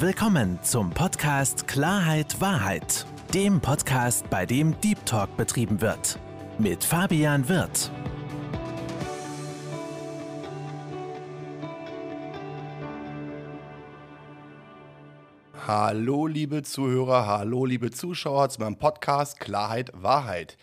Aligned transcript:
Willkommen 0.00 0.62
zum 0.62 0.90
Podcast 0.90 1.66
Klarheit 1.66 2.40
Wahrheit, 2.40 3.04
dem 3.34 3.60
Podcast, 3.60 4.30
bei 4.30 4.46
dem 4.46 4.80
Deep 4.80 5.04
Talk 5.04 5.36
betrieben 5.36 5.80
wird. 5.80 6.20
Mit 6.56 6.84
Fabian 6.84 7.48
Wirth. 7.48 7.90
Hallo 15.66 16.28
liebe 16.28 16.62
Zuhörer, 16.62 17.26
hallo 17.26 17.64
liebe 17.64 17.90
Zuschauer 17.90 18.50
zu 18.50 18.60
meinem 18.60 18.78
Podcast 18.78 19.40
Klarheit 19.40 19.90
Wahrheit. 19.96 20.56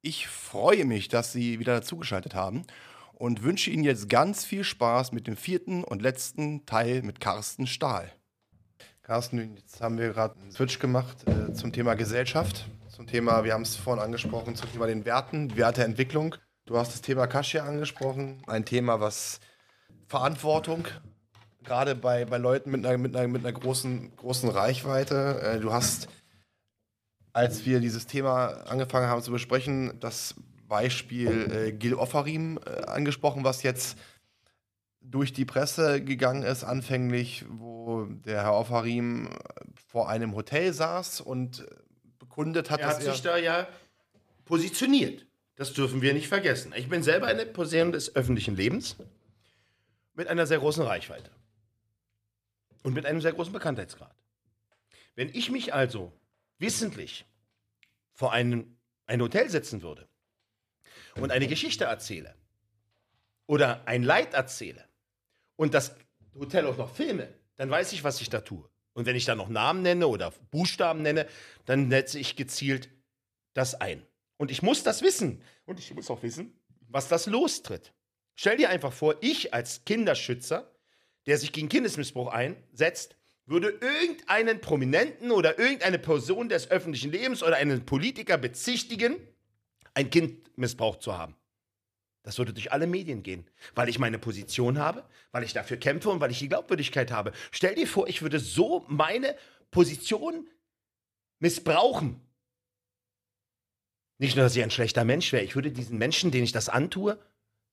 Ich 0.00 0.28
freue 0.28 0.86
mich, 0.86 1.08
dass 1.08 1.32
Sie 1.32 1.58
wieder 1.58 1.74
dazugeschaltet 1.74 2.34
haben 2.34 2.62
und 3.12 3.42
wünsche 3.42 3.70
Ihnen 3.70 3.84
jetzt 3.84 4.08
ganz 4.08 4.46
viel 4.46 4.64
Spaß 4.64 5.12
mit 5.12 5.26
dem 5.26 5.36
vierten 5.36 5.84
und 5.84 6.00
letzten 6.00 6.64
Teil 6.64 7.02
mit 7.02 7.20
Carsten 7.20 7.66
Stahl. 7.66 8.10
Carsten, 9.08 9.56
jetzt 9.56 9.80
haben 9.80 9.96
wir 9.96 10.10
gerade 10.10 10.38
einen 10.38 10.52
Switch 10.52 10.78
gemacht 10.80 11.16
äh, 11.26 11.54
zum 11.54 11.72
Thema 11.72 11.94
Gesellschaft, 11.94 12.66
zum 12.90 13.06
Thema, 13.06 13.42
wir 13.42 13.54
haben 13.54 13.62
es 13.62 13.74
vorhin 13.74 14.04
angesprochen, 14.04 14.54
zum 14.54 14.70
Thema 14.70 14.86
den 14.86 15.06
Werten, 15.06 15.56
Werteentwicklung. 15.56 16.34
Du 16.66 16.76
hast 16.76 16.92
das 16.92 17.00
Thema 17.00 17.26
Kaschia 17.26 17.64
angesprochen, 17.64 18.42
ein 18.46 18.66
Thema, 18.66 19.00
was 19.00 19.40
Verantwortung, 20.08 20.88
gerade 21.64 21.94
bei, 21.94 22.26
bei 22.26 22.36
Leuten 22.36 22.70
mit 22.70 22.84
einer, 22.84 22.98
mit 22.98 23.16
einer, 23.16 23.28
mit 23.28 23.46
einer 23.46 23.58
großen, 23.58 24.14
großen 24.14 24.50
Reichweite. 24.50 25.40
Äh, 25.40 25.60
du 25.60 25.72
hast, 25.72 26.08
als 27.32 27.64
wir 27.64 27.80
dieses 27.80 28.06
Thema 28.06 28.48
angefangen 28.68 29.08
haben 29.08 29.22
zu 29.22 29.30
besprechen, 29.30 29.98
das 30.00 30.34
Beispiel 30.66 31.50
äh, 31.50 31.72
Gil 31.72 31.94
Offarim 31.94 32.60
äh, 32.66 32.84
angesprochen, 32.84 33.42
was 33.42 33.62
jetzt 33.62 33.96
durch 35.00 35.32
die 35.32 35.44
Presse 35.44 36.02
gegangen 36.02 36.42
ist, 36.42 36.64
anfänglich, 36.64 37.44
wo 37.48 38.04
der 38.04 38.42
Herr 38.42 38.54
Offarim 38.54 39.30
vor 39.86 40.08
einem 40.08 40.34
Hotel 40.34 40.72
saß 40.72 41.20
und 41.20 41.66
bekundet 42.18 42.70
hat, 42.70 42.80
er 42.80 42.88
dass 42.88 42.96
hat 42.96 43.04
er 43.04 43.12
sich 43.12 43.22
da 43.22 43.36
ja 43.36 43.68
positioniert. 44.44 45.26
Das 45.56 45.72
dürfen 45.72 46.02
wir 46.02 46.14
nicht 46.14 46.28
vergessen. 46.28 46.72
Ich 46.76 46.88
bin 46.88 47.02
selber 47.02 47.26
eine 47.26 47.46
Person 47.46 47.92
des 47.92 48.14
öffentlichen 48.14 48.54
Lebens 48.54 48.96
mit 50.14 50.28
einer 50.28 50.46
sehr 50.46 50.58
großen 50.58 50.82
Reichweite 50.84 51.30
und 52.82 52.94
mit 52.94 53.06
einem 53.06 53.20
sehr 53.20 53.32
großen 53.32 53.52
Bekanntheitsgrad. 53.52 54.14
Wenn 55.14 55.28
ich 55.30 55.50
mich 55.50 55.74
also 55.74 56.12
wissentlich 56.58 57.24
vor 58.12 58.32
ein, 58.32 58.78
ein 59.06 59.20
Hotel 59.20 59.48
setzen 59.50 59.82
würde 59.82 60.08
und 61.16 61.30
eine 61.32 61.48
Geschichte 61.48 61.84
erzähle 61.84 62.34
oder 63.46 63.86
ein 63.86 64.02
Leid 64.02 64.34
erzähle 64.34 64.87
und 65.58 65.74
das 65.74 65.94
Hotel 66.38 66.64
auch 66.66 66.78
noch 66.78 66.94
filme, 66.94 67.28
dann 67.56 67.68
weiß 67.68 67.92
ich, 67.92 68.04
was 68.04 68.20
ich 68.20 68.30
da 68.30 68.40
tue. 68.40 68.64
Und 68.94 69.06
wenn 69.06 69.16
ich 69.16 69.24
da 69.24 69.34
noch 69.34 69.48
Namen 69.48 69.82
nenne 69.82 70.06
oder 70.06 70.32
Buchstaben 70.50 71.02
nenne, 71.02 71.26
dann 71.66 71.90
setze 71.90 72.18
ich 72.18 72.36
gezielt 72.36 72.88
das 73.52 73.74
ein. 73.74 74.06
Und 74.36 74.50
ich 74.50 74.62
muss 74.62 74.84
das 74.84 75.02
wissen. 75.02 75.42
Und 75.66 75.78
ich 75.80 75.92
muss 75.92 76.10
auch 76.10 76.22
wissen, 76.22 76.56
was 76.88 77.08
das 77.08 77.26
lostritt. 77.26 77.92
Stell 78.36 78.56
dir 78.56 78.70
einfach 78.70 78.92
vor, 78.92 79.16
ich 79.20 79.52
als 79.52 79.84
Kinderschützer, 79.84 80.72
der 81.26 81.38
sich 81.38 81.52
gegen 81.52 81.68
Kindesmissbrauch 81.68 82.28
einsetzt, 82.28 83.16
würde 83.44 83.70
irgendeinen 83.80 84.60
Prominenten 84.60 85.32
oder 85.32 85.58
irgendeine 85.58 85.98
Person 85.98 86.48
des 86.48 86.70
öffentlichen 86.70 87.10
Lebens 87.10 87.42
oder 87.42 87.56
einen 87.56 87.84
Politiker 87.84 88.38
bezichtigen, 88.38 89.16
ein 89.94 90.10
Kind 90.10 90.56
missbraucht 90.56 91.02
zu 91.02 91.18
haben. 91.18 91.34
Das 92.22 92.38
würde 92.38 92.52
durch 92.52 92.72
alle 92.72 92.86
Medien 92.86 93.22
gehen, 93.22 93.48
weil 93.74 93.88
ich 93.88 93.98
meine 93.98 94.18
Position 94.18 94.78
habe, 94.78 95.08
weil 95.30 95.44
ich 95.44 95.52
dafür 95.52 95.76
kämpfe 95.76 96.10
und 96.10 96.20
weil 96.20 96.30
ich 96.30 96.38
die 96.38 96.48
Glaubwürdigkeit 96.48 97.10
habe. 97.10 97.32
Stell 97.50 97.74
dir 97.74 97.86
vor, 97.86 98.08
ich 98.08 98.22
würde 98.22 98.38
so 98.38 98.84
meine 98.88 99.36
Position 99.70 100.48
missbrauchen. 101.38 102.20
Nicht 104.18 104.34
nur, 104.34 104.44
dass 104.44 104.56
ich 104.56 104.62
ein 104.62 104.70
schlechter 104.70 105.04
Mensch 105.04 105.32
wäre, 105.32 105.44
ich 105.44 105.54
würde 105.54 105.70
diesen 105.70 105.96
Menschen, 105.96 106.30
den 106.30 106.42
ich 106.42 106.52
das 106.52 106.68
antue, 106.68 107.18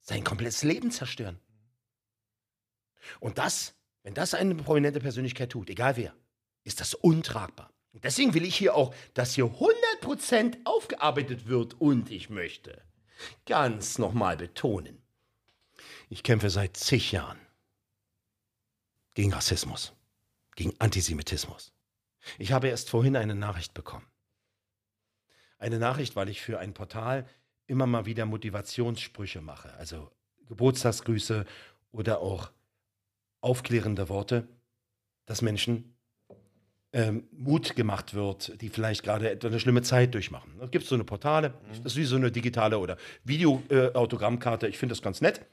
sein 0.01 0.23
komplettes 0.23 0.63
Leben 0.63 0.91
zerstören. 0.91 1.39
Und 3.19 3.39
das, 3.39 3.75
wenn 4.03 4.13
das 4.13 4.35
eine 4.35 4.53
prominente 4.55 4.99
Persönlichkeit 4.99 5.51
tut, 5.51 5.69
egal 5.69 5.97
wer, 5.97 6.15
ist 6.63 6.79
das 6.79 6.93
untragbar. 6.93 7.73
Und 7.93 8.03
deswegen 8.03 8.33
will 8.33 8.45
ich 8.45 8.55
hier 8.55 8.75
auch, 8.75 8.93
dass 9.13 9.33
hier 9.33 9.45
100% 9.45 10.57
aufgearbeitet 10.65 11.47
wird 11.47 11.73
und 11.79 12.11
ich 12.11 12.29
möchte 12.29 12.83
ganz 13.45 13.97
nochmal 13.97 14.37
betonen, 14.37 15.01
ich 16.09 16.23
kämpfe 16.23 16.49
seit 16.49 16.77
zig 16.77 17.11
Jahren 17.11 17.39
gegen 19.13 19.33
Rassismus, 19.33 19.93
gegen 20.55 20.73
Antisemitismus. 20.79 21.73
Ich 22.37 22.51
habe 22.51 22.67
erst 22.67 22.89
vorhin 22.89 23.15
eine 23.15 23.35
Nachricht 23.35 23.73
bekommen. 23.73 24.05
Eine 25.57 25.79
Nachricht, 25.79 26.15
weil 26.15 26.29
ich 26.29 26.41
für 26.41 26.59
ein 26.59 26.73
Portal 26.73 27.27
immer 27.67 27.87
mal 27.87 28.05
wieder 28.05 28.25
Motivationssprüche 28.25 29.41
mache, 29.41 29.73
also 29.75 30.11
Geburtstagsgrüße 30.47 31.45
oder 31.91 32.19
auch 32.19 32.51
aufklärende 33.41 34.09
Worte, 34.09 34.47
dass 35.25 35.41
Menschen 35.41 35.94
ähm, 36.95 37.27
Mut 37.33 37.75
gemacht 37.75 38.13
wird, 38.13 38.61
die 38.61 38.69
vielleicht 38.69 39.03
gerade 39.03 39.29
etwa 39.29 39.47
eine 39.49 39.59
schlimme 39.59 39.81
Zeit 39.81 40.13
durchmachen. 40.13 40.57
Da 40.57 40.67
gibt 40.67 40.83
es 40.83 40.89
so 40.89 40.95
eine 40.95 41.03
Portale, 41.03 41.53
das 41.83 41.93
ist 41.93 41.97
wie 41.97 42.05
so 42.05 42.15
eine 42.15 42.31
digitale 42.31 42.79
oder 42.79 42.97
Videoautogrammkarte. 43.25 44.69
ich 44.69 44.77
finde 44.77 44.93
das 44.93 45.01
ganz 45.01 45.19
nett. 45.19 45.45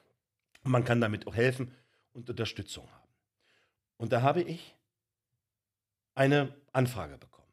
Man 0.63 0.85
kann 0.85 1.01
damit 1.01 1.27
auch 1.27 1.35
helfen 1.35 1.73
und 2.13 2.31
Unterstützung 2.31 2.89
haben. 2.89 3.09
Und 3.97 4.13
da 4.13 4.23
habe 4.23 4.43
ich 4.43 4.77
eine 6.15 6.55
Anfrage 6.73 7.19
bekommen. 7.19 7.49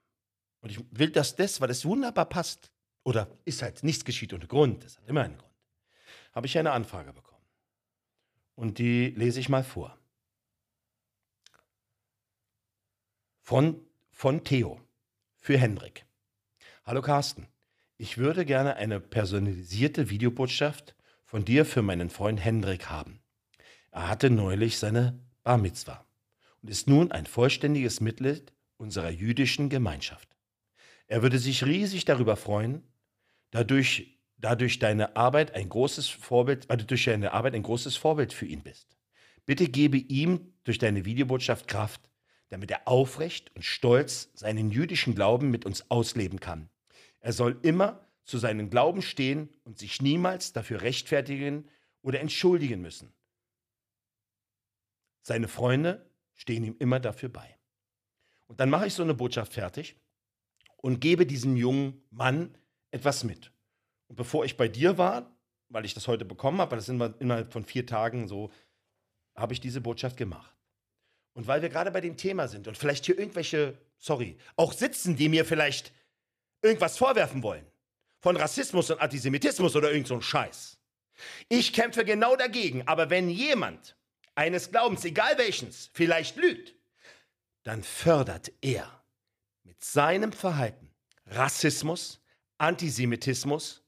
Und 0.61 0.69
ich 0.69 0.79
will 0.91 1.09
das 1.09 1.35
das, 1.35 1.59
weil 1.59 1.71
es 1.71 1.83
wunderbar 1.83 2.25
passt, 2.25 2.71
oder 3.03 3.27
ist 3.45 3.63
halt 3.63 3.83
nichts 3.83 4.05
geschieht 4.05 4.33
ohne 4.33 4.45
Grund, 4.45 4.83
das 4.83 4.97
hat 4.97 5.07
immer 5.07 5.23
einen 5.23 5.37
Grund, 5.37 5.53
habe 6.33 6.45
ich 6.45 6.55
eine 6.59 6.73
Anfrage 6.73 7.11
bekommen. 7.11 7.41
Und 8.53 8.77
die 8.77 9.07
lese 9.15 9.39
ich 9.39 9.49
mal 9.49 9.63
vor. 9.63 9.98
Von, 13.49 13.81
von 14.11 14.43
Theo 14.43 14.79
für 15.39 15.57
Hendrik. 15.57 16.05
Hallo 16.85 17.01
Carsten, 17.01 17.47
ich 17.97 18.19
würde 18.19 18.45
gerne 18.45 18.75
eine 18.75 18.99
personalisierte 18.99 20.11
Videobotschaft 20.11 20.93
von 21.25 21.45
dir 21.45 21.65
für 21.65 21.81
meinen 21.81 22.11
Freund 22.11 22.39
Hendrik 22.39 22.91
haben. 22.91 23.23
Er 23.89 24.07
hatte 24.07 24.29
neulich 24.29 24.77
seine 24.77 25.19
Bar 25.43 25.57
Mitzwa 25.57 26.05
und 26.61 26.69
ist 26.69 26.87
nun 26.87 27.11
ein 27.11 27.25
vollständiges 27.25 28.01
Mitglied 28.01 28.53
unserer 28.77 29.09
jüdischen 29.09 29.69
Gemeinschaft. 29.69 30.37
Er 31.07 31.23
würde 31.23 31.39
sich 31.39 31.65
riesig 31.65 32.05
darüber 32.05 32.35
freuen, 32.35 32.83
dadurch, 33.49 34.19
dadurch 34.37 34.77
deine 34.77 35.15
Arbeit 35.15 35.55
ein 35.55 35.69
großes 35.69 36.07
Vorbild, 36.07 36.69
weil 36.69 36.77
du 36.77 36.85
durch 36.85 37.05
deine 37.05 37.33
Arbeit 37.33 37.55
ein 37.55 37.63
großes 37.63 37.97
Vorbild 37.97 38.31
für 38.31 38.45
ihn 38.45 38.61
bist. 38.61 38.95
Bitte 39.47 39.67
gebe 39.67 39.97
ihm 39.97 40.53
durch 40.65 40.77
deine 40.77 41.03
Videobotschaft 41.05 41.67
Kraft, 41.67 42.08
damit 42.49 42.71
er 42.71 42.87
aufrecht 42.87 43.55
und 43.55 43.63
stolz 43.63 44.29
seinen 44.33 44.71
jüdischen 44.71 45.15
Glauben 45.15 45.49
mit 45.49 45.65
uns 45.65 45.89
ausleben 45.89 46.39
kann. 46.39 46.69
Er 47.19 47.33
soll 47.33 47.59
immer 47.61 48.05
zu 48.25 48.37
seinem 48.37 48.69
Glauben 48.69 49.01
stehen 49.01 49.49
und 49.63 49.79
sich 49.79 50.01
niemals 50.01 50.53
dafür 50.53 50.81
rechtfertigen 50.81 51.67
oder 52.01 52.19
entschuldigen 52.19 52.81
müssen. 52.81 53.11
Seine 55.21 55.47
Freunde 55.47 56.09
stehen 56.33 56.63
ihm 56.63 56.75
immer 56.79 56.99
dafür 56.99 57.29
bei. 57.29 57.57
Und 58.47 58.59
dann 58.59 58.69
mache 58.69 58.87
ich 58.87 58.93
so 58.93 59.03
eine 59.03 59.13
Botschaft 59.13 59.53
fertig 59.53 59.95
und 60.77 61.01
gebe 61.01 61.25
diesem 61.25 61.55
jungen 61.55 62.01
Mann 62.09 62.57
etwas 62.91 63.23
mit. 63.23 63.51
Und 64.07 64.15
bevor 64.15 64.45
ich 64.45 64.57
bei 64.57 64.67
dir 64.67 64.97
war, 64.97 65.35
weil 65.69 65.85
ich 65.85 65.93
das 65.93 66.07
heute 66.07 66.25
bekommen 66.25 66.59
habe, 66.59 66.75
das 66.75 66.89
innerhalb 66.89 67.53
von 67.53 67.63
vier 67.63 67.85
Tagen 67.85 68.27
so, 68.27 68.51
habe 69.35 69.53
ich 69.53 69.61
diese 69.61 69.81
Botschaft 69.81 70.17
gemacht. 70.17 70.58
Und 71.39 71.47
weil 71.47 71.61
wir 71.61 71.69
gerade 71.69 71.89
bei 71.89 72.01
dem 72.01 72.17
Thema 72.17 72.49
sind 72.49 72.67
und 72.67 72.77
vielleicht 72.77 73.05
hier 73.05 73.17
irgendwelche, 73.17 73.77
sorry, 73.97 74.37
auch 74.57 74.73
sitzen, 74.73 75.15
die 75.15 75.29
mir 75.29 75.45
vielleicht 75.45 75.93
irgendwas 76.61 76.97
vorwerfen 76.97 77.43
wollen. 77.43 77.65
Von 78.19 78.35
Rassismus 78.35 78.89
und 78.89 78.99
Antisemitismus 78.99 79.73
oder 79.77 79.89
irgend 79.89 80.07
so 80.07 80.15
ein 80.15 80.21
Scheiß. 80.21 80.77
Ich 81.47 81.71
kämpfe 81.71 82.03
genau 82.03 82.35
dagegen, 82.35 82.85
aber 82.89 83.09
wenn 83.09 83.29
jemand 83.29 83.95
eines 84.35 84.69
Glaubens, 84.69 85.05
egal 85.05 85.37
welchens, 85.37 85.89
vielleicht 85.93 86.35
lügt, 86.35 86.75
dann 87.63 87.83
fördert 87.83 88.51
er 88.59 89.01
mit 89.63 89.81
seinem 89.81 90.33
Verhalten 90.33 90.93
Rassismus, 91.25 92.19
Antisemitismus 92.57 93.81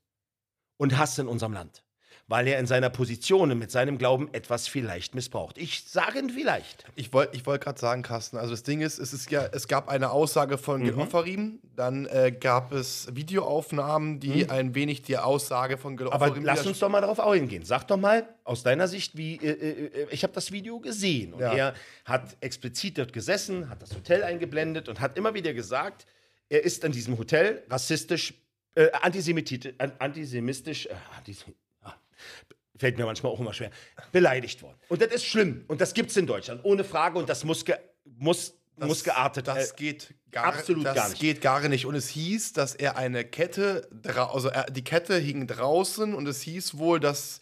und 0.78 0.98
Hass 0.98 1.20
in 1.20 1.28
unserem 1.28 1.52
Land. 1.52 1.84
Weil 2.28 2.48
er 2.48 2.60
in 2.60 2.66
seiner 2.66 2.90
Position 2.90 3.52
und 3.52 3.60
mit 3.60 3.72
seinem 3.72 3.98
Glauben 3.98 4.30
etwas 4.34 4.68
vielleicht 4.68 5.16
missbraucht. 5.16 5.58
Ich 5.58 5.84
sage 5.88 6.22
vielleicht. 6.34 6.86
Ich 6.96 7.14
wollte 7.14 7.36
ich 7.36 7.46
wollt 7.46 7.62
gerade 7.62 7.80
sagen, 7.80 8.04
Carsten, 8.04 8.38
also 8.38 8.52
das 8.52 8.64
Ding 8.64 8.82
ist, 8.82 9.00
es 9.00 9.14
ist 9.14 9.30
ja, 9.32 9.48
es 9.52 9.68
gab 9.68 9.90
eine 9.90 10.12
Aussage 10.12 10.58
von 10.58 10.84
Gil 10.84 10.94
Ofarim, 10.96 11.60
dann 11.76 12.06
äh, 12.06 12.32
gab 12.32 12.72
es 12.74 13.08
Videoaufnahmen, 13.14 14.20
die 14.20 14.50
ein 14.50 14.76
wenig 14.76 15.02
die 15.02 15.18
Aussage 15.18 15.78
von 15.78 15.98
Gil 15.98 16.10
Aber 16.10 16.36
lass 16.42 16.66
uns 16.66 16.80
doch 16.80 16.90
mal 16.90 17.02
darauf 17.02 17.20
eingehen. 17.20 17.66
Sag 17.66 17.88
doch 17.88 17.98
mal 17.98 18.28
aus 18.44 18.64
deiner 18.64 18.88
Sicht, 18.88 19.18
wie 19.18 19.36
äh, 19.36 19.50
äh, 19.50 20.08
ich 20.12 20.24
habe 20.24 20.34
das 20.34 20.52
Video 20.52 20.80
gesehen 20.80 21.34
und 21.34 21.42
Ja. 21.42 21.54
er 21.54 21.74
hat 22.06 22.38
explizit 22.42 22.98
dort 22.98 23.14
gesessen, 23.14 23.70
hat 23.70 23.82
das 23.82 23.96
Hotel 23.96 24.24
eingeblendet 24.24 24.90
und 24.90 25.00
hat 25.00 25.18
immer 25.18 25.34
wieder 25.34 25.54
gesagt, 25.54 26.06
er 26.50 26.64
ist 26.64 26.84
an 26.84 26.92
diesem 26.92 27.18
Hotel 27.18 27.64
rassistisch, 27.70 28.34
äh, 28.76 28.92
antisemitisch, 28.92 29.74
an, 29.78 29.94
antisemitisch, 30.00 30.86
äh, 30.88 30.94
antis 31.18 31.46
fällt 32.78 32.98
mir 32.98 33.06
manchmal 33.06 33.32
auch 33.32 33.40
immer 33.40 33.54
schwer, 33.54 33.72
beleidigt 34.12 34.62
worden. 34.64 34.78
Und 34.90 35.02
das 35.02 35.12
ist 35.14 35.26
schlimm 35.26 35.66
und 35.68 35.82
das 35.82 35.94
gibt 35.94 36.10
es 36.12 36.18
in 36.18 36.26
Deutschland 36.28 36.62
ohne 36.64 36.84
Frage 36.84 37.20
und 37.20 37.30
das 37.30 37.44
muss 37.44 37.64
ge, 37.66 37.76
muss 38.06 38.54
Das- 38.78 38.88
muss 38.88 39.04
geartet. 39.04 39.48
Das 39.48 39.72
äh, 39.72 39.76
geht 39.76 40.16
gar, 40.32 40.46
absolut 40.46 40.86
das 40.86 40.96
gar 40.96 41.10
nicht. 41.10 41.20
geht 41.22 41.42
gar 41.42 41.68
nicht. 41.68 41.86
Und 41.86 41.94
es 41.96 42.08
hieß, 42.08 42.54
dass 42.54 42.74
er 42.74 42.98
eine 42.98 43.24
Kette, 43.26 43.88
also 44.16 44.48
er, 44.50 44.66
die 44.72 44.84
Kette 44.84 45.18
hing 45.18 45.46
draußen 45.46 46.14
und 46.16 46.26
es 46.28 46.42
hieß 46.42 46.78
wohl, 46.78 47.00
dass 47.00 47.40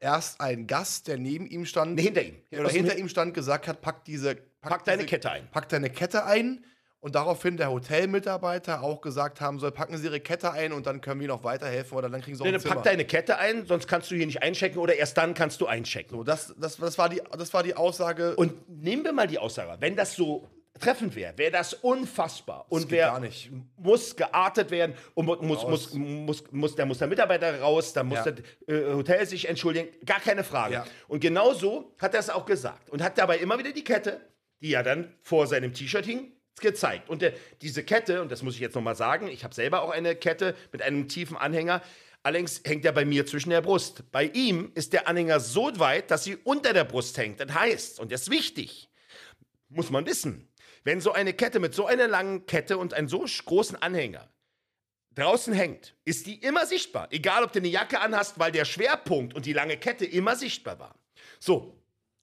erst 0.00 0.40
ein 0.40 0.66
Gast, 0.66 1.06
der 1.06 1.18
neben 1.18 1.46
ihm 1.46 1.66
stand, 1.66 1.94
Nee, 1.96 2.02
hinter 2.02 2.22
ihm. 2.22 2.36
oder 2.52 2.64
dem 2.64 2.70
hinter 2.70 2.92
Hin- 2.94 3.02
ihm 3.02 3.08
stand, 3.08 3.34
gesagt 3.34 3.68
hat, 3.68 3.82
pack 3.82 4.04
diese, 4.06 4.36
Pack 4.62 4.84
deine 4.84 5.02
diese, 5.02 5.08
Kette 5.10 5.30
ein. 5.30 5.48
Pack 5.52 5.68
deine 5.68 5.90
Kette 5.90 6.24
ein. 6.24 6.64
Und 7.00 7.14
daraufhin 7.14 7.56
der 7.56 7.70
Hotelmitarbeiter 7.70 8.82
auch 8.82 9.00
gesagt 9.00 9.40
haben 9.40 9.58
soll, 9.58 9.70
packen 9.72 9.96
Sie 9.96 10.04
Ihre 10.04 10.20
Kette 10.20 10.52
ein 10.52 10.72
und 10.72 10.86
dann 10.86 11.00
können 11.00 11.20
wir 11.20 11.24
Ihnen 11.28 11.34
noch 11.36 11.44
weiterhelfen 11.44 11.96
oder 11.96 12.10
dann 12.10 12.20
kriegen 12.20 12.36
Sie 12.36 12.42
auch 12.42 12.44
Nee, 12.46 12.50
ein 12.52 12.60
dann 12.60 12.62
pack 12.62 12.72
Zimmer. 12.72 12.82
deine 12.84 13.04
Kette 13.06 13.38
ein, 13.38 13.64
sonst 13.66 13.86
kannst 13.88 14.10
du 14.10 14.16
hier 14.16 14.26
nicht 14.26 14.42
einchecken 14.42 14.78
oder 14.78 14.94
erst 14.94 15.16
dann 15.16 15.32
kannst 15.32 15.60
du 15.62 15.66
einchecken. 15.66 16.14
So, 16.16 16.24
das, 16.24 16.54
das, 16.58 16.76
das, 16.76 16.98
war 16.98 17.08
die, 17.08 17.22
das 17.38 17.54
war 17.54 17.62
die 17.62 17.74
Aussage. 17.74 18.36
Und 18.36 18.68
nehmen 18.68 19.02
wir 19.04 19.12
mal 19.14 19.26
die 19.26 19.38
Aussage, 19.38 19.76
wenn 19.80 19.96
das 19.96 20.14
so 20.14 20.46
treffend 20.78 21.14
wäre, 21.16 21.36
wäre 21.38 21.50
das 21.52 21.72
unfassbar. 21.74 22.66
Und 22.68 22.82
geht 22.82 22.90
wer 22.92 23.06
gar 23.08 23.20
nicht. 23.20 23.50
muss 23.78 24.14
geartet 24.16 24.70
werden 24.70 24.94
und 25.14 25.26
mu- 25.26 25.36
muss, 25.40 25.66
muss, 25.66 25.94
muss, 25.94 26.44
muss, 26.52 26.74
da 26.76 26.84
muss 26.86 26.98
der 26.98 27.08
Mitarbeiter 27.08 27.60
raus, 27.60 27.92
da 27.94 28.02
muss 28.02 28.18
Ja. 28.24 28.30
das 28.32 28.44
äh, 28.68 28.92
Hotel 28.94 29.26
sich 29.26 29.48
entschuldigen, 29.48 29.88
gar 30.04 30.20
keine 30.20 30.44
Frage. 30.44 30.74
Ja. 30.74 30.84
Und 31.08 31.20
genau 31.20 31.52
so 31.54 31.94
hat 31.98 32.12
er 32.14 32.20
es 32.20 32.28
auch 32.30 32.44
gesagt 32.46 32.90
und 32.90 33.02
hat 33.02 33.16
dabei 33.18 33.38
immer 33.38 33.58
wieder 33.58 33.72
die 33.72 33.84
Kette, 33.84 34.20
die 34.60 34.70
ja 34.70 34.82
dann 34.82 35.14
vor 35.22 35.46
seinem 35.46 35.72
T-Shirt 35.74 36.04
hing, 36.06 36.32
gezeigt. 36.60 37.08
Und 37.08 37.22
der, 37.22 37.32
diese 37.62 37.84
Kette, 37.84 38.22
und 38.22 38.30
das 38.30 38.42
muss 38.42 38.54
ich 38.54 38.60
jetzt 38.60 38.74
nochmal 38.74 38.96
sagen, 38.96 39.28
ich 39.28 39.44
habe 39.44 39.54
selber 39.54 39.82
auch 39.82 39.90
eine 39.90 40.14
Kette 40.14 40.54
mit 40.72 40.82
einem 40.82 41.08
tiefen 41.08 41.36
Anhänger, 41.36 41.82
allerdings 42.22 42.62
hängt 42.64 42.84
er 42.84 42.92
bei 42.92 43.04
mir 43.04 43.26
zwischen 43.26 43.50
der 43.50 43.60
Brust. 43.60 44.10
Bei 44.12 44.24
ihm 44.24 44.72
ist 44.74 44.92
der 44.92 45.08
Anhänger 45.08 45.40
so 45.40 45.70
weit, 45.78 46.10
dass 46.10 46.24
sie 46.24 46.36
unter 46.36 46.72
der 46.72 46.84
Brust 46.84 47.16
hängt. 47.18 47.40
Das 47.40 47.52
heißt, 47.52 48.00
und 48.00 48.12
das 48.12 48.22
ist 48.22 48.30
wichtig, 48.30 48.88
muss 49.68 49.90
man 49.90 50.06
wissen, 50.06 50.48
wenn 50.84 51.00
so 51.00 51.12
eine 51.12 51.32
Kette 51.32 51.60
mit 51.60 51.74
so 51.74 51.86
einer 51.86 52.08
langen 52.08 52.46
Kette 52.46 52.78
und 52.78 52.94
einem 52.94 53.08
so 53.08 53.24
großen 53.44 53.80
Anhänger 53.80 54.28
draußen 55.14 55.52
hängt, 55.52 55.96
ist 56.04 56.26
die 56.26 56.36
immer 56.42 56.66
sichtbar. 56.66 57.08
Egal, 57.10 57.44
ob 57.44 57.52
du 57.52 57.58
eine 57.58 57.68
Jacke 57.68 58.00
anhast, 58.00 58.38
weil 58.38 58.52
der 58.52 58.64
Schwerpunkt 58.64 59.34
und 59.34 59.46
die 59.46 59.52
lange 59.52 59.76
Kette 59.76 60.04
immer 60.04 60.36
sichtbar 60.36 60.78
war. 60.78 60.94
So, 61.38 61.79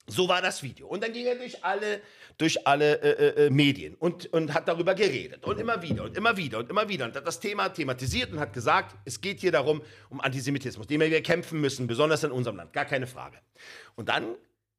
so 0.07 0.27
war 0.27 0.42
das 0.42 0.63
Video. 0.63 0.88
Und 0.88 1.04
dann 1.04 1.12
ging 1.12 1.25
er 1.25 1.36
durch 1.36 1.63
alle, 1.63 2.01
durch 2.38 2.65
alle 2.65 3.01
äh, 3.01 3.09
äh, 3.09 3.45
äh, 3.45 3.50
Medien 3.50 3.95
und, 3.95 4.31
und 4.33 4.54
hat 4.54 4.68
darüber 4.68 4.95
geredet. 4.95 5.44
Und 5.44 5.59
immer 5.59 5.81
wieder 5.81 6.06
und 6.06 6.15
immer 6.15 6.38
wieder 6.38 6.59
und 6.59 6.69
immer 6.69 6.88
wieder. 6.88 7.06
Und 7.06 7.15
hat 7.15 7.27
das 7.27 7.39
Thema 7.39 7.69
thematisiert 7.69 8.31
und 8.31 8.39
hat 8.39 8.54
gesagt, 8.54 8.95
es 9.06 9.19
geht 9.19 9.42
hier 9.42 9.51
darum, 9.51 9.81
um 10.09 10.21
Antisemitismus, 10.21 10.88
den 10.88 11.01
wir 11.01 11.24
kämpfen 11.24 11.59
müssen, 11.59 11.88
besonders 11.88 12.24
in 12.24 12.31
unserem 12.31 12.56
Land. 12.56 12.74
Gar 12.74 12.86
keine 12.86 13.06
Frage. 13.06 13.38
Und 13.95 14.07
dann 14.09 14.36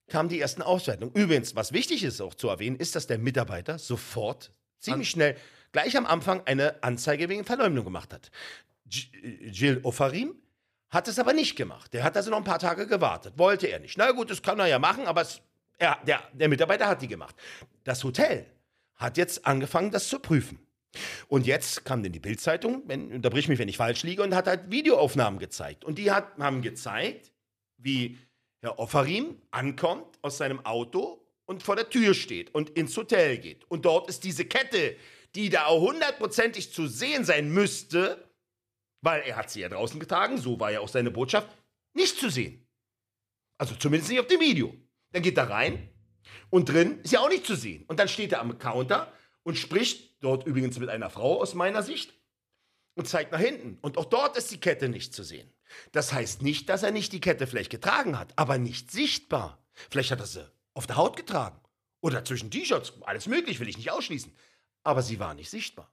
kamen 0.08 0.30
die 0.30 0.40
ersten 0.40 0.62
Auswertungen. 0.62 1.12
Übrigens, 1.12 1.54
was 1.54 1.72
wichtig 1.72 2.02
ist 2.02 2.20
auch 2.22 2.34
zu 2.34 2.48
erwähnen, 2.48 2.76
ist, 2.76 2.96
dass 2.96 3.06
der 3.06 3.18
Mitarbeiter 3.18 3.78
sofort, 3.78 4.50
ziemlich 4.78 5.10
schnell, 5.10 5.36
gleich 5.72 5.96
am 5.96 6.06
Anfang 6.06 6.42
eine 6.46 6.82
Anzeige 6.82 7.28
wegen 7.28 7.44
Verleumdung 7.44 7.84
gemacht 7.84 8.14
hat. 8.14 8.30
Äh, 8.90 9.50
Gilles 9.50 9.84
Ofarim 9.84 10.34
hat 10.90 11.08
es 11.08 11.18
aber 11.18 11.32
nicht 11.32 11.56
gemacht. 11.56 11.92
Der 11.92 12.04
hat 12.04 12.16
also 12.16 12.30
noch 12.30 12.38
ein 12.38 12.44
paar 12.44 12.58
Tage 12.58 12.86
gewartet. 12.86 13.34
Wollte 13.36 13.66
er 13.66 13.78
nicht. 13.78 13.98
Na 13.98 14.10
gut, 14.12 14.30
das 14.30 14.42
kann 14.42 14.58
er 14.58 14.66
ja 14.66 14.78
machen, 14.78 15.06
aber 15.06 15.22
es, 15.22 15.40
er, 15.76 15.98
der, 16.06 16.22
der 16.32 16.48
Mitarbeiter 16.48 16.86
hat 16.86 17.02
die 17.02 17.08
gemacht. 17.08 17.34
Das 17.84 18.02
Hotel 18.04 18.46
hat 18.94 19.16
jetzt 19.16 19.46
angefangen, 19.46 19.90
das 19.90 20.08
zu 20.08 20.18
prüfen. 20.18 20.58
Und 21.28 21.46
jetzt 21.46 21.84
kam 21.84 22.02
dann 22.02 22.12
die 22.12 22.18
Bildzeitung, 22.18 22.82
unterbrich 22.82 23.48
mich, 23.48 23.58
wenn 23.58 23.68
ich 23.68 23.76
falsch 23.76 24.02
liege, 24.02 24.22
und 24.22 24.34
hat 24.34 24.46
halt 24.46 24.70
Videoaufnahmen 24.70 25.38
gezeigt. 25.38 25.84
Und 25.84 25.98
die 25.98 26.10
hat, 26.10 26.38
haben 26.38 26.62
gezeigt, 26.62 27.32
wie 27.76 28.18
Herr 28.60 28.78
Offarim 28.78 29.36
ankommt 29.50 30.18
aus 30.22 30.38
seinem 30.38 30.64
Auto 30.64 31.24
und 31.44 31.62
vor 31.62 31.76
der 31.76 31.90
Tür 31.90 32.14
steht 32.14 32.54
und 32.54 32.70
ins 32.70 32.96
Hotel 32.96 33.38
geht. 33.38 33.64
Und 33.70 33.84
dort 33.84 34.08
ist 34.08 34.24
diese 34.24 34.44
Kette, 34.44 34.96
die 35.34 35.50
da 35.50 35.68
hundertprozentig 35.68 36.72
zu 36.72 36.86
sehen 36.86 37.24
sein 37.24 37.50
müsste, 37.52 38.27
weil 39.00 39.22
er 39.22 39.36
hat 39.36 39.50
sie 39.50 39.60
ja 39.60 39.68
draußen 39.68 40.00
getragen, 40.00 40.38
so 40.38 40.58
war 40.58 40.70
ja 40.70 40.80
auch 40.80 40.88
seine 40.88 41.10
Botschaft, 41.10 41.48
nicht 41.94 42.18
zu 42.18 42.30
sehen. 42.30 42.66
Also 43.58 43.74
zumindest 43.74 44.10
nicht 44.10 44.20
auf 44.20 44.26
dem 44.26 44.40
Video. 44.40 44.74
Dann 45.12 45.22
geht 45.22 45.36
er 45.36 45.50
rein 45.50 45.88
und 46.50 46.68
drin 46.68 47.00
ist 47.02 47.12
ja 47.12 47.20
auch 47.20 47.28
nicht 47.28 47.46
zu 47.46 47.56
sehen. 47.56 47.84
Und 47.88 47.98
dann 47.98 48.08
steht 48.08 48.32
er 48.32 48.40
am 48.40 48.58
Counter 48.58 49.12
und 49.42 49.56
spricht 49.56 50.22
dort 50.22 50.46
übrigens 50.46 50.78
mit 50.78 50.88
einer 50.88 51.10
Frau 51.10 51.40
aus 51.40 51.54
meiner 51.54 51.82
Sicht 51.82 52.14
und 52.94 53.08
zeigt 53.08 53.32
nach 53.32 53.40
hinten. 53.40 53.78
Und 53.80 53.96
auch 53.98 54.04
dort 54.04 54.36
ist 54.36 54.50
die 54.50 54.60
Kette 54.60 54.88
nicht 54.88 55.14
zu 55.14 55.22
sehen. 55.22 55.52
Das 55.92 56.12
heißt 56.12 56.42
nicht, 56.42 56.68
dass 56.68 56.82
er 56.82 56.90
nicht 56.90 57.12
die 57.12 57.20
Kette 57.20 57.46
vielleicht 57.46 57.70
getragen 57.70 58.18
hat, 58.18 58.32
aber 58.36 58.58
nicht 58.58 58.90
sichtbar. 58.90 59.64
Vielleicht 59.90 60.10
hat 60.10 60.20
er 60.20 60.26
sie 60.26 60.50
auf 60.74 60.86
der 60.86 60.96
Haut 60.96 61.16
getragen. 61.16 61.60
Oder 62.00 62.24
zwischen 62.24 62.50
T-Shirts. 62.50 62.92
Alles 63.02 63.26
möglich, 63.26 63.60
will 63.60 63.68
ich 63.68 63.76
nicht 63.76 63.90
ausschließen. 63.90 64.34
Aber 64.84 65.02
sie 65.02 65.18
war 65.18 65.34
nicht 65.34 65.50
sichtbar. 65.50 65.92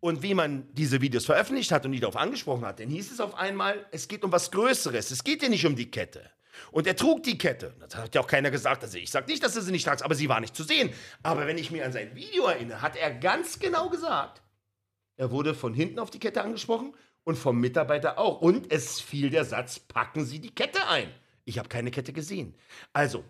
Und 0.00 0.22
wie 0.22 0.34
man 0.34 0.68
diese 0.72 1.00
Videos 1.00 1.24
veröffentlicht 1.24 1.72
hat 1.72 1.84
und 1.84 1.92
die 1.92 2.00
darauf 2.00 2.16
angesprochen 2.16 2.64
hat, 2.64 2.78
dann 2.80 2.88
hieß 2.88 3.10
es 3.10 3.20
auf 3.20 3.34
einmal, 3.34 3.86
es 3.90 4.06
geht 4.06 4.22
um 4.22 4.30
was 4.30 4.50
Größeres. 4.50 5.10
Es 5.10 5.24
geht 5.24 5.42
ja 5.42 5.48
nicht 5.48 5.66
um 5.66 5.74
die 5.74 5.90
Kette. 5.90 6.30
Und 6.70 6.86
er 6.86 6.96
trug 6.96 7.22
die 7.22 7.38
Kette. 7.38 7.74
Das 7.80 7.96
hat 7.96 8.14
ja 8.14 8.20
auch 8.20 8.26
keiner 8.26 8.50
gesagt. 8.50 8.82
Also 8.82 8.98
ich 8.98 9.10
sage 9.10 9.26
nicht, 9.30 9.42
dass 9.42 9.56
er 9.56 9.62
sie 9.62 9.72
nicht 9.72 9.84
tragt, 9.84 10.02
aber 10.02 10.14
sie 10.14 10.28
war 10.28 10.40
nicht 10.40 10.54
zu 10.54 10.62
sehen. 10.62 10.90
Aber 11.22 11.46
wenn 11.46 11.58
ich 11.58 11.70
mir 11.70 11.84
an 11.84 11.92
sein 11.92 12.14
Video 12.14 12.46
erinnere, 12.46 12.82
hat 12.82 12.96
er 12.96 13.12
ganz 13.12 13.58
genau 13.58 13.88
gesagt, 13.88 14.42
er 15.16 15.30
wurde 15.30 15.54
von 15.54 15.74
hinten 15.74 15.98
auf 15.98 16.10
die 16.10 16.20
Kette 16.20 16.42
angesprochen 16.42 16.94
und 17.24 17.36
vom 17.36 17.60
Mitarbeiter 17.60 18.18
auch. 18.18 18.40
Und 18.40 18.72
es 18.72 19.00
fiel 19.00 19.30
der 19.30 19.44
Satz, 19.44 19.80
packen 19.80 20.24
Sie 20.24 20.38
die 20.38 20.54
Kette 20.54 20.86
ein. 20.86 21.12
Ich 21.44 21.58
habe 21.58 21.68
keine 21.68 21.90
Kette 21.90 22.12
gesehen. 22.12 22.54
Also, 22.92 23.24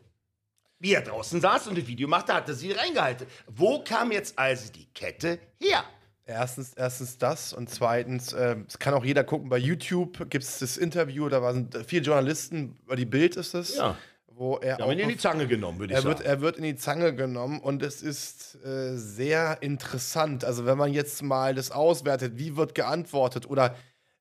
wie 0.79 0.93
er 0.93 1.03
draußen 1.03 1.41
saß 1.41 1.69
und 1.69 1.79
ein 1.79 1.87
Video 1.87 2.09
machte, 2.09 2.35
hat 2.35 2.49
er 2.49 2.55
sie 2.55 2.73
reingehalten. 2.73 3.27
Wo 3.47 3.83
kam 3.83 4.13
jetzt 4.13 4.39
also 4.39 4.73
die 4.73 4.87
Kette 4.93 5.39
her? 5.61 5.85
Erstens, 6.31 6.75
erstens 6.75 7.17
das 7.17 7.55
und 7.55 7.71
zweitens, 7.71 8.35
es 8.35 8.79
kann 8.79 8.93
auch 8.93 9.03
jeder 9.05 9.25
gucken, 9.25 9.49
bei 9.49 9.57
YouTube 9.57 10.29
gibt 10.29 10.45
es 10.45 10.59
das 10.59 10.77
Interview, 10.77 11.27
da 11.31 11.41
waren 11.41 11.71
vier 11.87 12.03
Journalisten, 12.03 12.77
über 12.85 12.97
die 12.97 13.07
Bild 13.07 13.37
ist 13.37 13.55
es, 13.55 13.77
Ja. 13.79 13.97
wo 14.27 14.59
er 14.59 14.77
haben 14.77 14.93
ihn 14.93 14.99
in 14.99 15.07
auch 15.07 15.11
die 15.13 15.17
Zange 15.17 15.47
genommen, 15.47 15.79
würde 15.79 15.95
ich 15.95 15.97
er 15.97 16.03
sagen. 16.03 16.19
wird, 16.19 16.27
er 16.27 16.41
wird 16.43 16.59
in 16.59 16.65
die 16.65 16.77
Zange 16.77 17.15
genommen 17.15 17.61
und 17.61 17.83
es 17.83 18.03
ist 18.03 18.63
äh, 18.63 18.95
sehr 18.97 19.57
interessant. 19.63 20.45
Also 20.45 20.67
wenn 20.67 20.77
man 20.77 20.93
jetzt 20.93 21.23
mal 21.23 21.55
das 21.55 21.71
auswertet, 21.71 22.35
wie 22.37 22.57
wird 22.57 22.75
geantwortet 22.75 23.49
oder 23.49 23.75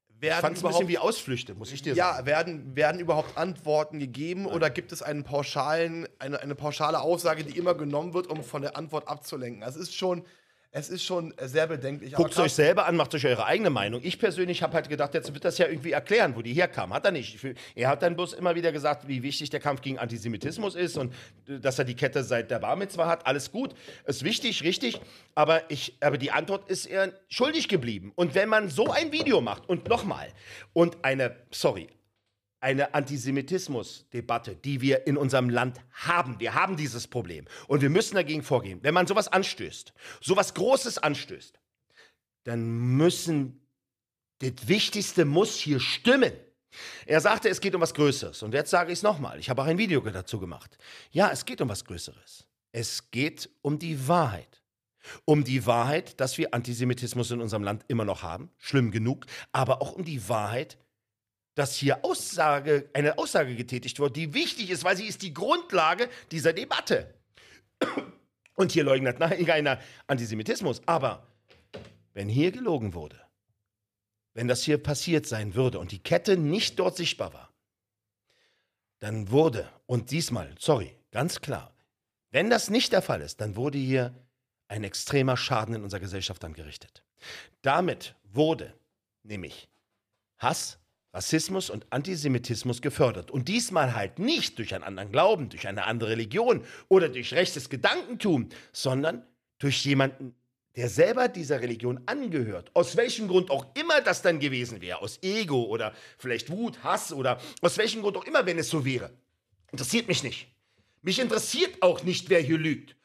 ich 0.10 0.22
werden 0.22 0.42
fand 0.42 0.58
es 0.58 0.64
ein 0.64 0.70
bisschen 0.70 0.88
wie 0.88 0.98
Ausflüchte, 0.98 1.56
muss 1.56 1.74
ich 1.74 1.82
dir 1.82 1.94
ja, 1.94 2.14
sagen. 2.14 2.26
werden, 2.26 2.76
werden 2.78 3.02
überhaupt 3.02 3.38
Antworten 3.38 4.00
gegeben 4.00 4.46
oder 4.46 4.70
gibt 4.70 4.94
es 4.94 5.02
einen 5.02 5.26
pauschalen, 5.26 6.08
eine, 6.20 6.40
eine 6.40 6.56
pauschale 6.56 7.02
Aussage, 7.02 7.44
die 7.44 7.58
immer 7.58 7.76
genommen 7.76 8.14
wird, 8.14 8.28
um 8.28 8.44
von 8.44 8.62
der 8.62 8.78
Antwort 8.78 9.10
abzulenken? 9.10 9.62
Also 9.62 9.82
es 9.82 9.90
ist 9.90 9.96
schon, 9.96 10.24
es 10.72 10.90
ist 10.90 11.04
schon 11.04 11.34
sehr 11.42 11.68
bedenklich. 11.68 12.14
Guckt 12.14 12.34
es 12.34 12.40
euch 12.40 12.54
selber 12.54 12.86
an, 12.86 12.96
macht 12.96 13.14
euch 13.16 13.26
eure 13.26 13.46
eigene 13.46 13.70
Meinung. 13.70 14.02
Ich 14.04 14.20
persönlich 14.20 14.62
habe 14.62 14.74
halt 14.74 14.90
gedacht, 14.90 15.14
jetzt 15.14 15.34
wird 15.34 15.46
das 15.46 15.58
ja 15.58 15.68
irgendwie 15.68 15.92
erklären, 15.92 16.36
wo 16.36 16.42
die 16.42 16.54
herkam. 16.54 16.94
Hat 16.94 17.06
er 17.06 17.12
nicht. 17.12 17.38
Er 17.76 17.90
hat 17.90 18.02
dann 18.04 18.16
bloß 18.16 18.34
immer 18.34 18.56
wieder 18.56 18.72
gesagt, 18.72 19.08
wie 19.08 19.24
wichtig 19.24 19.50
der 19.50 19.60
Kampf 19.60 19.82
gegen 19.82 19.98
Antisemitismus 19.98 20.76
ist 20.76 20.98
und 20.98 21.14
äh, 21.48 21.60
dass 21.60 21.80
er 21.80 21.86
die 21.86 21.96
Kette 21.96 22.24
seit 22.24 22.52
der 22.52 22.60
Bar 22.60 22.76
Mitzvah 22.76 23.08
hat. 23.08 23.26
Alles 23.26 23.52
gut, 23.52 23.74
ist 24.06 24.24
wichtig, 24.24 24.64
richtig. 24.64 25.00
Aber, 25.36 25.70
ich, 25.72 25.98
aber 26.02 26.18
die 26.18 26.32
Antwort 26.32 26.70
ist 26.70 26.86
er 26.86 27.14
schuldig 27.30 27.68
geblieben. 27.68 28.12
Und 28.16 28.36
wenn 28.36 28.50
man 28.50 28.70
so 28.70 28.92
ein 28.92 29.12
Video 29.12 29.42
macht 29.42 29.68
und 29.70 29.88
nochmal 29.88 30.28
und 30.74 30.98
eine, 31.04 31.36
sorry, 31.52 31.88
eine 32.60 32.94
Antisemitismus-Debatte, 32.94 34.56
die 34.56 34.82
wir 34.82 35.06
in 35.08 35.18
unserem 35.18 35.50
Land 35.50 35.80
haben. 35.92 36.40
Wir 36.40 36.56
haben 36.56 36.76
dieses 36.76 37.08
Problem 37.08 37.46
und 37.68 37.82
wir 37.82 37.90
müssen 37.90 38.16
dagegen 38.16 38.44
vorgehen. 38.44 38.80
Wenn 38.82 38.94
man 38.94 39.08
sowas 39.08 39.28
anstößt, 39.28 39.94
sowas 40.22 40.54
Großes 40.54 40.98
anstößt, 40.98 41.60
dann 42.44 42.96
müssen, 42.98 43.62
das 44.40 44.68
Wichtigste 44.68 45.26
muss 45.26 45.56
hier 45.58 45.80
stimmen. 45.80 46.34
Er 47.06 47.22
sagte, 47.22 47.50
es 47.50 47.62
geht 47.62 47.76
um 47.76 47.82
was 47.82 47.94
Größeres. 47.94 48.44
Und 48.44 48.54
jetzt 48.54 48.70
sage 48.70 48.92
ich 48.92 49.00
es 49.00 49.04
nochmal. 49.04 49.40
Ich 49.40 49.50
habe 49.50 49.62
auch 49.62 49.66
ein 49.66 49.78
Video 49.78 50.02
dazu 50.02 50.40
gemacht. 50.40 50.78
Ja, 51.12 51.30
es 51.32 51.46
geht 51.46 51.62
um 51.62 51.70
was 51.70 51.86
Größeres. 51.86 52.48
Es 52.72 53.12
geht 53.12 53.50
um 53.62 53.80
die 53.80 54.08
Wahrheit. 54.08 54.64
Um 55.26 55.44
die 55.44 55.66
Wahrheit, 55.66 56.20
dass 56.20 56.38
wir 56.38 56.54
Antisemitismus 56.54 57.32
in 57.32 57.42
unserem 57.42 57.64
Land 57.64 57.86
immer 57.88 58.06
noch 58.06 58.24
haben. 58.24 58.50
Schlimm 58.58 58.92
genug. 58.92 59.26
Aber 59.52 59.82
auch 59.82 59.94
um 59.94 60.04
die 60.04 60.28
Wahrheit, 60.28 60.78
dass 61.58 61.76
hier 61.76 62.06
Aussage, 62.06 62.88
eine 62.94 63.18
Aussage 63.18 63.56
getätigt 63.56 64.00
wird, 64.00 64.16
die 64.16 64.36
wichtig 64.36 64.70
ist, 64.70 64.84
weil 64.84 64.96
sie 64.96 65.08
ist 65.08 65.24
die 65.24 65.34
Grundlage 65.34 66.08
dieser 66.30 66.54
Debatte. 66.54 67.16
Und 68.54 68.74
hier 68.74 68.84
leugnet 68.84 69.20
keiner 69.20 69.80
Antisemitismus. 70.06 70.84
Aber 70.86 71.26
wenn 72.14 72.30
hier 72.30 72.52
gelogen 72.52 72.94
wurde, 72.94 73.20
wenn 74.36 74.48
das 74.48 74.62
hier 74.62 74.78
passiert 74.78 75.26
sein 75.26 75.56
würde 75.56 75.80
und 75.80 75.92
die 75.92 75.98
Kette 75.98 76.38
nicht 76.38 76.78
dort 76.78 76.96
sichtbar 76.96 77.34
war, 77.34 77.52
dann 79.00 79.32
wurde, 79.32 79.68
und 79.88 80.12
diesmal, 80.12 80.54
sorry, 80.60 80.96
ganz 81.10 81.42
klar, 81.42 81.74
wenn 82.30 82.52
das 82.52 82.70
nicht 82.70 82.94
der 82.94 83.02
Fall 83.02 83.22
ist, 83.22 83.42
dann 83.42 83.56
wurde 83.56 83.80
hier 83.80 84.14
ein 84.68 84.84
extremer 84.84 85.38
Schaden 85.38 85.74
in 85.74 85.84
unserer 85.84 86.02
Gesellschaft 86.02 86.46
angerichtet. 86.46 87.04
Damit 87.64 88.14
wurde 88.26 88.76
nämlich 89.24 89.70
Hass, 90.38 90.78
Rassismus 91.18 91.72
und 91.72 91.88
Antisemitismus 91.90 92.80
gefördert. 92.80 93.32
Und 93.32 93.48
diesmal 93.48 93.96
halt 93.96 94.20
nicht 94.20 94.60
durch 94.60 94.76
einen 94.76 94.84
anderen 94.84 95.12
Glauben, 95.12 95.50
durch 95.50 95.68
eine 95.68 95.86
andere 95.86 96.12
Religion 96.12 96.64
oder 96.90 97.10
durch 97.10 97.34
rechtes 97.34 97.70
Gedankentum, 97.70 98.50
sondern 98.72 99.26
durch 99.58 99.84
jemanden, 99.84 100.36
der 100.76 100.90
selber 100.90 101.28
dieser 101.28 101.60
Religion 101.60 102.00
angehört, 102.06 102.70
aus 102.76 102.96
welchem 102.98 103.28
Grund 103.28 103.50
auch 103.50 103.66
immer 103.74 104.00
das 104.02 104.22
dann 104.22 104.40
gewesen 104.40 104.80
wäre, 104.80 105.02
aus 105.02 105.18
Ego 105.24 105.64
oder 105.64 105.92
vielleicht 106.20 106.52
Wut, 106.52 106.84
Hass 106.84 107.12
oder 107.12 107.42
aus 107.62 107.80
welchem 107.80 108.04
Grund 108.04 108.16
auch 108.16 108.26
immer, 108.26 108.46
wenn 108.46 108.60
es 108.60 108.70
so 108.70 108.86
wäre, 108.86 109.10
interessiert 109.72 110.08
mich 110.08 110.22
nicht. 110.22 110.48
Mich 111.02 111.18
interessiert 111.18 111.82
auch 111.82 112.04
nicht, 112.04 112.30
wer 112.30 112.42
hier 112.42 112.60
lügt. 112.60 112.96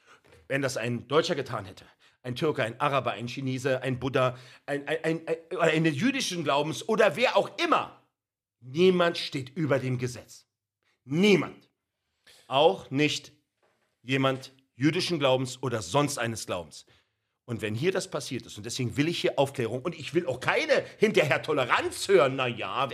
Wenn 0.48 0.60
das 0.60 0.76
ein 0.76 1.08
Deutscher 1.08 1.34
getan 1.34 1.64
hätte, 1.64 1.86
ein 2.22 2.34
Türke, 2.34 2.62
ein 2.62 2.78
Araber, 2.78 3.12
ein 3.12 3.26
Chinese, 3.26 3.80
ein 3.80 3.98
Buddha, 3.98 4.36
ein, 4.66 4.86
ein, 4.86 4.98
ein, 5.02 5.58
ein, 5.58 5.84
jüdischen 5.86 6.44
Glaubens 6.44 6.86
oder 6.86 7.16
wer 7.16 7.38
auch 7.38 7.50
immer, 7.56 8.01
niemand 8.62 9.18
steht 9.18 9.50
über 9.56 9.78
dem 9.78 9.98
Gesetz. 9.98 10.46
Niemand. 11.04 11.70
Auch 12.46 12.90
nicht 12.90 13.32
jemand 14.02 14.52
jüdischen 14.74 15.18
Glaubens 15.18 15.62
oder 15.62 15.82
sonst 15.82 16.18
eines 16.18 16.46
Glaubens. 16.46 16.86
Und 17.44 17.60
wenn 17.60 17.74
hier 17.74 17.92
das 17.92 18.08
passiert 18.10 18.46
ist, 18.46 18.56
und 18.56 18.64
deswegen 18.64 18.96
will 18.96 19.08
ich 19.08 19.20
hier 19.20 19.38
Aufklärung, 19.38 19.82
und 19.82 19.98
ich 19.98 20.14
will 20.14 20.26
auch 20.26 20.40
keine 20.40 20.84
hinterher 20.98 21.42
Toleranz 21.42 22.08
hören, 22.08 22.36
naja, 22.36 22.88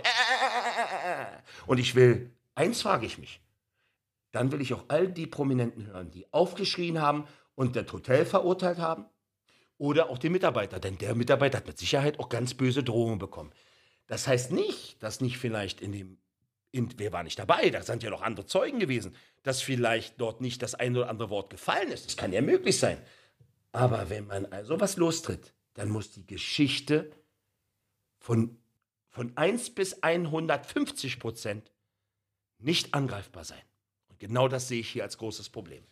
und 1.67 1.77
ich 1.77 1.93
will, 1.95 2.31
eins 2.55 2.81
frage 2.81 3.05
ich 3.05 3.19
mich, 3.19 3.41
dann 4.31 4.51
will 4.51 4.61
ich 4.61 4.73
auch 4.73 4.85
all 4.87 5.07
die 5.07 5.27
Prominenten 5.27 5.87
hören, 5.87 6.09
die 6.11 6.31
aufgeschrien 6.33 6.99
haben 6.99 7.27
und 7.55 7.75
das 7.75 7.91
Hotel 7.93 8.25
verurteilt 8.25 8.79
haben, 8.79 9.05
oder 9.77 10.09
auch 10.09 10.17
den 10.17 10.33
Mitarbeiter, 10.33 10.79
denn 10.79 10.97
der 10.97 11.15
Mitarbeiter 11.15 11.59
hat 11.59 11.67
mit 11.67 11.77
Sicherheit 11.77 12.19
auch 12.19 12.27
ganz 12.27 12.53
böse 12.53 12.83
Drohungen 12.83 13.17
bekommen. 13.17 13.53
Das 14.09 14.27
heißt 14.27 14.51
nicht, 14.51 15.01
dass 15.03 15.21
nicht 15.21 15.37
vielleicht 15.37 15.81
in 15.81 15.91
dem, 15.91 16.17
in, 16.71 16.89
wer 16.97 17.13
war 17.13 17.21
nicht 17.21 17.37
dabei, 17.37 17.69
da 17.69 17.83
sind 17.83 18.01
ja 18.01 18.09
noch 18.09 18.23
andere 18.23 18.47
Zeugen 18.47 18.79
gewesen, 18.79 19.15
dass 19.43 19.61
vielleicht 19.61 20.19
dort 20.19 20.41
nicht 20.41 20.63
das 20.63 20.73
ein 20.73 20.97
oder 20.97 21.09
andere 21.09 21.29
Wort 21.29 21.51
gefallen 21.51 21.91
ist. 21.91 22.07
Das 22.07 22.17
kann 22.17 22.33
ja 22.33 22.41
möglich 22.41 22.79
sein. 22.79 22.97
Aber 23.71 24.09
wenn 24.09 24.25
man 24.25 24.47
also 24.47 24.79
was 24.79 24.97
lostritt, 24.97 25.53
dann 25.75 25.89
muss 25.89 26.09
die 26.11 26.25
Geschichte 26.25 27.11
von, 28.17 28.57
von 29.09 29.37
1 29.37 29.75
bis 29.75 30.01
150 30.01 31.19
Prozent 31.19 31.71
nicht 32.57 32.95
angreifbar 32.95 33.43
sein. 33.43 33.61
Und 34.07 34.19
genau 34.19 34.47
das 34.47 34.67
sehe 34.67 34.79
ich 34.79 34.89
hier 34.89 35.03
als 35.03 35.19
großes 35.19 35.49
Problem. 35.49 35.83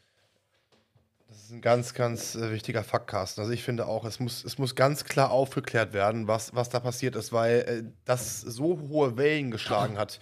Das 1.27 1.43
ist 1.43 1.51
ein 1.51 1.62
ganz, 1.62 1.93
ganz 1.93 2.36
äh, 2.36 2.51
wichtiger 2.51 2.84
Fakt, 2.84 3.07
Carsten. 3.07 3.41
Also 3.41 3.51
ich 3.51 3.63
finde 3.63 3.86
auch, 3.86 4.05
es 4.05 4.19
muss, 4.19 4.46
es 4.46 4.57
muss 4.57 4.75
ganz 4.75 5.03
klar 5.03 5.31
aufgeklärt 5.31 5.93
werden, 5.93 6.27
was, 6.27 6.55
was 6.55 6.69
da 6.69 6.79
passiert 6.79 7.15
ist, 7.15 7.34
weil 7.34 7.60
äh, 7.60 7.84
das 8.05 8.41
so 8.41 8.79
hohe 8.89 9.17
Wellen 9.17 9.51
geschlagen 9.51 9.98
hat. 9.98 10.19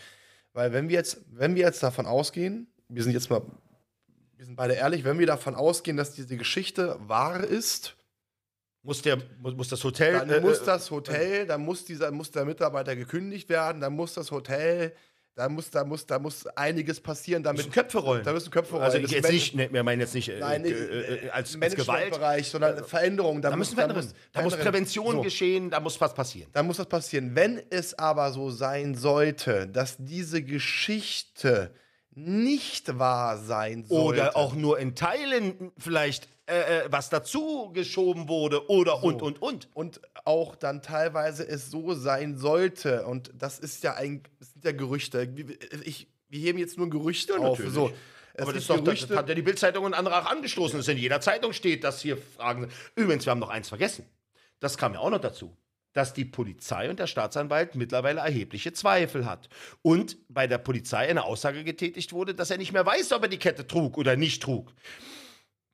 Weil 0.53 0.74
wenn 0.74 0.89
wir 0.89 0.95
jetzt, 0.95 1.21
wenn 1.31 1.55
wir 1.55 1.63
jetzt 1.63 1.83
davon 1.83 2.05
ausgehen, 2.05 2.67
wir 2.89 3.03
sind 3.03 3.13
jetzt 3.13 3.29
mal 3.29 3.41
wir 4.38 4.45
sind 4.45 4.55
beide 4.55 4.74
ehrlich, 4.74 5.03
wenn 5.03 5.17
wir 5.17 5.27
davon 5.27 5.55
ausgehen, 5.55 5.97
dass 5.97 6.13
diese 6.13 6.38
Geschichte 6.38 6.97
wahr 7.00 7.43
ist, 7.43 7.95
muss, 8.83 9.01
der, 9.01 9.17
muss, 9.39 9.55
muss 9.55 9.69
das 9.69 9.83
Hotel. 9.83 10.13
Dann 10.13 10.29
äh, 10.29 10.39
muss 10.41 10.63
das 10.63 10.91
Hotel, 10.91 11.47
dann 11.47 11.62
muss, 11.62 11.85
dieser, 11.85 12.12
muss 12.12 12.31
der 12.31 12.45
Mitarbeiter 12.45 12.95
gekündigt 12.95 13.50
werden, 13.50 13.81
dann 13.81 13.93
muss 13.93 14.13
das 14.13 14.31
Hotel, 14.31 14.93
da 15.36 15.50
muss, 15.50 15.70
da 15.70 15.84
muss, 15.84 16.06
da 16.06 16.18
muss 16.18 16.48
einiges 16.48 17.01
passieren, 17.01 17.44
damit. 17.44 17.58
Müssen 17.58 17.72
Köpfe 17.72 17.98
rollen. 17.98 18.24
Da 18.24 18.32
müssen 18.32 18.50
Köpfe 18.50 18.72
rollen. 18.72 18.86
Also 18.86 18.98
ich 19.00 19.12
jetzt 19.12 19.30
nicht, 19.30 19.54
ne, 19.54 19.68
wir 19.72 19.84
meinen 19.84 20.00
jetzt 20.00 20.15
nicht, 20.15 20.32
Nein, 20.39 20.63
äh, 20.63 20.70
äh, 20.70 21.30
als, 21.30 21.62
als 21.62 21.75
Gewalt. 21.75 22.12
Bereich, 22.12 22.48
sondern 22.48 22.86
Veränderungen. 22.86 23.42
Da, 23.42 23.50
da 23.50 23.58
müssen 23.58 23.75
Veränderungen. 23.75 24.13
Da, 24.32 24.42
muss 24.42 24.56
Prävention 24.56 25.15
so. 25.18 25.22
geschehen, 25.22 25.70
da 25.70 25.82
muss 25.82 26.00
was 26.00 26.13
passieren. 26.13 26.50
Da 26.54 26.63
muss 26.63 26.80
was 26.80 26.88
passieren. 26.88 27.36
Wenn 27.36 27.62
es 27.70 28.00
aber 28.00 28.32
so 28.32 28.50
sein 28.50 28.96
sollte, 28.96 29.68
dass 29.68 29.98
diese 30.00 30.42
Geschichte 30.42 31.72
nicht 32.15 32.98
wahr 32.98 33.38
sein 33.38 33.86
sollte. 33.86 34.22
Oder 34.22 34.36
auch 34.38 34.55
nur 34.55 34.79
in 34.79 34.95
Teilen 34.95 35.72
vielleicht 35.77 36.27
äh, 36.48 36.84
äh, 36.84 36.88
was 36.89 37.10
dazu 37.10 37.72
geschoben 37.74 38.27
wurde 38.29 38.69
oder 38.69 39.00
so. 39.00 39.07
und 39.07 39.22
und 39.22 39.41
und. 39.41 39.69
Und 39.74 40.01
auch 40.25 40.55
dann 40.55 40.81
teilweise 40.81 41.48
es 41.48 41.72
so 41.72 41.93
sein 41.93 42.38
sollte. 42.38 43.05
Und 43.05 43.31
das 43.38 43.60
ist 43.60 43.84
ja 43.84 43.95
ein, 43.95 44.24
das 44.39 44.53
sind 44.53 44.63
ja 44.63 44.72
Gerüchte. 44.72 45.34
Ich, 45.84 46.07
wir 46.29 46.39
heben 46.39 46.60
jetzt 46.60 46.77
nur 46.77 46.89
Gerüchte 46.89 47.34
ja, 47.34 47.39
auf. 47.39 47.60
So. 47.67 47.91
Aber 48.38 48.53
das, 48.53 48.67
doch, 48.67 48.84
Gerüchte. 48.84 49.07
das 49.07 49.17
hat 49.17 49.29
ja 49.29 49.36
die 49.36 49.41
Bildzeitung 49.41 49.86
und 49.86 49.93
andere 49.93 50.22
auch 50.22 50.29
angestoßen. 50.29 50.77
dass 50.77 50.88
in 50.88 50.98
jeder 50.98 51.19
Zeitung 51.19 51.51
steht, 51.51 51.84
dass 51.84 52.01
hier 52.01 52.17
Fragen 52.17 52.62
sind. 52.62 52.74
Übrigens, 52.95 53.25
wir 53.25 53.31
haben 53.31 53.39
noch 53.39 53.50
eins 53.50 53.69
vergessen. 53.69 54.05
Das 54.60 54.77
kam 54.77 54.93
ja 54.93 55.00
auch 55.00 55.10
noch 55.10 55.22
dazu 55.22 55.55
dass 55.95 56.13
die 56.13 56.25
Polizei 56.25 56.89
und 56.89 56.99
der 56.99 57.07
Staatsanwalt 57.07 57.73
mittlerweile 57.75 58.19
erhebliche 58.19 58.73
Zweifel 58.73 59.25
hat. 59.25 59.49
Und 59.81 60.17
bei 60.29 60.45
der 60.45 60.57
Polizei 60.57 61.09
eine 61.09 61.23
Aussage 61.23 61.63
getätigt 61.63 62.11
wurde, 62.11 62.35
dass 62.35 62.51
er 62.51 62.57
nicht 62.57 62.73
mehr 62.73 62.85
weiß, 62.85 63.13
ob 63.13 63.23
er 63.23 63.29
die 63.29 63.39
Kette 63.39 63.65
trug 63.65 63.97
oder 63.97 64.17
nicht 64.17 64.43
trug. 64.43 64.73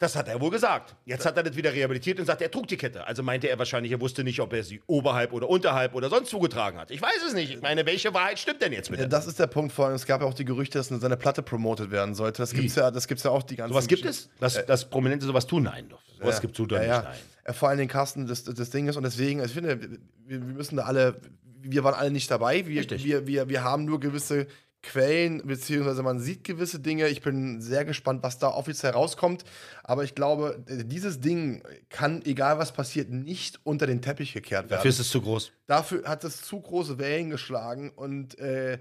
Das 0.02 0.16
hat 0.16 0.28
er 0.28 0.42
wohl 0.42 0.50
gesagt. 0.50 0.96
Jetzt 1.06 1.28
hat 1.28 1.38
er 1.38 1.44
das 1.44 1.56
wieder 1.56 1.72
rehabilitiert 1.72 2.20
und 2.20 2.26
sagt, 2.26 2.42
er 2.42 2.50
trug 2.50 2.68
die 2.68 2.76
Kette. 2.76 3.06
Also 3.06 3.22
meinte 3.22 3.48
er 3.48 3.60
wahrscheinlich, 3.60 3.92
er 3.92 4.02
wusste 4.02 4.24
nicht, 4.24 4.40
ob 4.40 4.52
er 4.52 4.64
sie 4.64 4.82
oberhalb 4.88 5.32
oder 5.32 5.48
unterhalb 5.48 5.94
oder 5.94 6.10
sonst 6.10 6.34
wo 6.34 6.40
getragen 6.40 6.80
hat. 6.80 6.90
Ich 6.90 7.00
weiß 7.00 7.22
es 7.28 7.36
nicht. 7.36 7.52
Ich 7.52 7.62
meine, 7.62 7.86
welche 7.86 8.12
Wahrheit 8.12 8.40
stimmt 8.40 8.64
denn 8.64 8.74
jetzt 8.74 8.90
mit? 8.90 9.00
Ja, 9.00 9.06
das 9.06 9.28
ist 9.28 9.38
der 9.38 9.46
Punkt 9.46 9.72
vor 9.72 9.86
allem. 9.86 9.94
Es 9.94 10.08
gab 10.08 10.22
ja 10.22 10.28
auch 10.28 10.34
die 10.34 10.44
Gerüchte, 10.44 10.80
dass 10.80 10.88
seine 10.88 11.18
Platte 11.18 11.44
promotet 11.44 11.92
werden 11.92 12.16
sollte. 12.16 12.42
Das 12.42 12.52
gibt 12.52 12.70
es 12.70 12.76
ja, 12.76 12.90
ja 12.90 13.30
auch 13.30 13.44
die 13.44 13.56
ganze 13.56 13.76
Zeit. 13.76 13.78
Was 13.78 13.88
gibt 13.88 14.06
es? 14.06 14.32
Dass, 14.40 14.56
äh, 14.56 14.66
dass 14.66 14.90
Prominente 14.90 15.28
sowas 15.28 15.46
tun? 15.46 15.62
Nein, 15.62 15.88
ja, 16.20 16.40
gibt 16.40 16.60
es 16.60 16.68
ja, 16.68 16.80
nicht. 16.80 16.90
Nein. 16.90 17.06
Äh, 17.44 17.54
vor 17.54 17.70
allem 17.70 17.78
den 17.78 17.88
Carsten, 17.88 18.26
das, 18.26 18.44
das 18.44 18.72
Ding 18.72 18.88
ist, 18.88 18.96
und 18.96 19.04
deswegen, 19.04 19.40
also 19.40 19.52
ich 19.52 19.54
finde, 19.54 20.00
wir, 20.26 20.48
wir 20.48 20.56
müssen 20.56 20.78
da 20.78 20.86
alle, 20.86 21.22
wir 21.62 21.84
waren 21.84 21.94
alle 21.94 22.10
nicht 22.10 22.32
dabei. 22.32 22.66
Wir, 22.66 22.90
wir, 22.90 23.28
wir, 23.28 23.50
wir 23.50 23.64
haben 23.64 23.86
nur 23.86 24.00
gewisse 24.00 24.48
Quellen, 24.84 25.46
beziehungsweise 25.46 26.02
man 26.02 26.20
sieht 26.20 26.44
gewisse 26.44 26.80
Dinge. 26.80 27.08
Ich 27.08 27.22
bin 27.22 27.62
sehr 27.62 27.86
gespannt, 27.86 28.24
was 28.24 28.40
da 28.40 28.50
offiziell 28.50 28.94
rauskommt. 28.94 29.44
Aber 29.84 30.04
ich 30.04 30.16
glaube, 30.16 30.64
dieses 30.68 31.20
Ding 31.20 31.64
kann, 31.90 32.24
egal 32.26 32.58
was 32.58 32.72
passiert, 32.72 33.10
nicht 33.10 33.60
unter 33.64 33.86
den 33.86 34.02
Teppich 34.02 34.34
gekehrt 34.34 34.70
werden. 34.70 34.78
Dafür 34.78 34.90
ist 34.90 35.00
es 35.00 35.10
zu 35.10 35.22
groß. 35.22 35.52
Dafür 35.68 36.04
hat 36.06 36.24
es 36.24 36.42
zu 36.42 36.60
große 36.60 36.98
Wellen 36.98 37.30
geschlagen 37.30 37.92
und 37.92 38.40
äh, 38.40 38.80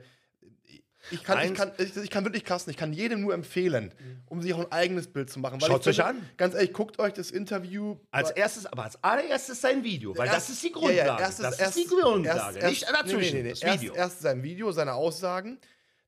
ich 1.10 1.24
kann, 1.24 1.44
ich, 1.44 1.54
kann, 1.54 1.72
ich, 1.78 1.96
ich, 1.96 2.10
kann 2.10 2.24
wirklich 2.24 2.44
Carsten, 2.44 2.70
ich 2.70 2.76
kann 2.76 2.92
jedem 2.92 3.22
nur 3.22 3.32
empfehlen, 3.32 3.94
um 4.26 4.42
sich 4.42 4.52
auch 4.52 4.58
ein 4.58 4.70
eigenes 4.70 5.06
Bild 5.06 5.30
zu 5.30 5.40
machen. 5.40 5.60
Schaut 5.60 5.86
euch 5.86 6.04
an. 6.04 6.16
Ganz 6.36 6.54
ehrlich, 6.54 6.72
guckt 6.72 6.98
euch 6.98 7.14
das 7.14 7.30
Interview. 7.30 7.96
Als 8.10 8.30
erstes, 8.30 8.66
aber 8.66 8.84
als 8.84 9.02
allererstes 9.02 9.60
sein 9.60 9.82
Video, 9.82 10.16
weil 10.16 10.26
erst, 10.26 10.48
das 10.48 10.50
ist 10.50 10.62
die 10.62 10.72
Grundlage. 10.72 10.98
Ja, 10.98 11.06
ja, 11.06 11.18
erstes, 11.18 11.44
das 11.44 11.58
erst, 11.58 11.76
ist 11.76 11.84
die 11.84 11.88
Grundlage, 11.88 12.58
erst, 12.58 12.70
nicht 12.70 12.86
dazwischen. 12.88 13.36
Nee, 13.36 13.42
nee, 13.42 13.42
nee, 13.42 13.50
das 13.50 13.62
Video. 13.62 13.94
Erst, 13.94 14.12
erst 14.12 14.20
sein 14.20 14.42
Video, 14.42 14.72
seine 14.72 14.92
Aussagen, 14.92 15.58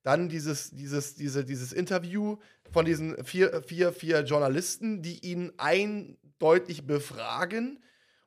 dann 0.02 0.28
dieses, 0.28 0.70
dieses, 0.70 1.14
diese, 1.14 1.44
dieses 1.44 1.72
Interview 1.72 2.36
von 2.70 2.84
diesen 2.84 3.22
vier, 3.24 3.62
vier, 3.62 3.92
vier 3.92 4.20
Journalisten, 4.20 5.02
die 5.02 5.18
ihn 5.24 5.52
eindeutig 5.58 6.86
befragen. 6.86 7.82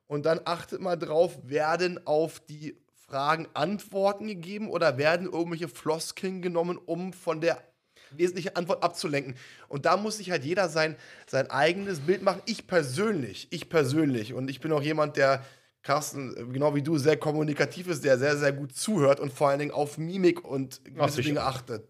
Und 0.06 0.24
dann 0.24 0.40
achtet 0.44 0.80
mal 0.80 0.96
drauf, 0.96 1.38
werden 1.42 2.06
auf 2.06 2.40
die 2.40 2.78
Fragen 3.08 3.48
Antworten 3.54 4.26
gegeben 4.26 4.68
oder 4.70 4.98
werden 4.98 5.26
irgendwelche 5.26 5.68
Floskeln 5.68 6.42
genommen, 6.42 6.78
um 6.78 7.12
von 7.12 7.40
der 7.40 7.62
wesentlichen 8.10 8.54
Antwort 8.56 8.82
abzulenken. 8.82 9.34
Und 9.68 9.84
da 9.84 9.96
muss 9.96 10.18
sich 10.18 10.30
halt 10.30 10.44
jeder 10.44 10.68
sein, 10.68 10.96
sein 11.26 11.50
eigenes 11.50 12.00
Bild 12.00 12.22
machen. 12.22 12.42
Ich 12.46 12.66
persönlich, 12.66 13.48
ich 13.50 13.68
persönlich, 13.68 14.32
und 14.32 14.48
ich 14.48 14.60
bin 14.60 14.72
auch 14.72 14.82
jemand, 14.82 15.16
der 15.16 15.44
Carsten, 15.86 16.52
genau 16.52 16.74
wie 16.74 16.82
du, 16.82 16.98
sehr 16.98 17.16
kommunikativ 17.16 17.88
ist, 17.88 18.04
der 18.04 18.18
sehr, 18.18 18.36
sehr 18.36 18.52
gut 18.52 18.76
zuhört 18.76 19.20
und 19.20 19.32
vor 19.32 19.48
allen 19.48 19.60
Dingen 19.60 19.70
auf 19.70 19.98
Mimik 19.98 20.44
und 20.44 20.84
gewisse 20.84 21.22
Dinge 21.22 21.42
achtet 21.42 21.88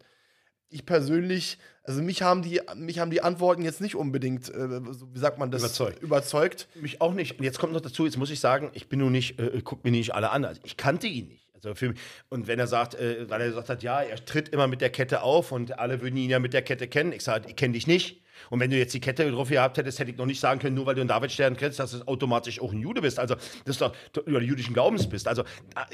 ich 0.70 0.84
persönlich, 0.84 1.58
also 1.84 2.02
mich 2.02 2.22
haben 2.22 2.42
die, 2.42 2.60
mich 2.74 2.98
haben 2.98 3.10
die 3.10 3.22
Antworten 3.22 3.62
jetzt 3.62 3.80
nicht 3.80 3.94
unbedingt, 3.94 4.48
äh, 4.48 4.80
wie 4.82 5.18
sagt 5.18 5.38
man 5.38 5.50
das, 5.50 5.62
überzeugt. 5.62 6.02
überzeugt. 6.02 6.68
Mich 6.74 7.00
auch 7.00 7.14
nicht. 7.14 7.38
Und 7.38 7.44
jetzt 7.44 7.58
kommt 7.58 7.72
noch 7.72 7.80
dazu, 7.80 8.04
jetzt 8.04 8.16
muss 8.16 8.30
ich 8.30 8.40
sagen, 8.40 8.70
ich 8.74 8.88
bin 8.88 8.98
nur 8.98 9.10
nicht, 9.10 9.38
äh, 9.38 9.60
guck 9.62 9.84
mir 9.84 9.90
nicht 9.90 10.14
alle 10.14 10.30
an. 10.30 10.44
Also 10.44 10.60
ich 10.64 10.76
kannte 10.76 11.06
ihn 11.06 11.28
nicht. 11.28 11.46
Also 11.54 11.74
für, 11.74 11.94
und 12.28 12.46
wenn 12.48 12.58
er 12.58 12.66
sagt, 12.66 12.94
äh, 12.94 13.30
weil 13.30 13.40
er 13.40 13.48
gesagt 13.48 13.68
hat, 13.68 13.82
ja, 13.82 14.02
er 14.02 14.22
tritt 14.24 14.48
immer 14.48 14.66
mit 14.66 14.80
der 14.80 14.90
Kette 14.90 15.22
auf 15.22 15.52
und 15.52 15.78
alle 15.78 16.02
würden 16.02 16.16
ihn 16.16 16.30
ja 16.30 16.38
mit 16.38 16.52
der 16.52 16.62
Kette 16.62 16.88
kennen. 16.88 17.12
Ich 17.12 17.22
sage, 17.22 17.48
ich 17.48 17.56
kenne 17.56 17.74
dich 17.74 17.86
nicht. 17.86 18.22
Und 18.50 18.60
wenn 18.60 18.70
du 18.70 18.76
jetzt 18.76 18.94
die 18.94 19.00
Kette 19.00 19.30
drauf 19.30 19.48
gehabt 19.48 19.78
hättest, 19.78 19.98
hätte 19.98 20.10
ich 20.10 20.16
noch 20.16 20.26
nicht 20.26 20.40
sagen 20.40 20.60
können, 20.60 20.74
nur 20.74 20.86
weil 20.86 20.94
du 20.94 21.00
einen 21.00 21.08
Davidstern 21.08 21.56
kennst, 21.56 21.78
dass 21.78 21.92
du 21.92 22.06
automatisch 22.06 22.60
auch 22.60 22.72
ein 22.72 22.80
Jude 22.80 23.02
bist. 23.02 23.18
Also, 23.18 23.34
das 23.34 23.76
ist 23.76 23.80
doch, 23.80 23.94
oder 24.26 24.40
jüdischen 24.40 24.74
Glaubens 24.74 25.08
bist. 25.08 25.28
Also, 25.28 25.44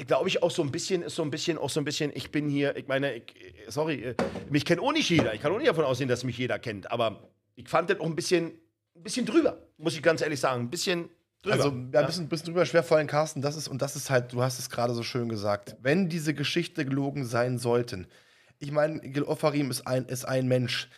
glaube 0.07 0.29
ich 0.29 0.43
auch 0.43 0.51
so 0.51 0.61
ein 0.61 0.71
bisschen, 0.71 1.01
ist 1.01 1.15
so 1.15 1.23
ein 1.23 1.31
bisschen, 1.31 1.57
auch 1.57 1.69
so 1.69 1.79
ein 1.79 1.85
bisschen, 1.85 2.11
ich 2.13 2.31
bin 2.31 2.49
hier, 2.49 2.75
ich 2.75 2.87
meine, 2.87 3.15
ich, 3.15 3.23
sorry, 3.67 4.03
äh, 4.03 4.15
mich 4.49 4.65
kennt 4.65 4.81
auch 4.81 4.93
nicht 4.93 5.09
jeder. 5.09 5.33
Ich 5.33 5.41
kann 5.41 5.51
auch 5.51 5.57
nicht 5.57 5.69
davon 5.69 5.85
ausgehen, 5.85 6.09
dass 6.09 6.23
mich 6.23 6.37
jeder 6.37 6.59
kennt. 6.59 6.91
Aber 6.91 7.29
ich 7.55 7.67
fand 7.67 7.89
das 7.89 7.99
auch 7.99 8.05
ein 8.05 8.15
bisschen, 8.15 8.51
ein 8.95 9.03
bisschen 9.03 9.25
drüber, 9.25 9.57
muss 9.77 9.95
ich 9.95 10.01
ganz 10.01 10.21
ehrlich 10.21 10.39
sagen. 10.39 10.63
Ein 10.63 10.69
bisschen 10.69 11.09
drüber. 11.41 11.55
Also 11.55 11.69
ja, 11.69 11.99
ein 11.99 12.05
bisschen, 12.05 12.27
bisschen 12.27 12.47
drüber 12.47 12.65
schwer 12.65 12.83
vor 12.83 12.97
allem, 12.97 13.07
Carsten, 13.07 13.41
das 13.41 13.55
ist, 13.55 13.67
und 13.67 13.81
das 13.81 13.95
ist 13.95 14.09
halt, 14.09 14.33
du 14.33 14.41
hast 14.41 14.59
es 14.59 14.69
gerade 14.69 14.93
so 14.93 15.03
schön 15.03 15.29
gesagt, 15.29 15.75
wenn 15.81 16.09
diese 16.09 16.33
Geschichte 16.33 16.85
gelogen 16.85 17.25
sein 17.25 17.57
sollten, 17.57 18.07
ich 18.59 18.71
meine, 18.71 18.99
Gil 19.01 19.23
Ofarim 19.23 19.69
ist 19.69 19.85
ein, 19.85 20.05
ist 20.05 20.25
ein 20.25 20.47
Mensch. 20.47 20.89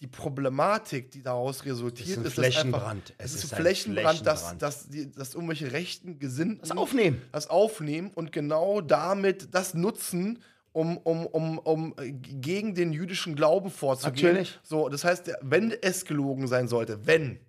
Die 0.00 0.06
Problematik, 0.06 1.10
die 1.10 1.22
daraus 1.22 1.64
resultiert, 1.64 2.08
ist 2.08 2.18
ein 2.18 2.24
ist, 2.24 2.34
Flächenbrand. 2.34 3.10
Einfach, 3.10 3.24
es, 3.24 3.34
ist 3.34 3.44
ist 3.44 3.52
ein 3.54 3.60
Flächenbrand, 3.60 4.26
dass, 4.26 4.40
Flächenbrand. 4.42 4.62
dass, 4.62 4.88
die, 4.88 5.10
dass 5.10 5.34
irgendwelche 5.34 5.72
rechten 5.72 6.18
Gesinnten 6.20 6.60
das 6.60 6.76
aufnehmen. 6.76 7.22
das 7.32 7.50
aufnehmen 7.50 8.10
und 8.14 8.30
genau 8.30 8.80
damit 8.80 9.52
das 9.54 9.74
nutzen, 9.74 10.38
um, 10.72 10.98
um, 10.98 11.26
um, 11.26 11.58
um 11.58 11.94
äh, 11.98 12.12
gegen 12.12 12.74
den 12.74 12.92
jüdischen 12.92 13.34
Glauben 13.34 13.70
vorzugehen. 13.70 14.28
Natürlich. 14.28 14.60
So, 14.62 14.88
das 14.88 15.02
heißt, 15.02 15.32
wenn 15.42 15.72
es 15.72 16.04
gelogen 16.04 16.46
sein 16.46 16.68
sollte, 16.68 17.06
wenn, 17.06 17.40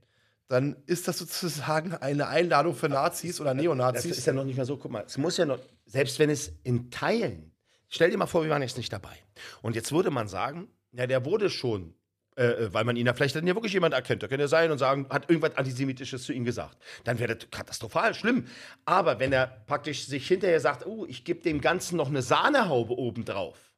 dann 0.47 0.75
ist 0.87 1.07
das 1.07 1.19
sozusagen 1.19 1.93
eine 1.93 2.27
Einladung 2.27 2.73
für 2.73 2.89
Nazis 2.89 3.39
oder 3.39 3.53
Das 3.53 3.61
Neonazis. 3.61 4.17
ist 4.17 4.25
ja 4.25 4.33
noch 4.33 4.45
nicht 4.45 4.57
mal 4.57 4.65
so, 4.65 4.77
guck 4.77 4.91
mal, 4.91 5.03
es 5.05 5.17
muss 5.19 5.37
ja 5.37 5.45
noch, 5.45 5.59
selbst 5.85 6.17
wenn 6.17 6.31
es 6.31 6.51
in 6.63 6.89
Teilen, 6.89 7.51
stell 7.87 8.09
dir 8.09 8.17
mal 8.17 8.25
vor, 8.25 8.41
wir 8.43 8.49
waren 8.49 8.63
jetzt 8.63 8.77
nicht 8.77 8.91
dabei. 8.91 9.15
Und 9.61 9.75
jetzt 9.75 9.91
würde 9.91 10.09
man 10.09 10.27
sagen, 10.27 10.67
ja, 10.91 11.05
der 11.05 11.23
wurde 11.23 11.51
schon, 11.51 11.93
äh, 12.35 12.65
äh, 12.65 12.73
weil 12.73 12.85
man 12.85 12.95
ihn 12.95 13.05
ja 13.05 13.13
vielleicht 13.13 13.35
dann 13.35 13.45
ja 13.45 13.55
wirklich 13.55 13.73
jemand 13.73 13.93
erkennt, 13.93 14.23
da 14.23 14.27
könnte 14.27 14.45
er 14.45 14.47
sein 14.47 14.71
und 14.71 14.77
sagen, 14.77 15.07
hat 15.09 15.29
irgendwas 15.29 15.57
Antisemitisches 15.57 16.23
zu 16.23 16.31
ihm 16.31 16.45
gesagt. 16.45 16.77
Dann 17.03 17.19
wäre 17.19 17.35
das 17.35 17.49
katastrophal, 17.51 18.13
schlimm. 18.13 18.47
Aber 18.85 19.19
wenn 19.19 19.33
er 19.33 19.47
praktisch 19.67 20.05
sich 20.05 20.27
hinterher 20.27 20.59
sagt, 20.61 20.85
oh, 20.85 21.05
ich 21.05 21.25
gebe 21.25 21.41
dem 21.41 21.59
Ganzen 21.59 21.97
noch 21.97 22.07
eine 22.07 22.21
Sahnehaube 22.21 22.97
obendrauf, 22.97 23.73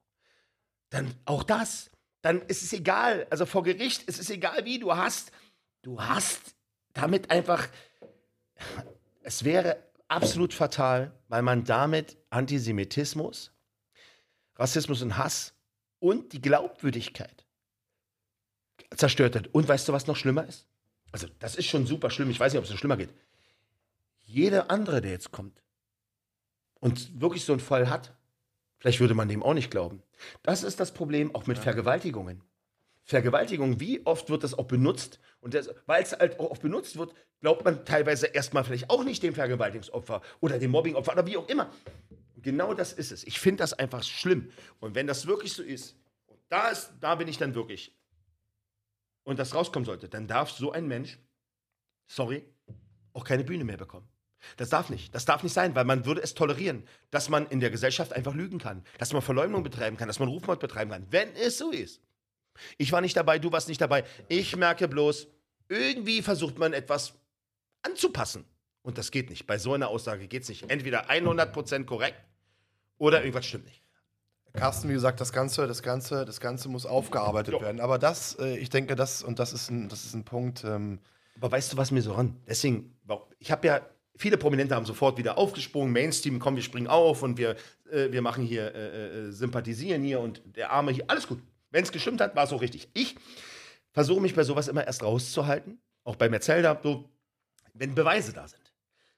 dann 0.89 1.13
auch 1.25 1.43
das. 1.43 1.89
Dann 2.21 2.41
ist 2.43 2.61
es 2.61 2.71
egal, 2.71 3.25
also 3.31 3.47
vor 3.47 3.63
Gericht, 3.63 4.03
es 4.07 4.19
ist 4.19 4.29
egal 4.29 4.63
wie, 4.63 4.77
du 4.77 4.95
hast, 4.95 5.31
du 5.81 5.99
hast 5.99 6.55
damit 6.93 7.31
einfach, 7.31 7.67
es 9.23 9.43
wäre 9.43 9.77
absolut 10.07 10.53
fatal, 10.53 11.11
weil 11.29 11.41
man 11.41 11.63
damit 11.63 12.17
Antisemitismus, 12.29 13.51
Rassismus 14.55 15.01
und 15.01 15.17
Hass 15.17 15.55
und 15.99 16.33
die 16.33 16.41
Glaubwürdigkeit 16.41 17.40
zerstört 18.95 19.35
hat. 19.35 19.47
Und 19.47 19.67
weißt 19.67 19.87
du, 19.87 19.93
was 19.93 20.07
noch 20.07 20.15
schlimmer 20.15 20.45
ist? 20.47 20.67
Also, 21.11 21.27
das 21.39 21.55
ist 21.55 21.65
schon 21.65 21.85
super 21.85 22.09
schlimm. 22.09 22.29
Ich 22.29 22.39
weiß 22.39 22.53
nicht, 22.53 22.59
ob 22.59 22.65
es 22.65 22.71
noch 22.71 22.77
schlimmer 22.77 22.97
geht. 22.97 23.09
Jeder 24.25 24.71
andere, 24.71 25.01
der 25.01 25.11
jetzt 25.11 25.31
kommt 25.31 25.61
und 26.79 27.19
wirklich 27.19 27.43
so 27.43 27.53
einen 27.53 27.59
Fall 27.59 27.89
hat, 27.89 28.13
vielleicht 28.77 28.99
würde 28.99 29.13
man 29.13 29.27
dem 29.27 29.43
auch 29.43 29.53
nicht 29.53 29.71
glauben. 29.71 30.01
Das 30.43 30.63
ist 30.63 30.79
das 30.79 30.93
Problem 30.93 31.35
auch 31.35 31.47
mit 31.47 31.57
Vergewaltigungen. 31.57 32.41
Vergewaltigung, 33.03 33.79
wie 33.79 34.05
oft 34.05 34.29
wird 34.29 34.43
das 34.43 34.53
auch 34.53 34.65
benutzt? 34.65 35.19
Und 35.41 35.53
weil 35.85 36.03
es 36.03 36.13
halt 36.13 36.39
auch 36.39 36.51
oft 36.51 36.61
benutzt 36.61 36.97
wird, 36.97 37.13
glaubt 37.41 37.65
man 37.65 37.83
teilweise 37.83 38.27
erstmal 38.27 38.63
vielleicht 38.63 38.89
auch 38.89 39.03
nicht 39.03 39.21
dem 39.23 39.33
Vergewaltigungsopfer 39.33 40.21
oder 40.39 40.59
dem 40.59 40.71
Mobbingopfer 40.71 41.13
oder 41.13 41.25
wie 41.25 41.35
auch 41.35 41.49
immer. 41.49 41.69
Genau 42.41 42.73
das 42.73 42.93
ist 42.93 43.11
es. 43.11 43.23
Ich 43.25 43.39
finde 43.39 43.57
das 43.57 43.73
einfach 43.73 44.03
schlimm. 44.03 44.51
Und 44.79 44.95
wenn 44.95 45.07
das 45.07 45.27
wirklich 45.27 45.53
so 45.53 45.61
ist, 45.61 45.95
und 46.27 46.39
da, 46.49 46.69
ist, 46.69 46.93
da 46.99 47.15
bin 47.15 47.27
ich 47.27 47.37
dann 47.37 47.53
wirklich, 47.53 47.93
und 49.23 49.39
das 49.39 49.53
rauskommen 49.53 49.85
sollte, 49.85 50.09
dann 50.09 50.27
darf 50.27 50.51
so 50.51 50.71
ein 50.71 50.87
Mensch, 50.87 51.17
sorry, 52.07 52.45
auch 53.13 53.23
keine 53.23 53.43
Bühne 53.43 53.63
mehr 53.63 53.77
bekommen. 53.77 54.07
Das 54.57 54.69
darf 54.69 54.89
nicht. 54.89 55.13
Das 55.13 55.25
darf 55.25 55.43
nicht 55.43 55.53
sein, 55.53 55.75
weil 55.75 55.85
man 55.85 56.05
würde 56.05 56.21
es 56.21 56.33
tolerieren, 56.33 56.83
dass 57.11 57.29
man 57.29 57.47
in 57.47 57.59
der 57.59 57.69
Gesellschaft 57.69 58.13
einfach 58.13 58.33
lügen 58.33 58.57
kann, 58.57 58.83
dass 58.97 59.13
man 59.13 59.21
Verleumdung 59.21 59.63
betreiben 59.63 59.97
kann, 59.97 60.07
dass 60.07 60.19
man 60.19 60.29
Rufmord 60.29 60.59
betreiben 60.59 60.91
kann, 60.91 61.05
wenn 61.11 61.33
es 61.35 61.57
so 61.57 61.71
ist. 61.71 62.01
Ich 62.77 62.91
war 62.91 63.01
nicht 63.01 63.15
dabei, 63.15 63.39
du 63.39 63.51
warst 63.51 63.69
nicht 63.69 63.81
dabei. 63.81 64.03
Ich 64.27 64.55
merke 64.55 64.87
bloß, 64.87 65.27
irgendwie 65.69 66.21
versucht 66.21 66.57
man 66.57 66.73
etwas 66.73 67.13
anzupassen. 67.83 68.45
Und 68.81 68.97
das 68.97 69.11
geht 69.11 69.29
nicht. 69.29 69.45
Bei 69.45 69.57
so 69.57 69.73
einer 69.73 69.89
Aussage 69.89 70.27
geht 70.27 70.43
es 70.43 70.49
nicht. 70.49 70.69
Entweder 70.69 71.09
100% 71.09 71.85
korrekt 71.85 72.19
oder 72.97 73.21
irgendwas 73.21 73.45
stimmt 73.45 73.65
nicht. 73.65 73.80
Carsten, 74.53 74.89
wie 74.89 74.93
gesagt, 74.93 75.21
das 75.21 75.31
Ganze, 75.31 75.67
das 75.67 75.81
Ganze, 75.81 76.25
das 76.25 76.39
Ganze 76.39 76.69
muss 76.69 76.85
aufgearbeitet 76.85 77.53
Jo. 77.53 77.61
werden. 77.61 77.79
Aber 77.79 77.97
das, 77.97 78.37
äh, 78.39 78.57
ich 78.57 78.69
denke, 78.69 78.95
das, 78.95 79.23
und 79.23 79.39
das 79.39 79.53
ist 79.53 79.69
ein, 79.69 79.89
das 79.89 80.05
ist 80.05 80.13
ein 80.13 80.23
Punkt, 80.23 80.63
ähm, 80.63 80.99
Aber 81.37 81.51
weißt 81.51 81.73
du, 81.73 81.77
was 81.77 81.91
mir 81.91 82.01
so 82.01 82.13
ran? 82.13 82.35
Deswegen, 82.47 82.97
ich 83.39 83.51
habe 83.51 83.67
ja, 83.67 83.81
viele 84.15 84.37
Prominente 84.37 84.75
haben 84.75 84.85
sofort 84.85 85.17
wieder 85.17 85.37
aufgesprungen, 85.37 85.91
Mainstream, 85.93 86.39
komm, 86.39 86.55
wir 86.55 86.63
springen 86.63 86.87
auf 86.87 87.23
und 87.23 87.37
wir, 87.37 87.55
äh, 87.91 88.11
wir 88.11 88.21
machen 88.21 88.43
hier, 88.43 88.73
äh, 88.75 89.27
äh, 89.27 89.31
sympathisieren 89.31 90.03
hier 90.03 90.19
und 90.19 90.41
der 90.55 90.71
Arme 90.71 90.91
hier, 90.91 91.05
alles 91.07 91.27
gut. 91.27 91.39
Wenn 91.69 91.83
es 91.83 91.91
gestimmt 91.91 92.19
hat, 92.21 92.35
war 92.35 92.43
es 92.43 92.51
auch 92.51 92.61
richtig. 92.61 92.89
Ich 92.93 93.15
versuche 93.91 94.21
mich 94.21 94.35
bei 94.35 94.43
sowas 94.43 94.67
immer 94.67 94.85
erst 94.85 95.03
rauszuhalten, 95.03 95.79
auch 96.03 96.17
bei 96.17 96.27
Merzelda, 96.29 96.79
so, 96.83 97.09
wenn 97.73 97.95
Beweise 97.95 98.33
da 98.33 98.47
sind. 98.47 98.60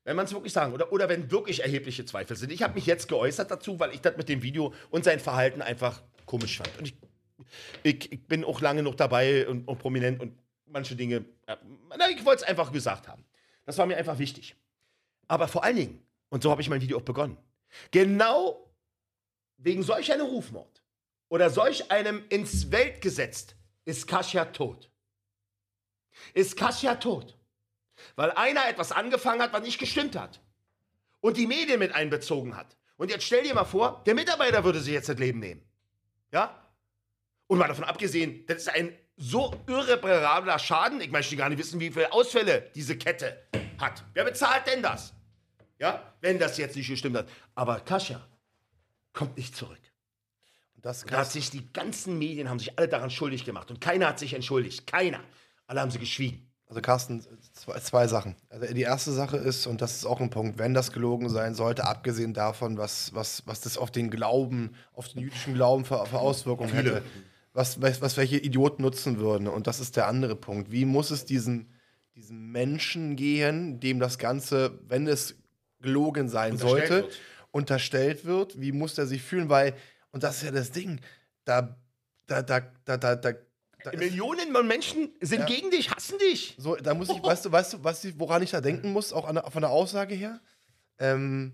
Wenn 0.03 0.15
man 0.15 0.25
es 0.25 0.33
wirklich 0.33 0.53
sagen, 0.53 0.73
oder, 0.73 0.91
oder 0.91 1.07
wenn 1.07 1.31
wirklich 1.31 1.61
erhebliche 1.61 2.05
Zweifel 2.05 2.35
sind. 2.35 2.51
Ich 2.51 2.61
habe 2.61 2.73
mich 2.73 2.85
jetzt 2.85 3.07
geäußert 3.07 3.49
dazu, 3.49 3.79
weil 3.79 3.93
ich 3.93 4.01
das 4.01 4.17
mit 4.17 4.27
dem 4.27 4.43
Video 4.43 4.73
und 4.89 5.05
sein 5.05 5.19
Verhalten 5.19 5.61
einfach 5.61 6.01
komisch 6.25 6.57
fand. 6.57 6.77
Und 6.77 6.87
ich, 6.87 6.95
ich, 7.83 8.11
ich 8.11 8.27
bin 8.27 8.43
auch 8.43 8.59
lange 8.59 8.83
noch 8.83 8.95
dabei 8.95 9.47
und, 9.47 9.67
und 9.67 9.79
prominent 9.79 10.19
und 10.19 10.37
manche 10.65 10.95
Dinge, 10.95 11.25
äh, 11.45 11.55
na, 11.97 12.09
ich 12.09 12.25
wollte 12.25 12.43
es 12.43 12.49
einfach 12.49 12.71
gesagt 12.71 13.07
haben. 13.07 13.23
Das 13.65 13.77
war 13.77 13.85
mir 13.85 13.95
einfach 13.95 14.19
wichtig. 14.19 14.55
Aber 15.27 15.47
vor 15.47 15.63
allen 15.63 15.77
Dingen, 15.77 16.05
und 16.29 16.43
so 16.43 16.51
habe 16.51 16.61
ich 16.61 16.69
mein 16.69 16.81
Video 16.81 16.97
auch 16.97 17.03
begonnen, 17.03 17.37
genau 17.91 18.69
wegen 19.57 19.83
solch 19.83 20.11
einem 20.11 20.25
Rufmord 20.25 20.83
oder 21.29 21.49
solch 21.49 21.91
einem 21.91 22.23
ins 22.29 22.71
Welt 22.71 23.01
gesetzt, 23.01 23.55
ist 23.85 24.07
Kasia 24.07 24.45
tot. 24.45 24.89
Ist 26.33 26.57
Kasia 26.57 26.95
tot. 26.95 27.37
Weil 28.15 28.31
einer 28.31 28.67
etwas 28.67 28.91
angefangen 28.91 29.41
hat, 29.41 29.53
was 29.53 29.61
nicht 29.61 29.79
gestimmt 29.79 30.15
hat. 30.15 30.41
Und 31.21 31.37
die 31.37 31.47
Medien 31.47 31.79
mit 31.79 31.93
einbezogen 31.93 32.55
hat. 32.55 32.75
Und 32.97 33.09
jetzt 33.09 33.23
stell 33.23 33.43
dir 33.43 33.53
mal 33.53 33.65
vor, 33.65 34.03
der 34.05 34.15
Mitarbeiter 34.15 34.63
würde 34.63 34.79
sich 34.79 34.93
jetzt 34.93 35.09
das 35.09 35.17
Leben 35.17 35.39
nehmen. 35.39 35.61
Ja? 36.31 36.59
Und 37.47 37.57
mal 37.57 37.67
davon 37.67 37.83
abgesehen, 37.83 38.45
das 38.47 38.63
ist 38.63 38.69
ein 38.69 38.97
so 39.15 39.53
irreparabler 39.67 40.59
Schaden. 40.59 41.01
Ich 41.01 41.11
möchte 41.11 41.35
gar 41.35 41.49
nicht 41.49 41.59
wissen, 41.59 41.79
wie 41.79 41.91
viele 41.91 42.11
Ausfälle 42.11 42.71
diese 42.75 42.97
Kette 42.97 43.47
hat. 43.77 44.03
Wer 44.13 44.23
bezahlt 44.23 44.67
denn 44.67 44.81
das? 44.81 45.13
Ja, 45.79 46.13
wenn 46.21 46.39
das 46.39 46.57
jetzt 46.57 46.75
nicht 46.75 46.87
gestimmt 46.87 47.17
hat. 47.17 47.29
Aber 47.55 47.79
Kasia 47.79 48.25
kommt 49.11 49.37
nicht 49.37 49.55
zurück. 49.55 49.81
das 50.75 51.03
Da 51.05 51.17
hat 51.17 51.31
sich 51.31 51.49
die 51.49 51.71
ganzen 51.73 52.17
Medien 52.17 52.49
haben 52.49 52.59
sich 52.59 52.77
alle 52.77 52.87
daran 52.87 53.09
schuldig 53.09 53.45
gemacht 53.45 53.69
und 53.69 53.81
keiner 53.81 54.07
hat 54.07 54.19
sich 54.19 54.33
entschuldigt. 54.33 54.87
Keiner. 54.87 55.23
Alle 55.67 55.81
haben 55.81 55.91
sie 55.91 55.99
geschwiegen. 55.99 56.52
Also 56.67 56.81
Carsten, 56.81 57.23
zwei, 57.53 57.79
zwei 57.79 58.07
Sachen. 58.07 58.35
Also 58.49 58.73
die 58.73 58.81
erste 58.81 59.11
Sache 59.11 59.37
ist, 59.37 59.67
und 59.67 59.81
das 59.81 59.95
ist 59.95 60.05
auch 60.05 60.21
ein 60.21 60.29
Punkt, 60.29 60.57
wenn 60.57 60.73
das 60.73 60.91
gelogen 60.91 61.29
sein 61.29 61.53
sollte, 61.55 61.85
abgesehen 61.85 62.33
davon, 62.33 62.77
was, 62.77 63.13
was, 63.13 63.45
was 63.45 63.61
das 63.61 63.77
auf 63.77 63.91
den 63.91 64.09
Glauben, 64.09 64.73
auf 64.93 65.09
den 65.09 65.21
jüdischen 65.21 65.53
Glauben 65.53 65.85
für, 65.85 66.05
für 66.05 66.19
Auswirkungen 66.19 66.71
hätte, 66.73 67.03
was, 67.53 67.81
was, 67.81 68.01
was 68.01 68.17
welche 68.17 68.37
Idioten 68.37 68.81
nutzen 68.81 69.19
würden. 69.19 69.47
Und 69.47 69.67
das 69.67 69.79
ist 69.79 69.95
der 69.95 70.07
andere 70.07 70.35
Punkt. 70.35 70.71
Wie 70.71 70.85
muss 70.85 71.11
es 71.11 71.25
diesen, 71.25 71.69
diesen 72.15 72.51
Menschen 72.51 73.15
gehen, 73.15 73.79
dem 73.79 73.99
das 73.99 74.17
Ganze, 74.17 74.79
wenn 74.87 75.07
es 75.07 75.35
gelogen 75.79 76.29
sein 76.29 76.53
Unterstellt 76.53 76.87
sollte, 76.87 77.03
wird. 77.03 77.19
unterstellt 77.51 78.25
wird? 78.25 78.59
Wie 78.59 78.71
muss 78.71 78.95
der 78.95 79.05
sich 79.05 79.21
fühlen? 79.21 79.49
Weil, 79.49 79.75
und 80.11 80.23
das 80.23 80.37
ist 80.37 80.43
ja 80.43 80.51
das 80.51 80.71
Ding, 80.71 80.99
da, 81.45 81.77
da, 82.25 82.41
da, 82.41 82.61
da, 82.85 82.97
da, 82.97 83.15
da, 83.15 83.33
Millionen 83.97 84.51
von 84.53 84.67
Menschen 84.67 85.09
sind 85.21 85.41
Ja. 85.41 85.45
gegen 85.45 85.69
dich, 85.71 85.91
hassen 85.91 86.17
dich. 86.19 86.55
so, 86.57 86.75
da 86.75 86.93
muss 86.93 87.09
ich, 87.09 87.21
weißt 87.21 87.45
du, 87.45 87.51
weißt 87.51 87.73
du, 87.73 87.83
was 87.83 88.03
ich, 88.03 88.17
woran 88.19 88.41
ich 88.43 88.51
da 88.51 88.61
denken 88.61 88.91
muss, 88.93 89.11
auch 89.13 89.31
der- 89.31 89.49
von 89.51 89.61
der 89.61 89.71
Aussage 89.71 90.15
her? 90.15 90.39
Ähm, 90.99 91.53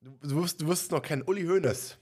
du, 0.00 0.10
du, 0.22 0.42
wirst, 0.42 0.60
du 0.60 0.66
wirst 0.66 0.84
es 0.84 0.90
noch 0.90 1.02
kennen, 1.02 1.22
Uli 1.22 1.44
Hoeneß. 1.46 1.98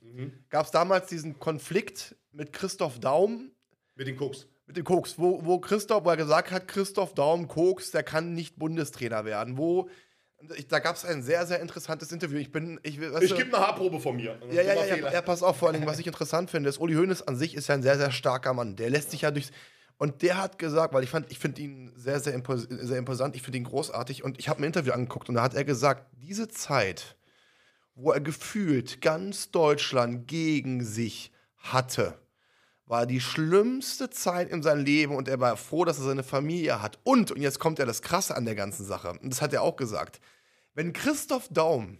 Gab 0.48 0.66
es 0.66 0.70
damals 0.72 1.06
diesen 1.08 1.38
Konflikt 1.38 2.16
mit 2.32 2.52
Christoph 2.52 2.98
Daum, 3.00 3.50
Mit 3.94 4.06
den 4.06 4.16
Koks. 4.16 4.46
mit 4.66 4.76
dem 4.76 4.84
Koks, 4.84 5.18
wo, 5.18 5.44
wo 5.44 5.58
Christoph, 5.58 6.04
wo 6.04 6.10
er 6.10 6.16
gesagt 6.16 6.50
hat, 6.50 6.68
Christoph 6.68 7.14
Daum, 7.14 7.48
Koks, 7.48 7.90
der 7.90 8.02
kann 8.02 8.34
nicht 8.34 8.56
Bundestrainer 8.58 9.24
werden. 9.24 9.56
Wo, 9.58 9.88
da 10.68 10.78
gab 10.78 10.96
es 10.96 11.04
ein 11.04 11.22
sehr, 11.22 11.46
sehr 11.46 11.60
interessantes 11.60 12.12
Interview. 12.12 12.38
Ich 12.38 12.52
bin, 12.52 12.78
ich, 12.82 13.00
weißt 13.00 13.24
Ich 13.24 13.34
gebe 13.34 13.56
eine 13.56 13.66
Haarprobe 13.66 14.00
von 14.00 14.16
mir. 14.16 14.38
ja, 14.50 14.62
ja, 14.62 14.74
ja, 14.74 14.96
ja, 14.96 15.12
ja, 15.12 15.22
pass 15.22 15.42
auf, 15.42 15.56
vor 15.56 15.68
allem, 15.68 15.84
was 15.86 15.98
ich 15.98 16.06
interessant 16.06 16.50
finde, 16.50 16.68
ist, 16.68 16.78
Uli 16.78 16.94
Hoeneß 16.94 17.22
an 17.22 17.36
sich 17.36 17.54
ist 17.54 17.68
ja 17.68 17.74
ein 17.74 17.82
sehr, 17.82 17.96
sehr 17.96 18.12
starker 18.12 18.54
Mann. 18.54 18.76
Der 18.76 18.90
lässt 18.90 19.10
sich 19.10 19.22
ja 19.22 19.30
durch. 19.30 19.50
Und 19.96 20.22
der 20.22 20.40
hat 20.40 20.58
gesagt, 20.58 20.94
weil 20.94 21.02
ich 21.02 21.10
fand, 21.10 21.30
ich 21.30 21.40
finde 21.40 21.60
ihn 21.60 21.92
sehr, 21.96 22.20
sehr, 22.20 22.32
impos 22.32 22.68
sehr 22.68 22.98
imposant, 22.98 23.34
ich 23.34 23.42
finde 23.42 23.58
ihn 23.58 23.64
großartig 23.64 24.22
und 24.22 24.38
ich 24.38 24.48
habe 24.48 24.60
ein 24.60 24.64
Interview 24.64 24.92
angeguckt 24.92 25.28
und 25.28 25.34
da 25.34 25.42
hat 25.42 25.54
er 25.54 25.64
gesagt, 25.64 26.06
diese 26.12 26.46
Zeit, 26.46 27.16
wo 27.96 28.12
er 28.12 28.20
gefühlt 28.20 29.00
ganz 29.00 29.50
Deutschland 29.50 30.28
gegen 30.28 30.84
sich 30.84 31.32
hatte, 31.56 32.16
war 32.88 33.04
die 33.04 33.20
schlimmste 33.20 34.08
Zeit 34.08 34.48
in 34.48 34.62
seinem 34.62 34.84
Leben 34.84 35.14
und 35.14 35.28
er 35.28 35.38
war 35.38 35.56
froh, 35.56 35.84
dass 35.84 35.98
er 35.98 36.04
seine 36.04 36.22
Familie 36.22 36.80
hat. 36.80 36.98
Und, 37.04 37.30
und 37.30 37.40
jetzt 37.40 37.58
kommt 37.60 37.78
ja 37.78 37.84
das 37.84 38.00
Krasse 38.00 38.34
an 38.34 38.46
der 38.46 38.54
ganzen 38.54 38.86
Sache, 38.86 39.10
und 39.10 39.30
das 39.30 39.42
hat 39.42 39.52
er 39.52 39.62
auch 39.62 39.76
gesagt, 39.76 40.20
wenn 40.74 40.92
Christoph 40.92 41.48
Daum 41.50 41.98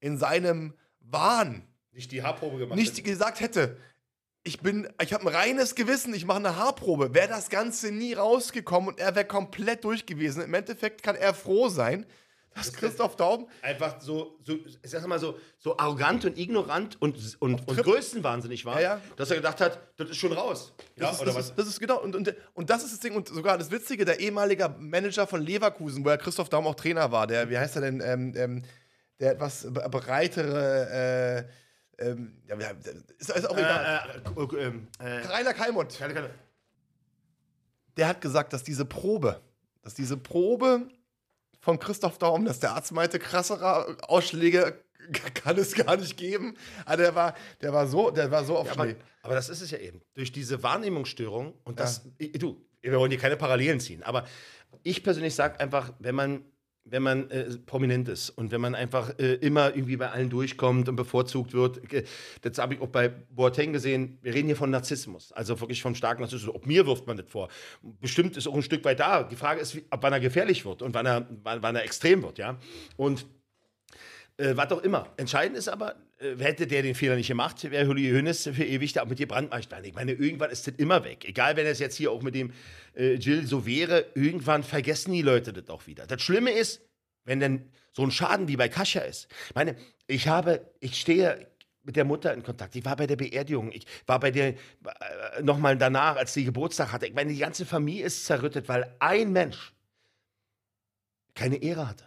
in 0.00 0.16
seinem 0.16 0.74
Wahn 1.00 1.66
Nicht 1.92 2.12
die 2.12 2.22
Haarprobe 2.22 2.58
gemacht. 2.58 2.78
nicht 2.78 3.02
gesagt 3.02 3.40
hätte, 3.40 3.76
ich 4.44 4.60
bin, 4.60 4.88
ich 5.02 5.12
habe 5.12 5.24
ein 5.24 5.34
reines 5.34 5.74
Gewissen, 5.74 6.14
ich 6.14 6.24
mache 6.24 6.38
eine 6.38 6.56
Haarprobe, 6.56 7.14
wäre 7.14 7.28
das 7.28 7.48
Ganze 7.48 7.90
nie 7.90 8.14
rausgekommen 8.14 8.90
und 8.90 9.00
er 9.00 9.16
wäre 9.16 9.26
komplett 9.26 9.82
durch 9.82 10.06
gewesen. 10.06 10.40
Im 10.40 10.54
Endeffekt 10.54 11.02
kann 11.02 11.16
er 11.16 11.34
froh 11.34 11.68
sein, 11.68 12.06
dass 12.56 12.72
Christoph 12.72 13.16
Daum 13.16 13.48
einfach 13.62 14.00
so, 14.00 14.38
so 14.42 14.54
ich 14.54 14.90
sag 14.90 15.06
mal 15.06 15.18
so, 15.18 15.38
so 15.58 15.76
arrogant 15.76 16.24
und 16.24 16.38
ignorant 16.38 17.00
und, 17.00 17.16
und, 17.40 17.68
und 17.68 17.76
größenwahnsinnig 17.76 18.64
war, 18.64 18.80
Ja, 18.80 18.96
ja. 18.96 19.00
dass 19.16 19.30
er 19.30 19.36
gedacht 19.36 19.60
hat, 19.60 19.78
das 19.96 20.10
ist 20.10 20.16
schon 20.16 20.32
raus. 20.32 20.72
Ja, 20.96 21.06
Das 21.06 21.16
ist, 21.16 21.20
oder 21.22 21.26
das, 21.26 21.36
was? 21.36 21.46
Ist, 21.50 21.58
das 21.58 21.66
ist 21.68 21.80
genau, 21.80 22.00
und, 22.00 22.16
und, 22.16 22.34
und 22.54 22.70
das 22.70 22.82
ist 22.84 22.92
das 22.92 23.00
Ding, 23.00 23.14
und 23.14 23.28
sogar 23.28 23.58
das 23.58 23.70
Witzige, 23.70 24.04
der 24.04 24.18
ehemalige 24.20 24.74
Manager 24.78 25.26
von 25.26 25.42
Leverkusen, 25.42 26.04
wo 26.04 26.08
ja 26.08 26.16
Christoph 26.16 26.48
Daum 26.48 26.66
auch 26.66 26.74
Trainer 26.74 27.12
war, 27.12 27.26
der, 27.26 27.50
wie 27.50 27.58
heißt 27.58 27.76
er 27.76 27.82
denn, 27.82 28.00
ähm, 28.00 28.32
ähm, 28.36 28.62
der 29.20 29.32
etwas 29.32 29.66
breitere, 29.70 31.46
äh, 31.98 32.06
ähm, 32.10 32.42
ja, 32.46 32.56
ist, 33.18 33.30
ist 33.30 33.48
auch 33.48 33.56
egal. 33.56 34.10
Äh, 34.24 34.40
äh, 34.40 34.62
ähm, 34.64 34.88
äh, 34.98 35.26
Rainer 35.26 35.54
Kalmund, 35.54 35.98
der 37.96 38.08
hat 38.08 38.20
gesagt, 38.20 38.52
dass 38.52 38.62
diese 38.62 38.84
Probe, 38.84 39.40
dass 39.82 39.94
diese 39.94 40.16
Probe 40.16 40.88
von 41.66 41.80
Christoph 41.80 42.18
Daum, 42.18 42.44
dass 42.44 42.60
der 42.60 42.70
Arzt 42.76 42.92
meinte, 42.92 43.18
krassere 43.18 43.96
Ausschläge 44.08 44.78
kann 45.34 45.58
es 45.58 45.74
gar 45.74 45.96
nicht 45.96 46.16
geben. 46.16 46.54
Also 46.84 47.02
der 47.02 47.14
war, 47.16 47.34
der 47.60 47.72
war 47.72 47.88
so, 47.88 48.10
der 48.12 48.30
war 48.30 48.44
so 48.44 48.56
auf 48.56 48.68
Ja, 48.68 48.72
aber, 48.74 48.84
Schnee. 48.84 48.96
aber 49.22 49.34
das 49.34 49.48
ist 49.48 49.62
es 49.62 49.72
ja 49.72 49.78
eben. 49.78 50.00
Durch 50.14 50.30
diese 50.30 50.62
Wahrnehmungsstörung 50.62 51.54
und 51.64 51.80
das, 51.80 52.02
i- 52.22 52.30
du, 52.30 52.64
wir 52.82 52.96
wollen 53.00 53.10
hier 53.10 53.18
keine 53.18 53.36
Parallelen 53.36 53.80
ziehen, 53.80 54.04
aber 54.04 54.26
ich 54.84 55.02
persönlich 55.02 55.34
sage 55.34 55.58
einfach, 55.58 55.92
wenn 55.98 56.14
man, 56.14 56.44
wenn 56.88 57.02
man 57.02 57.30
äh, 57.30 57.44
prominent 57.66 58.08
ist 58.08 58.30
und 58.30 58.52
wenn 58.52 58.60
man 58.60 58.74
einfach 58.74 59.18
äh, 59.18 59.34
immer 59.34 59.74
irgendwie 59.74 59.96
bei 59.96 60.10
allen 60.10 60.30
durchkommt 60.30 60.88
und 60.88 60.96
bevorzugt 60.96 61.52
wird, 61.52 61.92
äh, 61.92 62.04
das 62.42 62.58
habe 62.58 62.74
ich 62.74 62.80
auch 62.80 62.88
bei 62.88 63.08
Boateng 63.08 63.72
gesehen, 63.72 64.18
wir 64.22 64.34
reden 64.34 64.46
hier 64.46 64.56
von 64.56 64.70
Narzissmus, 64.70 65.32
also 65.32 65.60
wirklich 65.60 65.82
von 65.82 65.94
starken 65.94 66.22
Narzissmus. 66.22 66.54
Ob 66.54 66.66
mir 66.66 66.86
wirft 66.86 67.06
man 67.06 67.16
das 67.16 67.26
vor. 67.28 67.48
Bestimmt 68.00 68.36
ist 68.36 68.46
auch 68.46 68.54
ein 68.54 68.62
Stück 68.62 68.84
weit 68.84 69.00
da. 69.00 69.24
Die 69.24 69.36
Frage 69.36 69.60
ist, 69.60 69.74
wie, 69.74 69.84
ab 69.90 70.00
wann 70.02 70.12
er 70.12 70.20
gefährlich 70.20 70.64
wird 70.64 70.82
und 70.82 70.94
wann 70.94 71.06
er, 71.06 71.26
wann, 71.42 71.62
wann 71.62 71.76
er 71.76 71.84
extrem 71.84 72.22
wird, 72.22 72.38
ja. 72.38 72.58
Und 72.96 73.26
äh, 74.38 74.56
was 74.56 74.70
auch 74.70 74.82
immer. 74.82 75.12
Entscheidend 75.16 75.56
ist 75.56 75.68
aber, 75.68 75.96
äh, 76.18 76.36
hätte 76.38 76.66
der 76.66 76.82
den 76.82 76.94
Fehler 76.94 77.16
nicht 77.16 77.28
gemacht, 77.28 77.70
wäre 77.70 77.86
Hülli 77.86 78.08
Hönes 78.08 78.42
für 78.42 78.64
ewig 78.64 78.92
da 78.92 79.02
auch 79.02 79.06
mit 79.06 79.18
dir 79.18 79.28
Brandmeister. 79.28 79.82
Ich 79.82 79.94
meine, 79.94 80.12
irgendwann 80.12 80.50
ist 80.50 80.66
das 80.66 80.74
immer 80.76 81.04
weg. 81.04 81.24
Egal, 81.26 81.56
wenn 81.56 81.66
es 81.66 81.78
jetzt 81.78 81.96
hier 81.96 82.12
auch 82.12 82.22
mit 82.22 82.34
dem 82.34 82.52
äh, 82.94 83.14
Jill 83.14 83.46
so 83.46 83.66
wäre, 83.66 84.06
irgendwann 84.14 84.62
vergessen 84.62 85.12
die 85.12 85.22
Leute 85.22 85.52
das 85.52 85.68
auch 85.70 85.86
wieder. 85.86 86.06
Das 86.06 86.22
Schlimme 86.22 86.50
ist, 86.50 86.82
wenn 87.24 87.40
denn 87.40 87.70
so 87.92 88.02
ein 88.02 88.10
Schaden 88.10 88.46
wie 88.48 88.56
bei 88.56 88.68
Kascha 88.68 89.00
ist. 89.00 89.28
Ich 89.48 89.54
meine, 89.54 89.76
ich 90.06 90.28
habe, 90.28 90.60
ich 90.80 91.00
stehe 91.00 91.46
mit 91.82 91.96
der 91.96 92.04
Mutter 92.04 92.34
in 92.34 92.42
Kontakt. 92.42 92.76
Ich 92.76 92.84
war 92.84 92.96
bei 92.96 93.06
der 93.06 93.16
Beerdigung. 93.16 93.72
Ich 93.72 93.86
war 94.06 94.20
bei 94.20 94.30
der, 94.30 94.48
äh, 94.48 95.42
nochmal 95.42 95.78
danach, 95.78 96.16
als 96.16 96.34
sie 96.34 96.44
Geburtstag 96.44 96.92
hatte. 96.92 97.06
Ich 97.06 97.14
meine, 97.14 97.32
die 97.32 97.38
ganze 97.38 97.64
Familie 97.64 98.04
ist 98.04 98.26
zerrüttet, 98.26 98.68
weil 98.68 98.94
ein 98.98 99.32
Mensch 99.32 99.72
keine 101.34 101.56
Ehre 101.62 101.88
hatte 101.88 102.05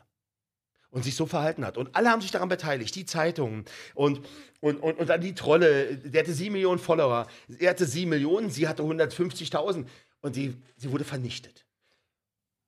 und 0.91 1.03
sich 1.03 1.15
so 1.15 1.25
verhalten 1.25 1.65
hat. 1.65 1.77
Und 1.77 1.95
alle 1.95 2.09
haben 2.09 2.21
sich 2.21 2.31
daran 2.31 2.49
beteiligt, 2.49 2.95
die 2.95 3.05
Zeitungen 3.05 3.65
und, 3.93 4.21
und, 4.59 4.77
und, 4.77 4.97
und 4.97 5.07
dann 5.07 5.21
die 5.21 5.35
Trolle. 5.35 5.97
Der 5.97 6.23
hatte 6.23 6.33
sieben 6.33 6.53
Millionen 6.53 6.79
Follower. 6.79 7.27
Er 7.59 7.69
hatte 7.69 7.85
sieben 7.85 8.09
Millionen, 8.09 8.49
sie 8.49 8.67
hatte 8.67 8.83
150.000 8.83 9.85
und 10.21 10.33
sie, 10.33 10.55
sie 10.77 10.91
wurde 10.91 11.03
vernichtet. 11.03 11.65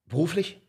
Beruflich, 0.06 0.62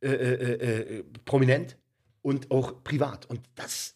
äh, 0.00 0.08
äh, 0.08 0.98
äh, 0.98 1.04
prominent 1.24 1.76
und 2.20 2.50
auch 2.50 2.82
privat. 2.84 3.26
Und 3.26 3.40
das, 3.54 3.94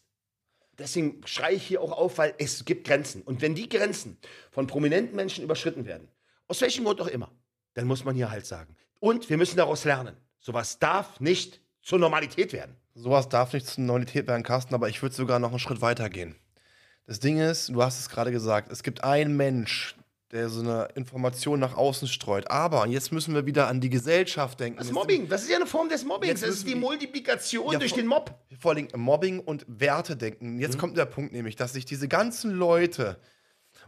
deswegen 0.79 1.21
schreie 1.27 1.57
ich 1.57 1.67
hier 1.67 1.83
auch 1.83 1.93
auf, 1.93 2.19
weil 2.19 2.35
es 2.39 2.65
gibt 2.65 2.87
Grenzen. 2.87 3.23
Und 3.23 3.43
wenn 3.43 3.55
die 3.55 3.69
Grenzen 3.69 4.17
von 4.51 4.67
prominenten 4.67 5.17
Menschen 5.17 5.45
überschritten 5.45 5.85
werden, 5.85 6.09
aus 6.49 6.61
welchem 6.61 6.85
Grund 6.85 7.01
auch 7.01 7.09
immer, 7.09 7.33
dann 7.75 7.87
muss 7.87 8.05
man 8.05 8.15
hier 8.15 8.31
halt 8.31 8.47
sagen. 8.47 8.77
Und 9.01 9.29
wir 9.29 9.37
müssen 9.37 9.57
daraus 9.57 9.85
lernen. 9.85 10.17
Sowas 10.39 10.79
darf 10.79 11.21
nicht 11.21 11.61
zur 11.87 12.01
Normalität 12.01 12.53
werden. 12.53 12.75
Sowas 12.95 13.29
darf 13.29 13.53
nicht 13.53 13.67
zur 13.67 13.85
Normalität 13.85 14.27
werden, 14.27 14.43
Carsten, 14.43 14.75
aber 14.75 14.89
ich 14.89 15.01
würde 15.03 15.15
sogar 15.15 15.39
noch 15.39 15.51
einen 15.51 15.61
Schritt 15.61 15.81
weiter 15.81 16.11
gehen. 16.11 16.35
Das 17.07 17.21
Ding 17.21 17.39
ist, 17.39 17.69
du 17.69 17.81
hast 17.81 18.01
es 18.01 18.09
gerade 18.09 18.33
gesagt, 18.33 18.73
es 18.73 18.83
gibt 18.83 19.05
einen 19.05 19.37
Mensch, 19.37 19.95
der 20.33 20.49
so 20.49 20.63
eine 20.63 20.89
Information 20.97 21.61
nach 21.61 21.77
außen 21.77 22.09
streut. 22.09 22.51
Aber 22.51 22.89
jetzt 22.89 23.13
müssen 23.13 23.35
wir 23.35 23.47
wieder 23.47 23.69
an 23.69 23.81
die 23.81 23.89
Gesellschaft 23.89 24.59
denken. 24.59 24.79
Das 24.79 24.91
Mobbing, 24.91 25.29
das 25.29 25.45
ist 25.45 25.51
ja 25.51 25.57
eine 25.57 25.67
Form 25.67 25.89
des 25.89 26.05
Mobbings. 26.05 26.41
Das 26.41 26.51
ist 26.51 26.67
die 26.67 26.75
Multiplikation 26.75 27.73
Ja, 27.73 27.79
durch 27.79 27.93
den 27.93 28.09
Mob. 28.09 28.35
Vor 28.59 28.73
allem 28.73 28.89
Mobbing 28.97 29.39
und 29.39 29.65
Werte 29.69 30.17
denken. 30.17 30.59
Jetzt 30.59 30.79
kommt 30.79 30.97
der 30.97 31.05
Punkt 31.05 31.33
nämlich, 31.33 31.55
dass 31.55 31.75
sich 31.75 31.85
diese 31.85 32.09
ganzen 32.09 32.51
Leute 32.51 33.21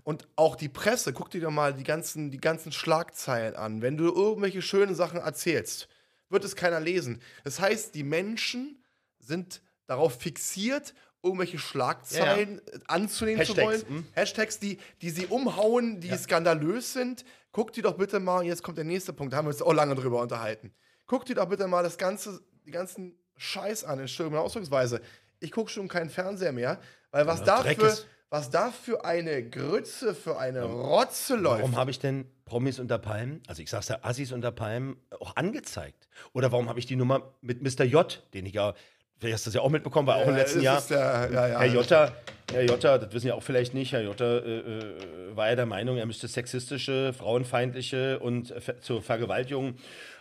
und 0.05 0.29
auch 0.37 0.55
die 0.55 0.69
Presse, 0.69 1.13
guck 1.13 1.31
dir 1.31 1.41
doch 1.41 1.51
mal 1.51 1.75
die 1.75 1.83
ganzen, 1.83 2.31
die 2.31 2.41
ganzen 2.41 2.71
Schlagzeilen 2.71 3.57
an. 3.57 3.83
Wenn 3.83 3.97
du 3.97 4.05
irgendwelche 4.05 4.63
schönen 4.63 4.95
Sachen 4.95 5.19
erzählst, 5.19 5.89
wird 6.31 6.45
es 6.45 6.57
keiner 6.57 6.81
lesen. 6.81 7.21
Das 7.45 7.61
heißt, 7.61 7.95
die 7.95 8.05
Menschen 8.05 8.83
sind 9.19 9.63
darauf 9.87 10.21
fixiert, 10.21 10.95
irgendwelche 11.23 11.59
Schlagzeilen 11.59 12.61
äh, 12.67 12.79
anzunehmen 12.87 13.45
zu 13.45 13.57
Hashtags, 13.57 13.89
wollen. 13.91 14.07
Hashtags, 14.13 14.59
die, 14.59 14.79
die 15.03 15.11
sie 15.11 15.27
umhauen, 15.27 16.01
die 16.01 16.17
skandalös 16.17 16.93
sind. 16.93 17.25
Guck 17.51 17.73
dir 17.73 17.83
doch 17.83 17.97
bitte 17.97 18.21
mal, 18.21 18.39
und 18.41 18.47
jetzt 18.47 18.63
kommt 18.63 18.79
der 18.79 18.85
nächste 18.85 19.13
Punkt, 19.13 19.33
da 19.33 19.39
haben 19.39 19.47
wir 19.47 19.51
uns 19.53 19.63
auch 19.63 19.73
lange 19.73 19.95
drüber 19.95 20.21
unterhalten. 20.21 20.73
Guck 21.07 21.25
dir 21.25 21.35
doch 21.35 21.49
bitte 21.49 21.67
mal 21.67 21.83
das 21.83 21.99
ganze, 21.99 22.41
die 22.67 22.71
ganzen 22.71 23.19
Scheiß 23.37 23.85
an, 23.85 23.99
Entschuldigung, 23.99 24.35
meine 24.35 24.45
Ausdrucksweise. 24.45 25.01
Ich 25.41 25.51
gucke 25.51 25.71
schon 25.71 25.89
keinen 25.89 26.11
Fernseher 26.11 26.53
mehr, 26.53 26.81
weil 27.11 27.27
was, 27.27 27.41
Ja, 27.41 27.63
dafür, 27.63 27.97
was 28.31 28.51
da 28.51 28.71
für 28.71 29.05
eine 29.05 29.43
Grütze, 29.49 30.15
für 30.15 30.39
eine 30.39 30.65
Rotze 30.65 31.37
läuft. 31.37 31.61
Warum 31.61 31.77
habe 31.77 31.91
ich 31.91 31.99
denn 31.99 32.27
Promis 32.45 32.79
unter 32.79 32.99
Palmen, 32.99 33.43
also 33.47 33.63
ich 33.63 33.71
sag's 33.71 33.89
ja, 33.89 33.99
Assis 34.03 34.33
unter 34.33 34.53
Palmen, 34.53 34.97
auch 35.21 35.37
angezeigt? 35.37 36.09
Oder 36.33 36.53
warum 36.53 36.69
habe 36.69 36.79
ich 36.79 36.87
die 36.87 36.97
Nummer 36.97 37.33
mit 37.41 37.63
Mr. 37.63 37.85
J, 37.85 38.23
den 38.35 38.47
ich 38.47 38.55
ja, 38.55 38.75
vielleicht 39.19 39.35
hast 39.35 39.47
du 39.47 39.51
das 39.51 39.55
ja 39.55 39.61
auch 39.63 39.71
mitbekommen, 39.71 40.07
war 40.07 40.17
auch 40.17 40.27
im 40.27 40.35
Äh, 40.35 40.39
letzten 40.39 40.63
das 40.63 40.89
Jahr. 40.91 41.27
der- 41.29 41.33
ja, 41.33 41.49
ja. 41.49 41.59
Herr 41.61 41.67
Jotta, 41.67 42.13
Herr 42.51 42.63
Jotta, 42.65 42.97
das 42.97 43.13
wissen 43.13 43.29
ja 43.29 43.35
auch 43.35 43.43
vielleicht 43.43 43.75
nicht, 43.75 43.93
Herr 43.93 44.01
Jotta 44.01 44.39
äh, 44.39 44.59
äh, 44.61 45.37
war 45.37 45.51
ja 45.51 45.55
der 45.55 45.67
Meinung, 45.67 45.99
er 45.99 46.07
müsste 46.07 46.29
sexistische, 46.29 47.13
frauenfeindliche 47.13 48.21
und 48.21 48.51
äh, 48.51 48.61
ver- 48.63 48.81
zur 48.81 49.03
Vergewaltigung 49.03 49.75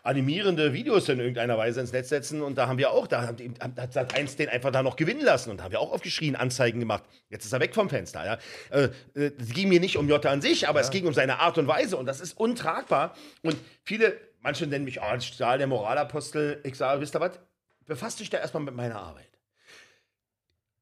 animierende 0.03 0.73
Videos 0.73 1.07
in 1.07 1.19
irgendeiner 1.19 1.57
Weise 1.57 1.79
ins 1.79 1.93
Netz 1.93 2.09
setzen. 2.09 2.41
Und 2.41 2.57
da 2.57 2.67
haben 2.67 2.77
wir 2.77 2.91
auch, 2.91 3.07
da 3.07 3.27
hat 3.27 3.93
Sat 3.93 4.13
1 4.13 4.35
den 4.35 4.49
einfach 4.49 4.71
da 4.71 4.83
noch 4.83 4.97
gewinnen 4.97 5.21
lassen 5.23 5.51
und 5.51 5.57
da 5.57 5.63
haben 5.63 5.71
wir 5.71 5.79
auch 5.79 5.93
aufgeschrien, 5.93 6.35
Anzeigen 6.35 6.81
gemacht. 6.81 7.03
Jetzt 7.29 7.45
ist 7.45 7.53
er 7.53 7.61
weg 7.61 7.73
vom 7.73 7.89
Fenster. 7.89 8.25
Ja. 8.25 8.37
Äh, 8.71 8.89
äh, 9.15 9.31
Es 9.39 9.53
ging 9.53 9.69
mir 9.69 9.79
nicht 9.79 9.95
um 9.95 10.09
Jotta 10.09 10.29
an 10.29 10.41
sich, 10.41 10.67
aber 10.67 10.81
es 10.81 10.91
ging 10.91 11.07
um 11.07 11.13
seine 11.13 11.39
Art 11.39 11.57
und 11.57 11.67
Weise 11.67 11.95
und 11.95 12.07
das 12.07 12.19
ist 12.19 12.37
untragbar. 12.37 13.15
Und 13.41 13.55
viele, 13.83 14.17
manche 14.41 14.67
nennen 14.67 14.83
mich, 14.83 14.99
oh, 15.01 15.19
Stahl, 15.21 15.59
der 15.59 15.67
Moralapostel. 15.67 16.59
Ich 16.65 16.75
sage, 16.75 16.99
wisst 16.99 17.15
ihr 17.15 17.21
was? 17.21 17.39
Befasst 17.85 18.19
euch 18.21 18.29
da 18.29 18.37
erstmal 18.39 18.63
mit 18.63 18.75
meiner 18.75 18.99
Arbeit. 18.99 19.29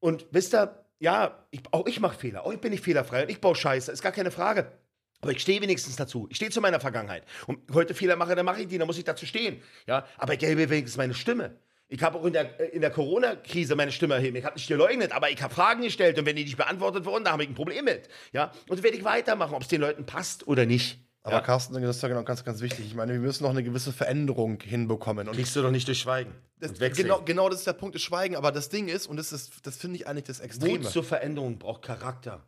Und 0.00 0.26
wisst 0.32 0.52
ihr, 0.54 0.84
ja, 0.98 1.46
ich, 1.50 1.60
auch 1.72 1.86
ich 1.86 2.00
mache 2.00 2.18
Fehler. 2.18 2.44
Auch 2.44 2.52
ich 2.52 2.60
bin 2.60 2.72
nicht 2.72 2.84
fehlerfrei 2.84 3.22
und 3.22 3.30
ich 3.30 3.40
baue 3.40 3.54
Scheiße, 3.54 3.92
ist 3.92 4.02
gar 4.02 4.12
keine 4.12 4.30
Frage. 4.30 4.72
Aber 5.20 5.32
ich 5.32 5.40
stehe 5.40 5.60
wenigstens 5.60 5.96
dazu. 5.96 6.26
Ich 6.30 6.36
stehe 6.36 6.50
zu 6.50 6.60
meiner 6.60 6.80
Vergangenheit. 6.80 7.24
Und 7.46 7.58
heute 7.72 7.94
Fehler 7.94 8.16
mache, 8.16 8.34
dann 8.34 8.46
mache 8.46 8.62
ich 8.62 8.68
die, 8.68 8.78
dann 8.78 8.86
muss 8.86 8.98
ich 8.98 9.04
dazu 9.04 9.26
stehen. 9.26 9.62
Ja, 9.86 10.06
aber 10.18 10.34
ich 10.34 10.42
erhebe 10.42 10.68
wenigstens 10.68 10.98
meine 10.98 11.14
Stimme. 11.14 11.58
Ich 11.88 12.02
habe 12.02 12.18
auch 12.18 12.24
in 12.24 12.32
der, 12.32 12.72
in 12.72 12.80
der 12.80 12.90
Corona-Krise 12.90 13.76
meine 13.76 13.92
Stimme 13.92 14.14
erheben. 14.14 14.36
Ich 14.36 14.44
habe 14.44 14.56
nicht 14.56 14.66
geleugnet, 14.66 15.12
aber 15.12 15.30
ich 15.30 15.40
habe 15.40 15.54
Fragen 15.54 15.82
gestellt 15.82 16.18
und 16.18 16.26
wenn 16.26 16.34
die 16.34 16.44
nicht 16.44 16.56
beantwortet 16.56 17.04
wurden, 17.04 17.24
da 17.24 17.32
habe 17.32 17.44
ich 17.44 17.48
ein 17.48 17.54
Problem 17.54 17.84
mit. 17.84 18.08
Ja, 18.32 18.50
und 18.68 18.82
werde 18.82 18.96
ich 18.96 19.04
weitermachen, 19.04 19.54
ob 19.54 19.62
es 19.62 19.68
den 19.68 19.80
Leuten 19.80 20.04
passt 20.04 20.48
oder 20.48 20.66
nicht. 20.66 21.05
Aber 21.26 21.38
ja. 21.38 21.40
Carsten, 21.40 21.74
das 21.82 21.96
ist 21.96 22.02
ja 22.02 22.08
genau 22.08 22.22
ganz, 22.22 22.44
ganz 22.44 22.60
wichtig. 22.60 22.86
Ich 22.86 22.94
meine, 22.94 23.12
wir 23.12 23.18
müssen 23.18 23.42
noch 23.42 23.50
eine 23.50 23.64
gewisse 23.64 23.92
Veränderung 23.92 24.60
hinbekommen. 24.60 25.26
Und 25.26 25.34
Kriegst 25.34 25.56
du 25.56 25.62
doch 25.62 25.72
nicht 25.72 25.88
durch 25.88 25.98
Schweigen. 25.98 26.32
das, 26.60 26.78
genau, 26.96 27.20
genau 27.22 27.48
das 27.48 27.58
ist 27.58 27.66
der 27.66 27.72
Punkt 27.72 27.96
des 27.96 28.02
Schweigen. 28.02 28.36
Aber 28.36 28.52
das 28.52 28.68
Ding 28.68 28.86
ist, 28.86 29.08
und 29.08 29.16
das, 29.16 29.32
ist, 29.32 29.66
das 29.66 29.76
finde 29.76 29.96
ich 29.96 30.06
eigentlich 30.06 30.26
das 30.26 30.38
Extreme. 30.38 30.78
Mut 30.78 30.88
zur 30.88 31.02
Veränderung 31.02 31.58
braucht 31.58 31.82
Charakter. 31.82 32.46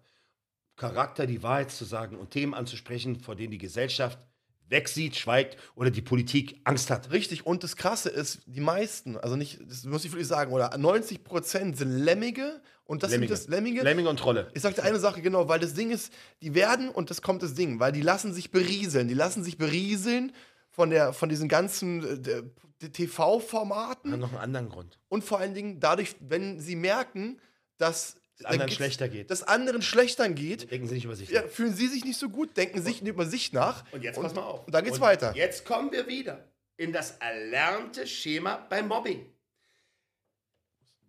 Charakter, 0.77 1.27
die 1.27 1.43
Wahrheit 1.43 1.73
zu 1.73 1.85
sagen 1.85 2.17
und 2.17 2.31
Themen 2.31 2.55
anzusprechen, 2.55 3.19
vor 3.19 3.35
denen 3.35 3.51
die 3.51 3.59
Gesellschaft 3.59 4.21
wegsieht, 4.69 5.17
schweigt 5.17 5.57
oder 5.75 5.91
die 5.91 6.03
Politik 6.03 6.61
Angst 6.63 6.91
hat. 6.91 7.11
Richtig, 7.11 7.47
und 7.47 7.65
das 7.65 7.75
Krasse 7.75 8.11
ist, 8.11 8.43
die 8.47 8.61
meisten, 8.61 9.17
also 9.17 9.35
nicht, 9.35 9.59
das 9.69 9.83
muss 9.87 10.05
ich 10.05 10.13
wirklich 10.13 10.29
sagen, 10.29 10.53
oder 10.53 10.79
90 10.79 11.25
Prozent 11.25 11.77
sind 11.79 11.91
Lemmige 11.91 12.61
und 12.89 13.03
das 13.05 13.11
Lemminge. 13.13 13.37
sind 13.37 13.39
das 13.47 13.49
Lemmige. 13.49 13.83
Lemminge 13.83 14.09
und 14.09 14.19
Trolle. 14.19 14.51
Ich 14.55 14.63
sagte 14.63 14.83
eine 14.83 14.99
Sache, 14.99 15.23
genau, 15.23 15.49
weil 15.49 15.61
das 15.61 15.75
Ding 15.75 15.91
ist, 15.91 16.13
die 16.43 16.55
werden, 16.55 16.89
und 16.89 17.11
das 17.11 17.23
kommt 17.23 17.43
das 17.45 17.55
Ding, 17.55 17.79
weil 17.79 17.93
die 17.93 18.01
lassen 18.03 18.33
sich 18.33 18.51
berieseln, 18.51 19.07
die 19.09 19.15
lassen 19.15 19.45
sich 19.45 19.57
berieseln 19.59 20.33
von, 20.71 20.91
der, 20.91 21.13
von 21.13 21.29
diesen 21.29 21.49
ganzen 21.49 22.25
äh, 22.25 22.43
TV-Formaten 22.91 24.19
noch 24.19 24.31
einen 24.33 24.39
anderen 24.41 24.69
Grund. 24.69 24.99
und 25.09 25.23
vor 25.25 25.39
allen 25.39 25.55
Dingen 25.55 25.81
dadurch, 25.81 26.17
wenn 26.21 26.61
sie 26.61 26.77
merken, 26.77 27.41
dass 27.77 28.17
Es 28.39 28.45
anderen 28.45 28.71
schlechter 28.71 29.09
geht. 29.09 29.31
dass 29.31 29.43
anderen 29.43 29.83
schlechter 29.83 30.29
geht, 30.31 30.71
Denken 30.71 30.87
Sie 30.87 30.95
nicht 30.95 31.05
über 31.05 31.17
sich. 31.17 31.29
ja, 31.31 31.43
fühlen 31.47 31.75
sie 31.75 31.89
sich 31.89 32.05
nicht 32.05 32.19
so 32.19 32.29
gut, 32.29 32.57
denken 32.57 32.81
sich 32.83 33.03
nicht 33.03 33.11
über 33.13 33.27
sich 33.27 33.53
nach. 33.53 33.85
Und 33.93 34.03
jetzt 34.05 34.21
pass 34.21 34.35
mal 34.35 34.43
auf. 34.43 34.65
Und 34.67 34.73
dann 34.75 34.85
geht's 34.85 34.97
Und 34.99 35.03
weiter. 35.03 35.35
Jetzt 35.37 35.65
kommen 35.65 35.91
wir 35.93 36.07
wieder 36.07 36.45
in 36.77 36.93
das 36.93 37.13
erlernte 37.19 38.07
Schema 38.07 38.65
beim 38.71 38.87
Mobbing. 38.89 39.27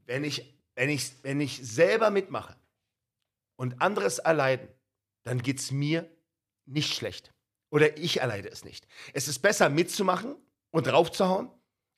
Wenn 0.08 0.24
ich, 0.24 0.59
wenn 0.80 0.88
ich, 0.88 1.12
wenn 1.24 1.42
ich 1.42 1.60
selber 1.62 2.10
mitmache 2.10 2.56
und 3.58 3.82
anderes 3.82 4.20
erleiden, 4.20 4.70
dann 5.24 5.42
geht 5.42 5.60
es 5.60 5.72
mir 5.72 6.10
nicht 6.66 6.94
schlecht. 6.94 7.34
Oder 7.70 7.98
ich 7.98 8.22
erleide 8.22 8.48
es 8.48 8.64
nicht. 8.64 8.88
Es 9.12 9.28
ist 9.28 9.40
besser 9.40 9.68
mitzumachen 9.68 10.38
und 10.72 10.88
draufzuhauen, 10.88 11.50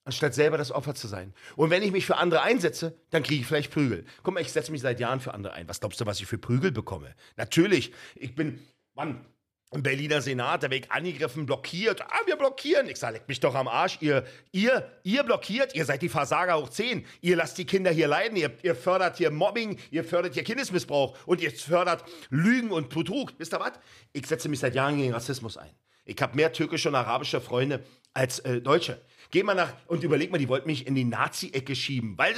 anstatt 0.03 0.33
selber 0.33 0.57
das 0.57 0.71
Opfer 0.71 0.95
zu 0.95 1.07
sein. 1.07 1.35
Und 1.55 1.69
wenn 1.69 1.83
ich 1.83 1.91
mich 1.91 2.07
für 2.07 2.17
andere 2.17 2.41
einsetze, 2.41 2.99
dann 3.11 3.21
kriege 3.21 3.41
ich 3.41 3.47
vielleicht 3.47 3.71
Prügel. 3.71 4.03
Guck 4.23 4.33
mal, 4.33 4.39
ich 4.39 4.51
setze 4.51 4.71
mich 4.71 4.81
seit 4.81 4.99
Jahren 4.99 5.19
für 5.19 5.35
andere 5.35 5.53
ein. 5.53 5.69
Was 5.69 5.79
glaubst 5.79 6.01
du, 6.01 6.07
was 6.07 6.19
ich 6.19 6.25
für 6.25 6.39
Prügel 6.39 6.71
bekomme? 6.71 7.13
Natürlich, 7.37 7.93
ich 8.15 8.33
bin, 8.33 8.65
Mann, 8.95 9.23
Berliner 9.71 10.21
Senat, 10.21 10.63
werde 10.63 10.75
ich 10.75 10.91
angegriffen, 10.91 11.45
blockiert. 11.45 12.01
Ah, 12.01 12.19
wir 12.25 12.35
blockieren. 12.35 12.89
Ich 12.89 12.97
sage, 12.97 13.13
leck 13.13 13.27
mich 13.29 13.39
doch 13.39 13.55
am 13.55 13.69
Arsch. 13.69 13.97
Ihr, 14.01 14.25
ihr, 14.51 14.91
ihr 15.03 15.23
blockiert, 15.23 15.73
ihr 15.75 15.85
seid 15.85 16.01
die 16.01 16.09
Versager 16.09 16.57
hoch 16.57 16.69
10. 16.69 17.05
Ihr 17.21 17.37
lasst 17.37 17.57
die 17.57 17.65
Kinder 17.65 17.89
hier 17.89 18.09
leiden, 18.09 18.35
ihr, 18.35 18.51
ihr 18.63 18.75
fördert 18.75 19.17
hier 19.17 19.31
Mobbing, 19.31 19.79
ihr 19.89 20.03
fördert 20.03 20.33
hier 20.33 20.43
Kindesmissbrauch 20.43 21.17
und 21.25 21.41
ihr 21.41 21.51
fördert 21.51 22.03
Lügen 22.29 22.71
und 22.71 22.89
Betrug. 22.89 23.33
Wisst 23.37 23.53
ihr 23.53 23.61
was? 23.61 23.73
Ich 24.11 24.27
setze 24.27 24.49
mich 24.49 24.59
seit 24.59 24.75
Jahren 24.75 24.97
gegen 24.97 25.13
Rassismus 25.13 25.55
ein. 25.55 25.71
Ich 26.03 26.21
habe 26.21 26.35
mehr 26.35 26.51
türkische 26.51 26.89
und 26.89 26.95
arabische 26.95 27.39
Freunde 27.39 27.83
als 28.13 28.39
äh, 28.39 28.59
Deutsche. 28.59 28.99
Geh 29.31 29.43
mal 29.43 29.55
nach 29.55 29.73
und 29.87 30.03
überleg 30.03 30.29
mal, 30.29 30.37
die 30.37 30.49
wollten 30.49 30.67
mich 30.67 30.85
in 30.85 30.93
die 30.93 31.05
Nazi-Ecke 31.05 31.73
schieben. 31.73 32.17
Weil 32.17 32.35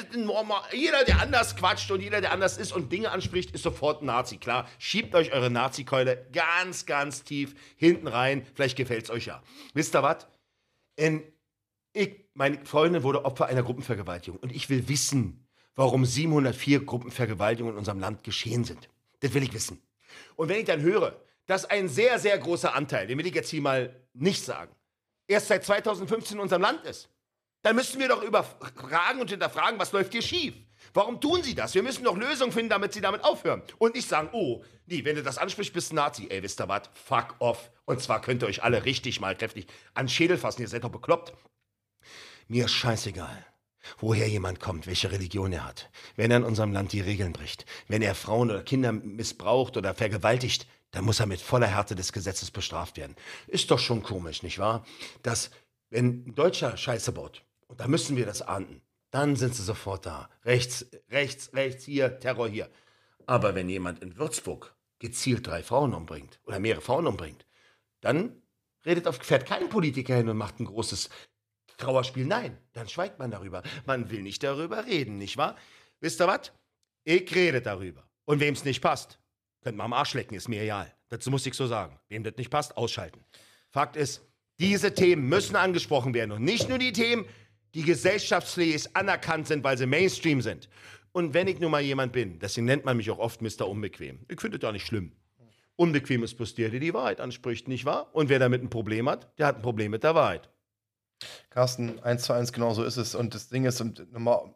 jeder, 0.71 1.03
der 1.03 1.19
anders 1.21 1.55
quatscht 1.55 1.89
und 1.89 2.01
jeder, 2.01 2.21
der 2.21 2.31
anders 2.31 2.57
ist 2.57 2.71
und 2.71 2.91
Dinge 2.91 3.09
anspricht, 3.09 3.49
ist 3.51 3.63
sofort 3.63 4.03
ein 4.03 4.05
Nazi. 4.05 4.37
Klar, 4.37 4.69
schiebt 4.77 5.15
euch 5.15 5.33
eure 5.33 5.49
Nazi-Keule 5.49 6.27
ganz, 6.31 6.85
ganz 6.85 7.23
tief 7.23 7.55
hinten 7.77 8.07
rein. 8.07 8.45
Vielleicht 8.53 8.77
gefällt 8.77 9.05
es 9.05 9.09
euch 9.09 9.25
ja. 9.25 9.41
Wisst 9.73 9.95
ihr 9.95 10.03
was? 10.03 10.27
Meine 12.35 12.65
Freundin 12.65 13.01
wurde 13.01 13.25
Opfer 13.25 13.47
einer 13.47 13.63
Gruppenvergewaltigung. 13.63 14.39
Und 14.39 14.55
ich 14.55 14.69
will 14.69 14.87
wissen, 14.87 15.47
warum 15.75 16.05
704 16.05 16.85
Gruppenvergewaltigungen 16.85 17.73
in 17.73 17.79
unserem 17.79 17.99
Land 17.99 18.23
geschehen 18.23 18.65
sind. 18.65 18.87
Das 19.21 19.33
will 19.33 19.41
ich 19.41 19.53
wissen. 19.53 19.81
Und 20.35 20.47
wenn 20.49 20.59
ich 20.59 20.65
dann 20.65 20.81
höre, 20.81 21.19
dass 21.47 21.65
ein 21.65 21.89
sehr, 21.89 22.19
sehr 22.19 22.37
großer 22.37 22.75
Anteil, 22.75 23.07
den 23.07 23.17
will 23.17 23.25
ich 23.25 23.33
jetzt 23.33 23.49
hier 23.49 23.61
mal 23.61 23.99
nicht 24.13 24.43
sagen, 24.43 24.71
erst 25.27 25.47
seit 25.47 25.65
2015 25.65 26.37
in 26.37 26.41
unserem 26.41 26.61
Land 26.61 26.85
ist, 26.85 27.09
dann 27.63 27.75
müssen 27.77 27.99
wir 27.99 28.09
doch 28.09 28.21
überfragen 28.21 29.21
und 29.21 29.29
hinterfragen, 29.29 29.79
was 29.79 29.93
läuft 29.93 30.11
hier 30.11 30.21
schief? 30.21 30.53
Warum 30.93 31.21
tun 31.21 31.41
sie 31.43 31.55
das? 31.55 31.73
Wir 31.73 31.81
müssen 31.81 32.03
doch 32.03 32.17
Lösungen 32.17 32.51
finden, 32.51 32.69
damit 32.69 32.93
sie 32.93 32.99
damit 32.99 33.23
aufhören. 33.23 33.63
Und 33.77 33.95
nicht 33.95 34.07
sagen, 34.07 34.29
oh, 34.33 34.63
nee, 34.85 35.05
wenn 35.05 35.15
du 35.15 35.23
das 35.23 35.37
ansprichst, 35.37 35.73
bist 35.73 35.91
du 35.91 35.95
Nazi. 35.95 36.27
Ey, 36.29 36.43
wisst 36.43 36.59
ihr 36.59 36.67
was? 36.67 36.89
Fuck 36.93 37.35
off. 37.39 37.71
Und 37.85 38.01
zwar 38.01 38.21
könnt 38.21 38.43
ihr 38.43 38.47
euch 38.47 38.63
alle 38.63 38.83
richtig 38.83 39.21
mal 39.21 39.35
kräftig 39.35 39.67
an 39.93 40.09
Schädel 40.09 40.37
fassen. 40.37 40.61
Ihr 40.61 40.67
seid 40.67 40.83
doch 40.83 40.91
bekloppt. 40.91 41.33
Mir 42.49 42.65
ist 42.65 42.73
scheißegal, 42.73 43.45
woher 43.99 44.27
jemand 44.27 44.59
kommt, 44.59 44.85
welche 44.85 45.11
Religion 45.11 45.53
er 45.53 45.65
hat. 45.65 45.89
Wenn 46.17 46.31
er 46.31 46.37
in 46.37 46.43
unserem 46.43 46.73
Land 46.73 46.91
die 46.91 46.99
Regeln 46.99 47.31
bricht, 47.31 47.65
wenn 47.87 48.01
er 48.01 48.13
Frauen 48.13 48.51
oder 48.51 48.63
Kinder 48.63 48.91
missbraucht 48.91 49.77
oder 49.77 49.95
vergewaltigt, 49.95 50.67
dann 50.93 51.05
muss 51.05 51.19
er 51.19 51.25
mit 51.25 51.41
voller 51.41 51.67
Härte 51.67 51.95
des 51.95 52.13
Gesetzes 52.13 52.51
bestraft 52.51 52.97
werden. 52.97 53.15
Ist 53.47 53.71
doch 53.71 53.79
schon 53.79 54.03
komisch, 54.03 54.43
nicht 54.43 54.59
wahr? 54.59 54.85
Dass, 55.23 55.49
wenn 55.89 56.23
ein 56.27 56.35
Deutscher 56.35 56.77
Scheiße 56.77 57.11
baut, 57.11 57.43
und 57.67 57.79
da 57.79 57.87
müssen 57.87 58.15
wir 58.15 58.27
das 58.27 58.43
ahnden, 58.43 58.81
dann 59.09 59.35
sind 59.35 59.55
sie 59.55 59.63
sofort 59.63 60.05
da. 60.05 60.29
Rechts, 60.45 60.85
rechts, 61.09 61.51
rechts, 61.53 61.83
hier, 61.83 62.19
Terror 62.19 62.47
hier. 62.47 62.69
Aber 63.25 63.55
wenn 63.55 63.69
jemand 63.69 64.03
in 64.03 64.17
Würzburg 64.17 64.75
gezielt 64.99 65.47
drei 65.47 65.63
Frauen 65.63 65.95
umbringt 65.95 66.39
oder 66.45 66.59
mehrere 66.59 66.81
Frauen 66.81 67.07
umbringt, 67.07 67.45
dann 68.01 68.43
redet 68.85 69.07
auf, 69.07 69.17
fährt 69.17 69.47
kein 69.47 69.69
Politiker 69.69 70.15
hin 70.15 70.29
und 70.29 70.37
macht 70.37 70.59
ein 70.59 70.65
großes 70.65 71.09
Trauerspiel. 71.77 72.25
Nein, 72.25 72.57
dann 72.73 72.87
schweigt 72.87 73.17
man 73.17 73.31
darüber. 73.31 73.63
Man 73.87 74.11
will 74.11 74.21
nicht 74.21 74.43
darüber 74.43 74.85
reden, 74.85 75.17
nicht 75.17 75.37
wahr? 75.37 75.55
Wisst 76.01 76.21
ihr 76.21 76.27
was? 76.27 76.51
Ich 77.03 77.33
rede 77.33 77.63
darüber. 77.63 78.07
Und 78.25 78.39
wem 78.39 78.53
es 78.53 78.63
nicht 78.63 78.81
passt, 78.81 79.19
könnt 79.63 79.77
mal 79.77 79.85
am 79.85 79.93
Arsch 79.93 80.13
lecken, 80.13 80.35
ist 80.35 80.49
mir 80.49 80.61
egal. 80.61 80.93
Dazu 81.09 81.31
muss 81.31 81.45
ich 81.45 81.53
so 81.53 81.67
sagen. 81.67 81.99
Wem 82.09 82.23
das 82.23 82.35
nicht 82.37 82.49
passt, 82.49 82.77
ausschalten. 82.77 83.23
Fakt 83.69 83.95
ist, 83.95 84.21
diese 84.59 84.93
Themen 84.93 85.27
müssen 85.27 85.55
angesprochen 85.55 86.13
werden. 86.13 86.31
Und 86.31 86.43
nicht 86.43 86.69
nur 86.69 86.77
die 86.77 86.91
Themen, 86.91 87.25
die 87.73 87.83
gesellschaftsfähig 87.83 88.95
anerkannt 88.95 89.47
sind, 89.47 89.63
weil 89.63 89.77
sie 89.77 89.85
Mainstream 89.85 90.41
sind. 90.41 90.69
Und 91.11 91.33
wenn 91.33 91.47
ich 91.47 91.59
nun 91.59 91.71
mal 91.71 91.81
jemand 91.81 92.13
bin, 92.13 92.39
deswegen 92.39 92.65
nennt 92.65 92.85
man 92.85 92.97
mich 92.97 93.09
auch 93.11 93.19
oft 93.19 93.41
Mr. 93.41 93.67
Unbequem. 93.67 94.19
Ich 94.27 94.41
finde 94.41 94.57
das 94.59 94.67
ja 94.67 94.71
nicht 94.71 94.85
schlimm. 94.85 95.11
Unbequem 95.75 96.23
ist 96.23 96.35
bloß 96.35 96.55
der, 96.55 96.69
der 96.69 96.79
die 96.79 96.93
Wahrheit 96.93 97.19
anspricht, 97.19 97.67
nicht 97.67 97.85
wahr? 97.85 98.09
Und 98.13 98.29
wer 98.29 98.39
damit 98.39 98.61
ein 98.61 98.69
Problem 98.69 99.09
hat, 99.09 99.37
der 99.39 99.47
hat 99.47 99.57
ein 99.57 99.61
Problem 99.61 99.91
mit 99.91 100.03
der 100.03 100.13
Wahrheit. 100.13 100.49
Carsten, 101.49 101.99
eins 102.01 102.23
zu 102.23 102.33
eins, 102.33 102.53
genau 102.53 102.73
so 102.73 102.83
ist 102.83 102.97
es. 102.97 103.15
Und 103.15 103.33
das 103.33 103.49
Ding 103.49 103.65
ist, 103.65 103.81
und 103.81 104.11
nochmal 104.11 104.53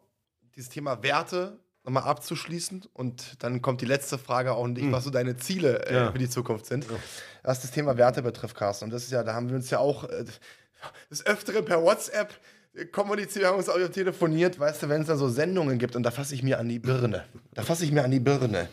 dieses 0.54 0.70
Thema 0.70 1.02
Werte 1.02 1.58
nochmal 1.88 2.08
abzuschließen. 2.10 2.84
Und 2.92 3.42
dann 3.42 3.62
kommt 3.62 3.80
die 3.80 3.86
letzte 3.86 4.18
Frage 4.18 4.52
auch 4.52 4.64
an 4.64 4.74
dich, 4.74 4.90
was 4.92 5.04
so 5.04 5.10
deine 5.10 5.36
Ziele 5.36 5.86
äh, 5.86 5.94
Ja. 5.94 6.12
für 6.12 6.18
die 6.18 6.28
Zukunft 6.28 6.66
sind. 6.66 6.86
Was 7.42 7.62
das 7.62 7.70
Thema 7.70 7.96
Werte 7.96 8.22
betrifft, 8.22 8.56
Carsten. 8.56 8.84
Und 8.86 8.90
das 8.92 9.04
ist 9.04 9.10
ja, 9.12 9.22
da 9.22 9.34
haben 9.34 9.48
wir 9.48 9.56
uns 9.56 9.70
ja 9.70 9.78
auch 9.78 10.04
äh, 10.04 10.24
des 11.10 11.24
Öfteren 11.26 11.64
per 11.64 11.82
WhatsApp 11.82 12.34
äh, 12.74 12.84
kommuniziert, 12.84 13.46
haben 13.46 13.56
uns 13.56 13.68
auch 13.70 13.78
telefoniert, 13.88 14.60
weißt 14.60 14.82
du, 14.82 14.88
wenn 14.90 15.00
es 15.00 15.06
da 15.08 15.16
so 15.16 15.28
Sendungen 15.28 15.78
gibt 15.78 15.96
und 15.96 16.02
da 16.02 16.10
fasse 16.10 16.34
ich 16.34 16.42
mir 16.42 16.58
an 16.58 16.68
die 16.68 16.78
Birne. 16.78 17.24
Da 17.54 17.62
fasse 17.62 17.84
ich 17.84 17.90
mir 17.92 18.04
an 18.04 18.10
die 18.10 18.20
Birne. 18.20 18.68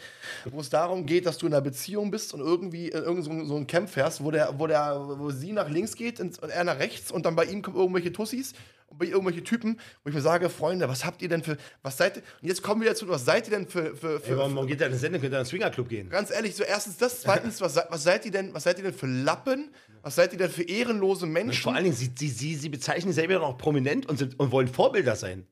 Wo 0.45 0.59
es 0.59 0.69
darum 0.69 1.05
geht, 1.05 1.25
dass 1.25 1.37
du 1.37 1.47
in 1.47 1.53
einer 1.53 1.61
Beziehung 1.61 2.11
bist 2.11 2.33
und 2.33 2.41
irgendwie 2.41 2.89
in 2.89 3.01
irgend 3.03 3.23
so, 3.23 3.31
ein- 3.31 3.45
so 3.47 3.55
ein 3.55 3.65
Camp 3.65 3.89
fährst, 3.89 4.23
wo, 4.23 4.29
der, 4.31 4.59
wo, 4.59 4.67
der, 4.67 4.99
wo 5.17 5.31
sie 5.31 5.53
nach 5.53 5.69
links 5.69 5.95
geht 5.95 6.19
und 6.19 6.37
er 6.43 6.63
nach 6.65 6.77
rechts 6.79 7.11
und 7.11 7.25
dann 7.25 7.35
bei 7.35 7.45
ihm 7.45 7.61
kommen 7.61 7.77
irgendwelche 7.77 8.11
Tussis 8.11 8.53
irgendwelche 9.03 9.43
Typen, 9.43 9.79
wo 10.03 10.09
ich 10.09 10.15
mir 10.15 10.21
sage, 10.21 10.49
Freunde, 10.49 10.87
was 10.87 11.03
habt 11.05 11.21
ihr 11.21 11.29
denn 11.29 11.43
für, 11.43 11.57
was 11.81 11.97
seid 11.97 12.17
ihr, 12.17 12.23
und 12.41 12.47
jetzt 12.47 12.61
kommen 12.63 12.81
wir 12.81 12.89
dazu, 12.89 13.07
was 13.09 13.25
seid 13.25 13.47
ihr 13.47 13.57
denn 13.57 13.67
für, 13.67 13.95
für, 13.95 14.19
für, 14.19 14.31
Ey, 14.31 14.37
warum, 14.37 14.55
warum 14.55 14.67
geht 14.67 14.81
da 14.81 14.85
eine 14.85 14.97
Sendung? 14.97 15.21
Könnt 15.21 15.33
ihr 15.33 15.37
in 15.39 15.43
den 15.43 15.49
Swingerclub 15.49 15.89
gehen? 15.89 16.09
Ganz 16.09 16.31
ehrlich, 16.31 16.55
so 16.55 16.63
erstens 16.63 16.97
das, 16.97 17.21
zweitens, 17.21 17.59
was, 17.61 17.75
was 17.75 18.03
seid 18.03 18.25
ihr 18.25 18.31
denn, 18.31 18.53
was 18.53 18.63
seid 18.63 18.77
ihr 18.77 18.83
denn 18.83 18.93
für 18.93 19.07
Lappen? 19.07 19.71
Was 20.01 20.15
seid 20.15 20.31
ihr 20.33 20.37
denn 20.37 20.51
für 20.51 20.63
ehrenlose 20.63 21.25
Menschen? 21.25 21.61
Vor 21.63 21.73
allen 21.73 21.83
Dingen, 21.85 21.95
sie, 21.95 22.11
sie, 22.15 22.29
sie, 22.29 22.55
sie 22.55 22.69
bezeichnen 22.69 23.11
sich 23.11 23.15
selber 23.15 23.39
noch 23.39 23.57
prominent 23.57 24.05
und, 24.07 24.17
sind, 24.17 24.39
und 24.39 24.51
wollen 24.51 24.67
Vorbilder 24.67 25.15
sein. 25.15 25.47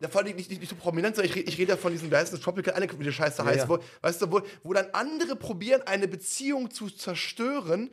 Ja, 0.00 0.08
vor 0.08 0.20
allem 0.22 0.36
nicht, 0.36 0.48
nicht, 0.48 0.60
nicht 0.60 0.70
so 0.70 0.76
prominent, 0.76 1.16
sondern 1.16 1.30
ich, 1.30 1.36
rede- 1.36 1.48
ich 1.50 1.58
rede 1.58 1.70
ja 1.72 1.76
von 1.76 1.90
diesem, 1.90 2.08
da 2.08 2.18
heißt 2.18 2.32
das 2.32 2.40
Tropical 2.40 2.72
Island, 2.74 3.00
wie 3.00 3.04
die 3.04 3.12
Scheiße 3.12 3.44
heißt, 3.44 3.58
ja. 3.58 3.68
Wo, 3.68 3.78
weißt 4.02 4.22
du, 4.22 4.30
wo, 4.30 4.42
wo 4.62 4.72
dann 4.72 4.86
andere 4.92 5.34
probieren, 5.34 5.82
eine 5.86 6.06
Beziehung 6.06 6.70
zu 6.70 6.88
zerstören, 6.88 7.90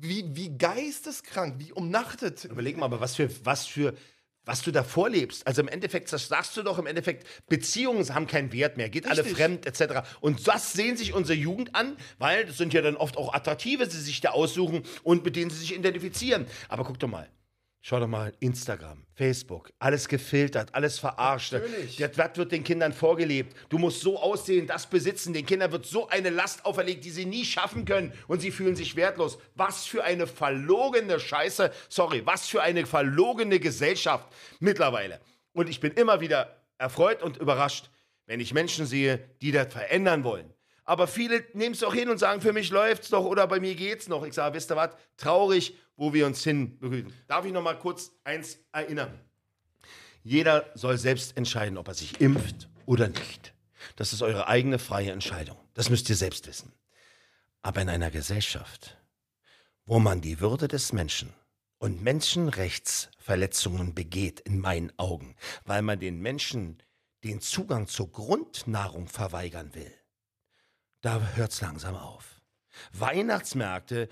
wie, 0.00 0.34
wie 0.34 0.56
geisteskrank, 0.56 1.56
wie 1.58 1.72
umnachtet. 1.72 2.44
Überleg 2.44 2.76
mal, 2.76 2.86
aber 2.86 3.00
was 3.00 3.16
für, 3.16 3.30
was 3.44 3.66
für, 3.66 3.94
was 4.44 4.62
du 4.62 4.72
da 4.72 4.82
vorlebst. 4.82 5.46
Also 5.46 5.62
im 5.62 5.68
Endeffekt, 5.68 6.12
das 6.12 6.28
sagst 6.28 6.56
du 6.56 6.62
doch 6.62 6.78
im 6.78 6.86
Endeffekt, 6.86 7.26
Beziehungen 7.48 8.02
haben 8.14 8.26
keinen 8.26 8.52
Wert 8.52 8.76
mehr, 8.76 8.88
geht 8.88 9.06
alle 9.06 9.24
Richtig. 9.24 9.36
fremd 9.36 9.66
etc. 9.66 10.08
Und 10.20 10.46
das 10.48 10.72
sehen 10.72 10.96
sich 10.96 11.12
unsere 11.12 11.38
Jugend 11.38 11.74
an, 11.74 11.96
weil 12.18 12.46
das 12.46 12.56
sind 12.56 12.72
ja 12.72 12.82
dann 12.82 12.96
oft 12.96 13.16
auch 13.16 13.32
attraktive, 13.34 13.86
die 13.86 13.96
sich 13.96 14.20
da 14.20 14.30
aussuchen 14.30 14.82
und 15.02 15.24
mit 15.24 15.36
denen 15.36 15.50
sie 15.50 15.58
sich 15.58 15.74
identifizieren. 15.74 16.46
Aber 16.68 16.84
guck 16.84 16.98
doch 16.98 17.08
mal. 17.08 17.28
Schau 17.84 17.98
doch 17.98 18.06
mal, 18.06 18.32
Instagram, 18.38 19.04
Facebook, 19.12 19.72
alles 19.80 20.06
gefiltert, 20.06 20.72
alles 20.72 21.00
verarscht. 21.00 21.52
Natürlich. 21.52 21.96
Das, 21.96 22.12
das 22.12 22.36
wird 22.36 22.52
den 22.52 22.62
Kindern 22.62 22.92
vorgelebt. 22.92 23.56
Du 23.70 23.78
musst 23.78 24.02
so 24.02 24.20
aussehen, 24.20 24.68
das 24.68 24.86
besitzen. 24.86 25.32
Den 25.32 25.44
Kindern 25.44 25.72
wird 25.72 25.84
so 25.84 26.08
eine 26.08 26.30
Last 26.30 26.64
auferlegt, 26.64 27.04
die 27.04 27.10
sie 27.10 27.26
nie 27.26 27.44
schaffen 27.44 27.84
können 27.84 28.12
und 28.28 28.40
sie 28.40 28.52
fühlen 28.52 28.76
sich 28.76 28.94
wertlos. 28.94 29.36
Was 29.56 29.84
für 29.84 30.04
eine 30.04 30.28
verlogene 30.28 31.18
Scheiße, 31.18 31.72
sorry, 31.88 32.24
was 32.24 32.46
für 32.46 32.62
eine 32.62 32.86
verlogene 32.86 33.58
Gesellschaft 33.58 34.28
mittlerweile. 34.60 35.20
Und 35.52 35.68
ich 35.68 35.80
bin 35.80 35.90
immer 35.94 36.20
wieder 36.20 36.56
erfreut 36.78 37.20
und 37.20 37.38
überrascht, 37.38 37.90
wenn 38.26 38.38
ich 38.38 38.54
Menschen 38.54 38.86
sehe, 38.86 39.28
die 39.40 39.50
das 39.50 39.72
verändern 39.72 40.22
wollen. 40.22 40.54
Aber 40.84 41.08
viele 41.08 41.44
nehmen 41.52 41.74
es 41.74 41.80
doch 41.80 41.94
hin 41.94 42.08
und 42.08 42.18
sagen, 42.18 42.40
für 42.40 42.52
mich 42.52 42.70
läuft's 42.70 43.08
doch 43.08 43.24
oder 43.24 43.46
bei 43.48 43.58
mir 43.58 43.74
geht's 43.74 44.08
noch. 44.08 44.24
Ich 44.24 44.34
sage, 44.34 44.54
wisst 44.54 44.70
ihr 44.70 44.76
was? 44.76 44.90
Traurig, 45.16 45.76
wo 45.96 46.12
wir 46.12 46.26
uns 46.26 46.42
hin 46.42 46.78
bewegen. 46.78 47.12
Darf 47.28 47.44
ich 47.44 47.52
noch 47.52 47.62
mal 47.62 47.78
kurz 47.78 48.12
eins 48.24 48.58
erinnern? 48.72 49.18
Jeder 50.24 50.70
soll 50.74 50.98
selbst 50.98 51.36
entscheiden, 51.36 51.78
ob 51.78 51.88
er 51.88 51.94
sich 51.94 52.20
impft 52.20 52.68
oder 52.86 53.08
nicht. 53.08 53.54
Das 53.96 54.12
ist 54.12 54.22
eure 54.22 54.48
eigene 54.48 54.78
freie 54.78 55.10
Entscheidung. 55.10 55.56
Das 55.74 55.90
müsst 55.90 56.08
ihr 56.08 56.16
selbst 56.16 56.46
wissen. 56.46 56.72
Aber 57.62 57.80
in 57.80 57.88
einer 57.88 58.10
Gesellschaft, 58.10 58.96
wo 59.84 59.98
man 59.98 60.20
die 60.20 60.40
Würde 60.40 60.68
des 60.68 60.92
Menschen 60.92 61.32
und 61.78 62.02
Menschenrechtsverletzungen 62.02 63.94
begeht, 63.94 64.40
in 64.40 64.60
meinen 64.60 64.92
Augen, 64.98 65.34
weil 65.64 65.82
man 65.82 65.98
den 65.98 66.20
Menschen 66.20 66.82
den 67.24 67.40
Zugang 67.40 67.86
zur 67.86 68.10
Grundnahrung 68.10 69.08
verweigern 69.08 69.74
will, 69.74 69.92
da 71.00 71.20
hört's 71.34 71.60
langsam 71.60 71.96
auf. 71.96 72.40
Weihnachtsmärkte, 72.92 74.08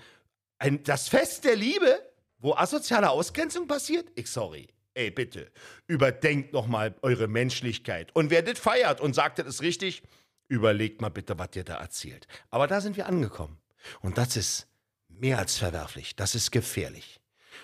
ein, 0.61 0.83
das 0.83 1.09
Fest 1.09 1.43
der 1.43 1.55
Liebe 1.55 2.11
wo 2.41 2.55
asoziale 2.55 3.09
Ausgrenzung 3.09 3.67
passiert? 3.67 4.11
Ich 4.15 4.29
sorry. 4.29 4.67
Ey, 4.93 5.09
bitte, 5.09 5.51
überdenkt 5.87 6.51
noch 6.51 6.67
mal 6.67 6.95
eure 7.01 7.27
Menschlichkeit. 7.27 8.13
Und 8.13 8.29
wer 8.29 8.41
das 8.41 8.59
feiert 8.59 8.99
und 8.99 9.13
sagt, 9.13 9.39
das 9.39 9.61
richtig, 9.61 10.03
überlegt 10.49 10.99
mal 10.99 11.09
bitte, 11.09 11.39
was 11.39 11.49
ihr 11.53 11.63
da 11.63 11.75
erzählt. 11.75 12.27
Aber 12.49 12.67
da 12.67 12.81
sind 12.81 12.97
wir 12.97 13.05
angekommen. 13.05 13.57
Und 14.01 14.17
das 14.17 14.35
ist 14.35 14.67
mehr 15.07 15.37
als 15.37 15.57
verwerflich. 15.57 16.15
Das 16.15 16.35
ist 16.35 16.51
gefährlich. 16.51 17.21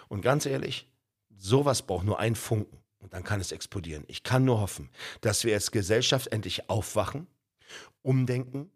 Und 0.07 0.21
ganz 0.21 0.45
ehrlich, 0.45 0.88
sowas 1.36 1.81
braucht 1.81 2.05
nur 2.05 2.19
einen 2.19 2.36
Funken. 2.36 2.77
Und 2.99 3.13
dann 3.13 3.23
kann 3.23 3.41
es 3.41 3.51
explodieren. 3.51 4.05
Ich 4.07 4.23
kann 4.23 4.45
nur 4.45 4.62
hoffen, 4.62 4.89
dass 5.21 5.43
wir 5.43 5.53
als 5.53 5.71
Gesellschaft 5.71 6.27
endlich 6.27 6.69
aufwachen, 6.69 7.27
umdenken 8.03 8.71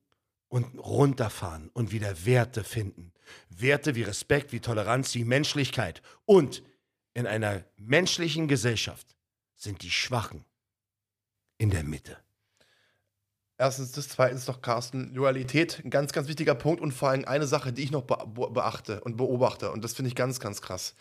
und 0.52 0.78
runterfahren 0.78 1.70
und 1.74 1.94
wieder 1.94 2.26
Werte 2.26 2.66
finden. 2.66 3.14
Werte 3.50 3.96
wie 3.96 4.04
Respekt, 4.04 4.52
wie 4.52 4.60
Toleranz, 4.60 5.16
wie 5.16 5.24
Menschlichkeit. 5.24 6.02
Und 6.26 6.62
in 7.14 7.26
einer 7.26 7.64
menschlichen 7.78 8.50
Gesellschaft 8.50 9.16
sind 9.56 9.82
die 9.82 9.90
Schwachen 9.90 10.44
in 11.58 11.70
der 11.70 11.84
Mitte. 11.84 12.18
Erstens, 13.58 13.94
das 13.94 14.10
zweitens 14.10 14.46
noch, 14.48 14.62
Carsten, 14.62 15.14
Loyalität, 15.14 15.82
ein 15.86 15.90
ganz, 15.90 16.12
ganz 16.12 16.28
wichtiger 16.28 16.56
Punkt 16.56 16.82
und 16.82 16.92
vor 16.92 17.10
allem 17.10 17.24
eine 17.24 17.48
Sache, 17.48 17.72
die 17.72 17.84
ich 17.84 17.92
noch 17.92 18.04
beachte 18.04 19.02
und 19.02 19.16
beobachte 19.16 19.72
und 19.72 19.84
das 19.84 19.94
finde 19.94 20.10
ich 20.10 20.16
ganz, 20.16 20.42
ganz 20.42 20.62
krass 20.62 20.96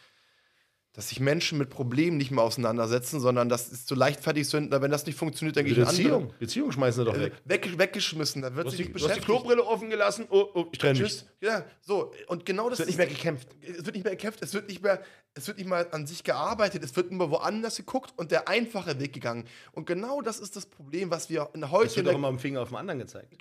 dass 0.92 1.08
sich 1.08 1.20
Menschen 1.20 1.56
mit 1.56 1.70
Problemen 1.70 2.16
nicht 2.16 2.32
mehr 2.32 2.42
auseinandersetzen, 2.42 3.20
sondern 3.20 3.48
das 3.48 3.68
ist 3.68 3.86
so 3.86 3.94
leichtfertig 3.94 4.48
sind, 4.48 4.72
wenn 4.72 4.90
das 4.90 5.06
nicht 5.06 5.16
funktioniert, 5.16 5.56
dann 5.56 5.64
gehe 5.64 5.74
ich 5.74 5.78
Beziehung. 5.78 6.22
Andere. 6.22 6.38
Beziehung 6.38 6.72
schmeißen 6.72 7.04
sie 7.04 7.10
doch 7.10 7.18
weg. 7.18 7.32
weg. 7.44 7.78
Weggeschmissen, 7.78 8.42
da 8.42 8.54
wird 8.56 8.70
sich 8.70 8.80
nicht 8.80 8.92
beschäftigt. 8.92 9.28
Du 9.28 9.32
hast 9.32 9.38
die 9.38 9.44
Klobrille 9.44 9.64
offen 9.64 9.88
gelassen, 9.88 10.26
oh, 10.30 10.48
oh 10.52 10.66
ich 10.72 10.78
trenne 10.78 11.00
mich. 11.00 11.24
Ja, 11.40 11.64
so, 11.80 12.12
und 12.26 12.44
genau 12.44 12.68
das 12.68 12.80
es 12.80 12.86
wird 12.86 12.88
nicht 12.88 12.98
mehr 12.98 13.06
gekämpft. 13.06 13.48
Es 13.62 13.86
wird 13.86 13.94
nicht 13.94 14.04
mehr 14.04 14.16
gekämpft, 14.16 14.42
es 14.42 14.52
wird 14.52 14.68
nicht 14.68 14.82
mehr, 14.82 15.00
es 15.34 15.46
wird 15.46 15.58
nicht 15.58 15.68
mal 15.68 15.86
an 15.92 16.08
sich 16.08 16.24
gearbeitet, 16.24 16.82
es 16.82 16.96
wird 16.96 17.12
immer 17.12 17.30
woanders 17.30 17.76
geguckt 17.76 18.12
und 18.16 18.32
der 18.32 18.48
einfache 18.48 18.98
Weg 18.98 19.12
gegangen. 19.12 19.44
Und 19.70 19.86
genau 19.86 20.20
das 20.22 20.40
ist 20.40 20.56
das 20.56 20.66
Problem, 20.66 21.12
was 21.12 21.30
wir 21.30 21.50
in 21.54 21.70
heute... 21.70 21.86
Es 21.86 21.96
wird 21.96 22.08
doch 22.08 22.14
immer 22.14 22.28
dem 22.28 22.40
Finger 22.40 22.62
auf 22.62 22.70
den 22.70 22.78
anderen 22.78 22.98
gezeigt. 22.98 23.32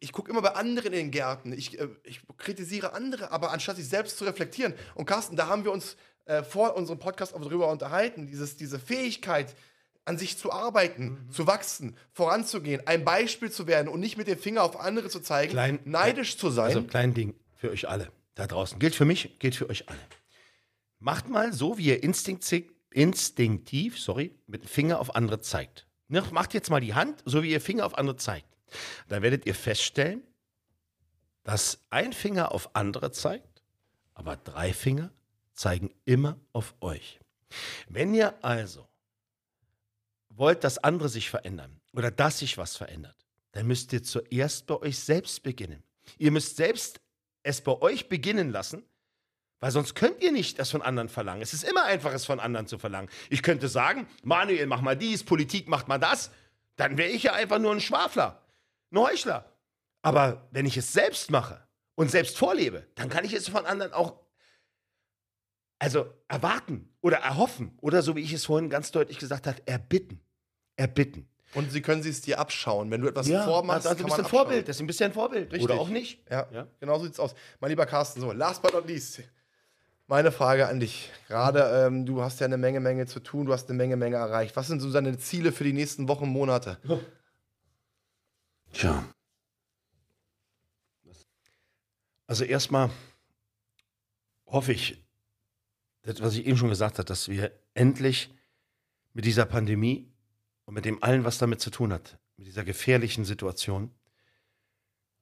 Ich 0.00 0.12
gucke 0.12 0.30
immer 0.30 0.42
bei 0.42 0.54
anderen 0.54 0.92
in 0.92 0.98
den 0.98 1.10
Gärten, 1.10 1.52
ich, 1.54 1.80
äh, 1.80 1.88
ich 2.04 2.20
kritisiere 2.36 2.92
andere, 2.92 3.30
aber 3.32 3.50
anstatt 3.50 3.76
sich 3.76 3.88
selbst 3.88 4.18
zu 4.18 4.24
reflektieren. 4.24 4.74
Und 4.94 5.06
Carsten, 5.06 5.36
da 5.36 5.48
haben 5.48 5.64
wir 5.64 5.72
uns 5.72 5.96
äh, 6.24 6.42
vor 6.42 6.76
unserem 6.76 6.98
Podcast 6.98 7.34
auch 7.34 7.40
darüber 7.40 7.70
unterhalten, 7.70 8.26
dieses, 8.26 8.56
diese 8.56 8.78
Fähigkeit, 8.78 9.54
an 10.04 10.18
sich 10.18 10.36
zu 10.36 10.52
arbeiten, 10.52 11.04
mhm. 11.26 11.30
zu 11.30 11.46
wachsen, 11.46 11.96
voranzugehen, 12.12 12.86
ein 12.86 13.04
Beispiel 13.04 13.50
zu 13.50 13.66
werden 13.66 13.88
und 13.88 14.00
nicht 14.00 14.16
mit 14.16 14.26
dem 14.26 14.38
Finger 14.38 14.64
auf 14.64 14.80
andere 14.80 15.08
zu 15.08 15.20
zeigen, 15.20 15.52
klein, 15.52 15.78
neidisch 15.84 16.36
zu 16.36 16.50
sein. 16.50 16.66
Also 16.66 16.82
klein 16.82 17.14
Ding 17.14 17.34
für 17.54 17.70
euch 17.70 17.88
alle 17.88 18.10
da 18.34 18.46
draußen. 18.46 18.78
Gilt 18.78 18.94
für 18.94 19.04
mich, 19.04 19.38
gilt 19.38 19.54
für 19.54 19.68
euch 19.68 19.88
alle. 19.88 20.00
Macht 20.98 21.28
mal 21.28 21.52
so, 21.52 21.78
wie 21.78 21.86
ihr 21.86 22.02
instinktiv, 22.02 22.72
instinktiv 22.90 23.98
sorry, 23.98 24.34
mit 24.46 24.62
dem 24.62 24.68
Finger 24.68 25.00
auf 25.00 25.14
andere 25.14 25.40
zeigt. 25.40 25.86
Ne, 26.08 26.22
macht 26.32 26.52
jetzt 26.52 26.70
mal 26.70 26.80
die 26.80 26.94
Hand, 26.94 27.22
so 27.24 27.42
wie 27.42 27.50
ihr 27.50 27.60
Finger 27.60 27.86
auf 27.86 27.96
andere 27.96 28.16
zeigt. 28.16 28.46
Dann 29.08 29.22
werdet 29.22 29.46
ihr 29.46 29.54
feststellen, 29.54 30.22
dass 31.44 31.80
ein 31.90 32.12
Finger 32.12 32.52
auf 32.52 32.74
andere 32.74 33.12
zeigt, 33.12 33.62
aber 34.14 34.36
drei 34.36 34.72
Finger 34.72 35.10
zeigen 35.62 35.94
immer 36.04 36.40
auf 36.52 36.74
euch. 36.80 37.20
Wenn 37.88 38.14
ihr 38.14 38.34
also 38.44 38.88
wollt, 40.28 40.64
dass 40.64 40.78
andere 40.78 41.08
sich 41.08 41.30
verändern 41.30 41.80
oder 41.92 42.10
dass 42.10 42.40
sich 42.40 42.58
was 42.58 42.76
verändert, 42.76 43.16
dann 43.52 43.68
müsst 43.68 43.92
ihr 43.92 44.02
zuerst 44.02 44.66
bei 44.66 44.76
euch 44.80 44.98
selbst 44.98 45.44
beginnen. 45.44 45.84
Ihr 46.18 46.32
müsst 46.32 46.56
selbst 46.56 47.00
es 47.44 47.60
bei 47.60 47.80
euch 47.80 48.08
beginnen 48.08 48.50
lassen, 48.50 48.82
weil 49.60 49.70
sonst 49.70 49.94
könnt 49.94 50.20
ihr 50.20 50.32
nicht 50.32 50.58
das 50.58 50.70
von 50.70 50.82
anderen 50.82 51.08
verlangen. 51.08 51.42
Es 51.42 51.54
ist 51.54 51.62
immer 51.62 51.84
einfach, 51.84 52.12
es 52.12 52.24
von 52.24 52.40
anderen 52.40 52.66
zu 52.66 52.78
verlangen. 52.78 53.08
Ich 53.30 53.44
könnte 53.44 53.68
sagen, 53.68 54.08
Manuel, 54.24 54.66
mach 54.66 54.80
mal 54.80 54.96
dies, 54.96 55.22
Politik, 55.22 55.68
macht 55.68 55.86
mal 55.86 55.98
das. 55.98 56.32
Dann 56.74 56.98
wäre 56.98 57.10
ich 57.10 57.22
ja 57.22 57.34
einfach 57.34 57.60
nur 57.60 57.70
ein 57.70 57.80
Schwafler, 57.80 58.42
ein 58.90 58.98
Heuchler. 58.98 59.52
Aber 60.00 60.48
wenn 60.50 60.66
ich 60.66 60.76
es 60.76 60.92
selbst 60.92 61.30
mache 61.30 61.64
und 61.94 62.10
selbst 62.10 62.36
vorlebe, 62.36 62.88
dann 62.96 63.08
kann 63.08 63.24
ich 63.24 63.32
es 63.32 63.48
von 63.48 63.64
anderen 63.64 63.92
auch 63.92 64.22
also 65.82 66.06
erwarten 66.28 66.88
oder 67.00 67.16
erhoffen 67.18 67.76
oder 67.80 68.02
so 68.02 68.14
wie 68.14 68.20
ich 68.20 68.32
es 68.32 68.44
vorhin 68.44 68.70
ganz 68.70 68.92
deutlich 68.92 69.18
gesagt 69.18 69.48
habe, 69.48 69.58
erbitten. 69.66 70.20
Erbitten. 70.76 71.28
Und 71.54 71.72
sie 71.72 71.82
können 71.82 72.02
es 72.02 72.20
dir 72.20 72.38
abschauen. 72.38 72.90
Wenn 72.90 73.00
du 73.00 73.08
etwas 73.08 73.26
ja, 73.26 73.42
vormachst, 73.42 73.86
also, 73.86 74.04
also 74.04 74.04
ein 74.04 74.06
bisschen 74.06 74.30
Vorbild. 74.30 74.68
Das 74.68 74.76
ist 74.76 74.80
ein 74.80 74.86
bisschen 74.86 75.12
Vorbild. 75.12 75.52
Richtig. 75.52 75.64
Oder 75.64 75.80
auch 75.80 75.88
nicht. 75.88 76.22
Ja, 76.30 76.46
ja. 76.52 76.68
genau 76.78 76.98
so 76.98 77.04
sieht 77.04 77.14
es 77.14 77.20
aus. 77.20 77.34
Mein 77.60 77.70
lieber 77.70 77.84
Carsten, 77.84 78.20
so, 78.20 78.30
last 78.30 78.62
but 78.62 78.72
not 78.72 78.86
least. 78.86 79.22
Meine 80.06 80.30
Frage 80.30 80.68
an 80.68 80.78
dich. 80.78 81.10
Gerade, 81.26 81.86
ähm, 81.86 82.06
du 82.06 82.22
hast 82.22 82.38
ja 82.38 82.46
eine 82.46 82.58
Menge, 82.58 82.78
Menge 82.78 83.06
zu 83.06 83.18
tun, 83.18 83.46
du 83.46 83.52
hast 83.52 83.68
eine 83.68 83.76
Menge, 83.76 83.96
Menge 83.96 84.16
erreicht. 84.16 84.54
Was 84.54 84.68
sind 84.68 84.80
so 84.80 84.90
deine 84.92 85.18
Ziele 85.18 85.50
für 85.50 85.64
die 85.64 85.72
nächsten 85.72 86.06
Wochen, 86.06 86.28
Monate? 86.28 86.78
Tja. 88.72 89.04
Also 92.28 92.44
erstmal 92.44 92.88
hoffe 94.46 94.72
ich, 94.72 95.01
das, 96.02 96.20
was 96.20 96.34
ich 96.34 96.46
eben 96.46 96.56
schon 96.56 96.68
gesagt 96.68 96.98
habe, 96.98 97.06
dass 97.06 97.28
wir 97.28 97.52
endlich 97.74 98.30
mit 99.12 99.24
dieser 99.24 99.46
Pandemie 99.46 100.08
und 100.64 100.74
mit 100.74 100.84
dem 100.84 101.02
allen, 101.02 101.24
was 101.24 101.38
damit 101.38 101.60
zu 101.60 101.70
tun 101.70 101.92
hat, 101.92 102.18
mit 102.36 102.46
dieser 102.46 102.64
gefährlichen 102.64 103.24
Situation, 103.24 103.90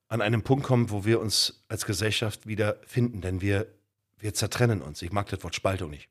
an 0.08 0.22
einem 0.22 0.42
Punkt 0.42 0.64
kommen, 0.64 0.90
wo 0.90 1.04
wir 1.04 1.20
uns 1.20 1.62
als 1.68 1.86
Gesellschaft 1.86 2.46
wieder 2.46 2.80
finden, 2.84 3.20
denn 3.20 3.40
wir, 3.40 3.72
wir 4.18 4.34
zertrennen 4.34 4.82
uns. 4.82 5.02
Ich 5.02 5.12
mag 5.12 5.28
das 5.28 5.42
Wort 5.44 5.54
Spaltung 5.54 5.90
nicht, 5.90 6.08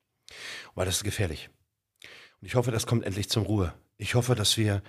weil 0.73 0.85
das 0.85 0.97
ist 0.97 1.03
gefährlich. 1.03 1.49
Und 2.39 2.47
ich 2.47 2.55
hoffe, 2.55 2.71
das 2.71 2.87
kommt 2.87 3.03
endlich 3.03 3.29
zum 3.29 3.43
Ruhe. 3.43 3.73
Ich 3.97 4.15
hoffe, 4.15 4.35
dass 4.35 4.55
wir, 4.55 4.81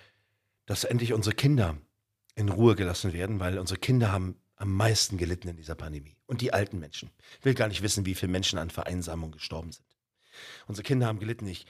dass 0.66 0.84
endlich 0.84 1.12
unsere 1.12 1.34
Kinder 1.34 1.76
in 2.36 2.48
Ruhe 2.48 2.76
gelassen 2.76 3.12
werden, 3.12 3.40
weil 3.40 3.58
unsere 3.58 3.80
Kinder 3.80 4.12
haben 4.12 4.36
am 4.60 4.74
meisten 4.74 5.16
gelitten 5.16 5.48
in 5.48 5.56
dieser 5.56 5.74
Pandemie. 5.74 6.16
Und 6.26 6.42
die 6.42 6.52
alten 6.52 6.78
Menschen. 6.78 7.10
Ich 7.38 7.44
will 7.44 7.54
gar 7.54 7.68
nicht 7.68 7.82
wissen, 7.82 8.04
wie 8.04 8.14
viele 8.14 8.30
Menschen 8.30 8.58
an 8.58 8.70
Vereinsamung 8.70 9.32
gestorben 9.32 9.72
sind. 9.72 9.86
Unsere 10.66 10.84
Kinder 10.84 11.06
haben 11.06 11.18
gelitten. 11.18 11.46
Ich, 11.46 11.66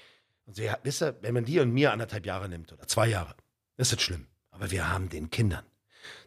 und 0.47 0.57
sie, 0.57 0.71
wisst 0.83 1.03
ihr, 1.03 1.17
wenn 1.23 1.35
man 1.35 1.45
die 1.45 1.61
und 1.61 1.71
mir 1.71 1.93
anderthalb 1.93 2.27
Jahre 2.27 2.49
nimmt 2.49 2.73
oder 2.73 2.87
zwei 2.89 3.07
Jahre, 3.07 3.37
ist 3.77 3.93
das 3.93 4.03
schlimm. 4.03 4.27
Aber 4.51 4.71
wir 4.73 4.91
haben 4.91 5.09
den 5.09 5.31
Kindern 5.31 5.65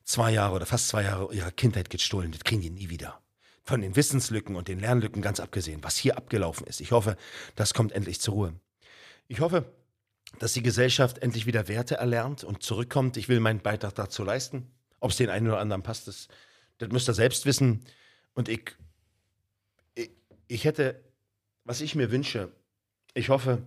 zwei 0.03 0.31
Jahre 0.31 0.55
oder 0.55 0.65
fast 0.65 0.87
zwei 0.87 1.03
Jahre 1.03 1.33
ihrer 1.33 1.51
Kindheit 1.51 1.89
gestohlen. 1.89 2.31
Das 2.31 2.43
kriegen 2.43 2.61
die 2.61 2.69
nie 2.69 2.89
wieder. 2.89 3.21
Von 3.63 3.81
den 3.81 3.95
Wissenslücken 3.95 4.55
und 4.55 4.67
den 4.69 4.79
Lernlücken 4.79 5.21
ganz 5.21 5.39
abgesehen, 5.39 5.83
was 5.83 5.97
hier 5.97 6.17
abgelaufen 6.17 6.65
ist. 6.65 6.79
Ich 6.79 6.91
hoffe, 6.91 7.17
das 7.55 7.73
kommt 7.73 7.91
endlich 7.91 8.21
zur 8.21 8.33
Ruhe. 8.33 8.53
Ich 9.27 9.41
hoffe, 9.41 9.65
dass 10.39 10.53
die 10.53 10.63
Gesellschaft 10.63 11.17
endlich 11.19 11.45
wieder 11.45 11.67
Werte 11.67 11.95
erlernt 11.95 12.43
und 12.43 12.63
zurückkommt. 12.63 13.17
Ich 13.17 13.27
will 13.27 13.39
meinen 13.39 13.59
Beitrag 13.59 13.95
dazu 13.95 14.23
leisten. 14.23 14.71
Ob 14.99 15.11
es 15.11 15.17
den 15.17 15.29
einen 15.29 15.47
oder 15.47 15.59
anderen 15.59 15.83
passt, 15.83 16.07
das 16.07 16.29
das 16.77 16.89
müsst 16.89 17.09
ihr 17.09 17.13
selbst 17.13 17.45
wissen. 17.45 17.85
Und 18.33 18.49
ich, 18.49 18.75
ich, 19.95 20.11
ich 20.47 20.65
hätte, 20.65 21.03
was 21.63 21.81
ich 21.81 21.95
mir 21.95 22.11
wünsche, 22.11 22.51
ich 23.13 23.29
hoffe, 23.29 23.63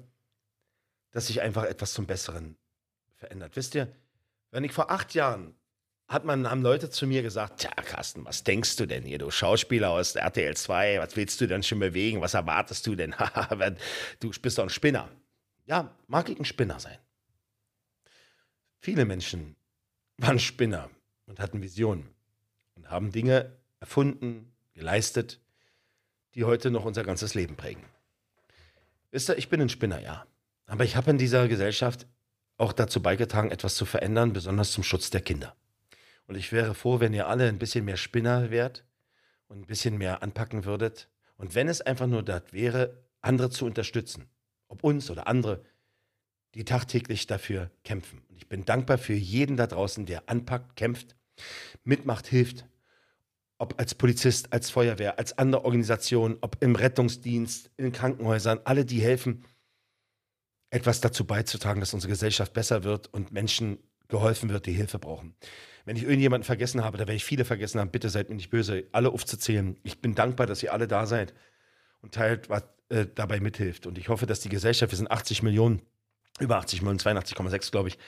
dass 1.12 1.28
sich 1.28 1.40
einfach 1.40 1.64
etwas 1.64 1.92
zum 1.92 2.06
Besseren 2.06 2.56
verändert. 3.14 3.56
Wisst 3.56 3.74
ihr, 3.74 3.94
wenn 4.50 4.64
ich 4.64 4.72
vor 4.72 4.90
acht 4.90 5.14
Jahren 5.14 5.54
hat 6.08 6.24
man, 6.24 6.48
haben 6.48 6.62
Leute 6.62 6.88
zu 6.88 7.06
mir 7.06 7.22
gesagt, 7.22 7.60
tja, 7.60 7.72
Carsten, 7.72 8.24
was 8.24 8.44
denkst 8.44 8.76
du 8.76 8.86
denn 8.86 9.02
hier, 9.02 9.18
du 9.18 9.30
Schauspieler 9.30 9.90
aus 9.90 10.14
RTL 10.14 10.56
2, 10.56 11.00
was 11.00 11.16
willst 11.16 11.40
du 11.40 11.48
denn 11.48 11.62
schon 11.62 11.80
bewegen, 11.80 12.20
was 12.20 12.34
erwartest 12.34 12.86
du 12.86 12.94
denn? 12.94 13.14
du 14.20 14.30
bist 14.40 14.58
doch 14.58 14.62
ein 14.62 14.70
Spinner. 14.70 15.10
Ja, 15.64 15.96
mag 16.06 16.28
ich 16.28 16.38
ein 16.38 16.44
Spinner 16.44 16.78
sein. 16.78 16.98
Viele 18.78 19.04
Menschen 19.04 19.56
waren 20.16 20.38
Spinner 20.38 20.90
und 21.26 21.40
hatten 21.40 21.60
Visionen 21.60 22.08
und 22.76 22.90
haben 22.90 23.12
Dinge 23.12 23.52
erfunden, 23.80 24.52
geleistet, 24.74 25.40
die 26.34 26.44
heute 26.44 26.70
noch 26.70 26.84
unser 26.84 27.02
ganzes 27.02 27.34
Leben 27.34 27.56
prägen. 27.56 27.82
Wisst 29.10 29.30
ihr, 29.30 29.38
ich 29.38 29.48
bin 29.48 29.60
ein 29.60 29.68
Spinner, 29.68 30.00
ja. 30.00 30.26
Aber 30.66 30.84
ich 30.84 30.96
habe 30.96 31.10
in 31.10 31.18
dieser 31.18 31.48
Gesellschaft 31.48 32.06
auch 32.58 32.72
dazu 32.72 33.00
beigetragen, 33.02 33.50
etwas 33.50 33.74
zu 33.74 33.84
verändern, 33.84 34.32
besonders 34.32 34.72
zum 34.72 34.84
Schutz 34.84 35.10
der 35.10 35.20
Kinder. 35.20 35.56
Und 36.26 36.36
ich 36.36 36.52
wäre 36.52 36.74
froh, 36.74 37.00
wenn 37.00 37.14
ihr 37.14 37.28
alle 37.28 37.48
ein 37.48 37.58
bisschen 37.58 37.84
mehr 37.84 37.96
Spinner 37.96 38.50
wärt 38.50 38.84
und 39.48 39.60
ein 39.60 39.66
bisschen 39.66 39.96
mehr 39.96 40.22
anpacken 40.22 40.64
würdet. 40.64 41.08
Und 41.36 41.54
wenn 41.54 41.68
es 41.68 41.80
einfach 41.80 42.06
nur 42.06 42.22
das 42.22 42.42
wäre, 42.52 43.04
andere 43.20 43.50
zu 43.50 43.64
unterstützen, 43.66 44.28
ob 44.68 44.82
uns 44.82 45.10
oder 45.10 45.28
andere, 45.28 45.64
die 46.54 46.64
tagtäglich 46.64 47.26
dafür 47.26 47.70
kämpfen. 47.84 48.22
Und 48.28 48.36
ich 48.36 48.48
bin 48.48 48.64
dankbar 48.64 48.98
für 48.98 49.14
jeden 49.14 49.56
da 49.56 49.66
draußen, 49.66 50.06
der 50.06 50.28
anpackt, 50.28 50.76
kämpft 50.76 51.14
mitmacht, 51.84 52.26
hilft. 52.26 52.66
Ob 53.58 53.78
als 53.80 53.94
Polizist, 53.94 54.52
als 54.52 54.70
Feuerwehr, 54.70 55.18
als 55.18 55.38
andere 55.38 55.64
Organisation, 55.64 56.36
ob 56.42 56.62
im 56.62 56.76
Rettungsdienst, 56.76 57.70
in 57.76 57.92
Krankenhäusern, 57.92 58.60
alle, 58.64 58.84
die 58.84 59.00
helfen, 59.00 59.44
etwas 60.70 61.00
dazu 61.00 61.24
beizutragen, 61.24 61.80
dass 61.80 61.94
unsere 61.94 62.10
Gesellschaft 62.10 62.52
besser 62.52 62.84
wird 62.84 63.12
und 63.12 63.32
Menschen 63.32 63.78
geholfen 64.08 64.50
wird, 64.50 64.66
die 64.66 64.72
Hilfe 64.72 64.98
brauchen. 64.98 65.34
Wenn 65.84 65.96
ich 65.96 66.02
irgendjemanden 66.02 66.44
vergessen 66.44 66.84
habe, 66.84 66.98
da 66.98 67.02
werde 67.02 67.14
ich 67.14 67.24
viele 67.24 67.44
vergessen 67.44 67.80
haben, 67.80 67.90
bitte 67.90 68.10
seid 68.10 68.28
mir 68.28 68.34
nicht 68.34 68.50
böse, 68.50 68.86
alle 68.92 69.10
aufzuzählen. 69.10 69.78
Ich 69.84 70.00
bin 70.00 70.14
dankbar, 70.14 70.46
dass 70.46 70.62
ihr 70.62 70.72
alle 70.72 70.88
da 70.88 71.06
seid 71.06 71.32
und 72.02 72.12
teilt, 72.12 72.50
was, 72.50 72.64
äh, 72.88 73.06
dabei 73.12 73.40
mithilft. 73.40 73.86
Und 73.86 73.98
ich 73.98 74.08
hoffe, 74.08 74.26
dass 74.26 74.40
die 74.40 74.48
Gesellschaft, 74.48 74.92
wir 74.92 74.96
sind 74.96 75.10
80 75.10 75.42
Millionen, 75.42 75.82
über 76.40 76.58
80 76.58 76.82
Millionen, 76.82 76.98
82,6 76.98 77.70
glaube 77.70 77.88
ich, 77.88 77.98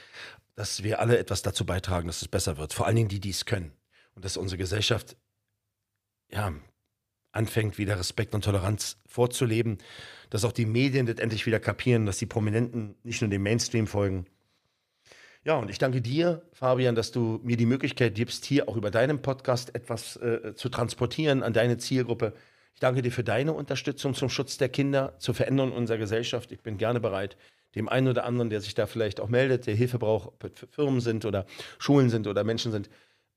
dass 0.55 0.83
wir 0.83 1.01
alle 1.01 1.18
etwas 1.18 1.43
dazu 1.43 1.64
beitragen, 1.64 2.09
dass 2.09 2.22
es 2.22 2.29
besser 2.29 2.57
wird. 2.59 2.72
Vor 2.72 2.87
allen 2.87 2.97
Dingen 2.97 3.09
die, 3.09 3.20
die 3.20 3.31
es 3.31 3.45
können. 3.45 3.72
Und 4.14 4.24
dass 4.24 4.37
unsere 4.37 4.59
Gesellschaft 4.59 5.16
ja, 6.31 6.53
anfängt, 7.33 7.79
wieder 7.79 7.99
Respekt 7.99 8.35
und 8.35 8.45
Toleranz 8.45 8.99
vorzuleben, 9.07 9.79
dass 10.31 10.45
auch 10.45 10.53
die 10.53 10.66
Medien 10.66 11.07
das 11.07 11.16
endlich 11.16 11.47
wieder 11.47 11.61
kapieren, 11.61 12.07
dass 12.07 12.18
die 12.18 12.26
Prominenten 12.26 12.97
nicht 13.03 13.20
nur 13.20 13.31
dem 13.31 13.43
Mainstream 13.43 13.87
folgen. 13.87 14.26
Ja, 15.45 15.57
und 15.57 15.70
ich 15.70 15.79
danke 15.79 16.03
dir, 16.03 16.43
Fabian, 16.53 16.95
dass 16.95 17.12
du 17.12 17.41
mir 17.43 17.57
die 17.57 17.64
Möglichkeit 17.64 18.14
gibst, 18.14 18.45
hier 18.45 18.68
auch 18.68 18.76
über 18.76 18.91
deinen 18.91 19.22
Podcast 19.22 19.74
etwas 19.74 20.16
äh, 20.16 20.55
zu 20.55 20.68
transportieren 20.68 21.43
an 21.43 21.53
deine 21.53 21.79
Zielgruppe. 21.79 22.35
Ich 22.74 22.81
danke 22.81 23.03
dir 23.03 23.12
für 23.12 23.24
deine 23.24 23.53
Unterstützung 23.53 24.14
zum 24.14 24.29
Schutz 24.29 24.59
der 24.59 24.68
Kinder, 24.68 25.14
zur 25.18 25.35
Veränderung 25.35 25.72
unserer 25.72 25.99
Gesellschaft. 25.99 26.53
Ich 26.53 26.61
bin 26.61 26.76
gerne 26.76 27.01
bereit, 27.01 27.37
dem 27.79 27.89
einen 27.89 28.09
oder 28.09 28.24
anderen, 28.24 28.51
der 28.51 28.61
sich 28.61 28.74
da 28.74 28.87
vielleicht 28.87 29.20
auch 29.20 29.29
meldet, 29.29 29.66
der 29.66 29.74
Hilfe 29.74 29.99
braucht, 29.99 30.29
ob 30.29 30.45
es 30.45 30.66
Firmen 30.70 31.01
sind 31.01 31.24
oder 31.24 31.47
Schulen 31.79 32.11
sind 32.11 32.26
oder 32.26 32.45
Menschen 32.45 32.72
sind, 32.72 32.91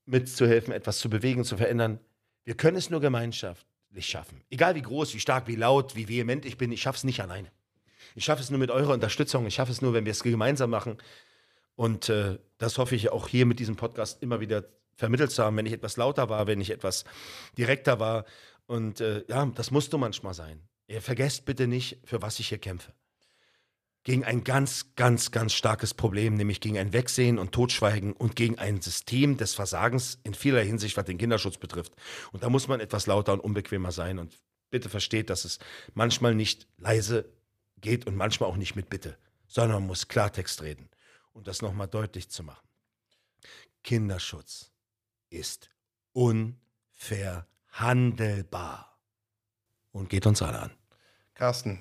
mitzuhelfen, 0.04 0.72
etwas 0.72 0.98
zu 0.98 1.08
bewegen, 1.08 1.44
zu 1.44 1.56
verändern. 1.56 2.00
Wir 2.44 2.56
können 2.56 2.76
es 2.76 2.90
nur 2.90 3.00
gemeinschaftlich 3.00 4.06
schaffen. 4.06 4.42
Egal 4.50 4.74
wie 4.74 4.82
groß, 4.82 5.14
wie 5.14 5.20
stark, 5.20 5.46
wie 5.46 5.56
laut, 5.56 5.96
wie 5.96 6.08
vehement 6.08 6.44
ich 6.44 6.58
bin, 6.58 6.72
ich 6.72 6.82
schaffe 6.82 6.96
es 6.96 7.04
nicht 7.04 7.20
alleine. 7.20 7.50
Ich 8.14 8.24
schaffe 8.24 8.42
es 8.42 8.50
nur 8.50 8.58
mit 8.58 8.70
eurer 8.70 8.92
Unterstützung. 8.92 9.46
Ich 9.46 9.54
schaffe 9.54 9.72
es 9.72 9.80
nur, 9.80 9.94
wenn 9.94 10.04
wir 10.04 10.10
es 10.10 10.22
gemeinsam 10.22 10.70
machen. 10.70 10.98
Und 11.76 12.08
äh, 12.08 12.38
das 12.58 12.76
hoffe 12.76 12.94
ich 12.94 13.10
auch 13.10 13.28
hier 13.28 13.46
mit 13.46 13.58
diesem 13.58 13.76
Podcast 13.76 14.22
immer 14.22 14.40
wieder 14.40 14.64
vermittelt 14.96 15.30
zu 15.30 15.42
haben, 15.42 15.56
wenn 15.56 15.66
ich 15.66 15.72
etwas 15.72 15.96
lauter 15.96 16.28
war, 16.28 16.46
wenn 16.46 16.60
ich 16.60 16.70
etwas 16.70 17.04
direkter 17.56 18.00
war. 18.00 18.26
Und 18.66 19.00
äh, 19.00 19.24
ja, 19.28 19.46
das 19.46 19.70
musst 19.70 19.92
du 19.92 19.98
manchmal 19.98 20.34
sein. 20.34 20.60
Ihr 20.88 21.00
vergesst 21.00 21.46
bitte 21.46 21.66
nicht, 21.66 21.98
für 22.04 22.20
was 22.20 22.38
ich 22.38 22.48
hier 22.48 22.58
kämpfe 22.58 22.92
gegen 24.04 24.24
ein 24.24 24.42
ganz, 24.42 24.94
ganz, 24.96 25.30
ganz 25.30 25.52
starkes 25.52 25.94
Problem, 25.94 26.34
nämlich 26.34 26.60
gegen 26.60 26.78
ein 26.78 26.92
Wegsehen 26.92 27.38
und 27.38 27.52
Totschweigen 27.52 28.12
und 28.12 28.34
gegen 28.34 28.58
ein 28.58 28.80
System 28.80 29.36
des 29.36 29.54
Versagens 29.54 30.18
in 30.24 30.34
vieler 30.34 30.62
Hinsicht, 30.62 30.96
was 30.96 31.04
den 31.04 31.18
Kinderschutz 31.18 31.56
betrifft. 31.56 31.94
Und 32.32 32.42
da 32.42 32.48
muss 32.48 32.66
man 32.66 32.80
etwas 32.80 33.06
lauter 33.06 33.32
und 33.32 33.40
unbequemer 33.40 33.92
sein. 33.92 34.18
Und 34.18 34.36
bitte 34.70 34.88
versteht, 34.88 35.30
dass 35.30 35.44
es 35.44 35.58
manchmal 35.94 36.34
nicht 36.34 36.66
leise 36.78 37.32
geht 37.80 38.06
und 38.06 38.16
manchmal 38.16 38.48
auch 38.48 38.56
nicht 38.56 38.74
mit 38.74 38.90
Bitte, 38.90 39.16
sondern 39.46 39.80
man 39.80 39.88
muss 39.88 40.08
Klartext 40.08 40.62
reden. 40.62 40.88
Und 41.32 41.46
das 41.46 41.62
nochmal 41.62 41.88
deutlich 41.88 42.28
zu 42.28 42.42
machen. 42.42 42.66
Kinderschutz 43.84 44.72
ist 45.30 45.70
unverhandelbar 46.12 48.98
und 49.92 50.10
geht 50.10 50.26
uns 50.26 50.42
alle 50.42 50.60
an. 50.60 50.72
Carsten, 51.34 51.80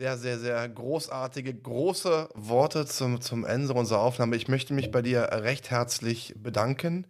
sehr, 0.00 0.16
sehr, 0.16 0.38
sehr 0.38 0.66
großartige, 0.66 1.52
große 1.52 2.30
Worte 2.34 2.86
zum, 2.86 3.20
zum 3.20 3.44
Ende 3.44 3.74
unserer 3.74 4.00
Aufnahme. 4.00 4.34
Ich 4.34 4.48
möchte 4.48 4.72
mich 4.72 4.90
bei 4.90 5.02
dir 5.02 5.28
recht 5.30 5.70
herzlich 5.70 6.32
bedanken. 6.38 7.06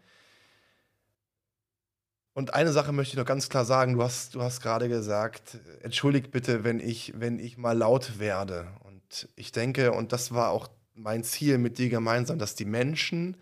Und 2.34 2.52
eine 2.52 2.72
Sache 2.72 2.90
möchte 2.90 3.12
ich 3.12 3.18
noch 3.18 3.26
ganz 3.26 3.48
klar 3.48 3.64
sagen. 3.64 3.94
Du 3.94 4.02
hast, 4.02 4.34
du 4.34 4.42
hast 4.42 4.60
gerade 4.60 4.88
gesagt, 4.88 5.60
entschuldigt 5.82 6.32
bitte, 6.32 6.64
wenn 6.64 6.80
ich, 6.80 7.12
wenn 7.14 7.38
ich 7.38 7.56
mal 7.56 7.78
laut 7.78 8.18
werde. 8.18 8.66
Und 8.80 9.28
ich 9.36 9.52
denke, 9.52 9.92
und 9.92 10.12
das 10.12 10.34
war 10.34 10.50
auch 10.50 10.66
mein 10.92 11.22
Ziel 11.22 11.58
mit 11.58 11.78
dir 11.78 11.90
gemeinsam, 11.90 12.40
dass 12.40 12.56
die 12.56 12.64
Menschen 12.64 13.36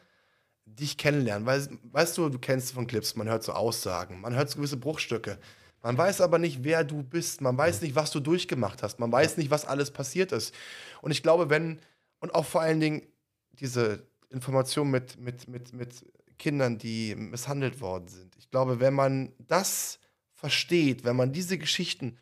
dich 0.66 0.99
kennenlernen. 0.99 1.46
Weil, 1.46 1.66
weißt 1.84 2.18
du, 2.18 2.28
du 2.28 2.38
kennst 2.38 2.72
von 2.72 2.86
Clips, 2.86 3.16
man 3.16 3.30
hört 3.30 3.44
so 3.44 3.53
Aussagen, 3.53 4.20
man 4.20 4.34
hört 4.36 4.51
so 4.51 4.59
gewisse 4.59 4.76
Bruchstücke. 4.76 5.38
Man 5.83 5.97
weiß 5.97 6.20
aber 6.20 6.39
nicht, 6.39 6.64
wer 6.64 6.85
du 6.85 7.03
bist. 7.03 7.41
Man 7.41 7.57
weiß 7.57 7.83
nicht, 7.83 7.95
was 7.95 8.11
du 8.11 8.20
durchgemacht 8.20 8.83
hast. 8.83 8.99
Man 8.99 9.12
weiß 9.12 9.37
nicht, 9.37 9.51
was 9.51 9.64
alles 9.64 9.91
passiert 9.91 10.33
ist. 10.33 10.55
Und 11.03 11.11
ich 11.11 11.22
glaube, 11.22 11.51
wenn, 11.51 11.81
und 12.20 12.35
auch 12.35 12.45
vor 12.45 12.61
allen 12.61 12.81
Dingen 12.81 13.03
diese 13.53 14.07
Information 14.31 14.91
mit, 14.91 15.18
mit, 15.18 15.49
mit, 15.49 15.72
mit 15.72 16.05
Kindern, 16.39 16.79
die 16.79 17.14
misshandelt 17.14 17.81
worden 17.81 18.09
sind. 18.09 18.37
Ich 18.39 18.51
glaube, 18.51 18.81
wenn 18.81 18.95
man 18.95 19.33
das 19.39 19.99
versteht, 20.33 21.05
wenn 21.05 21.16
man 21.16 21.33
diese 21.33 21.59
Geschichten, 21.59 22.16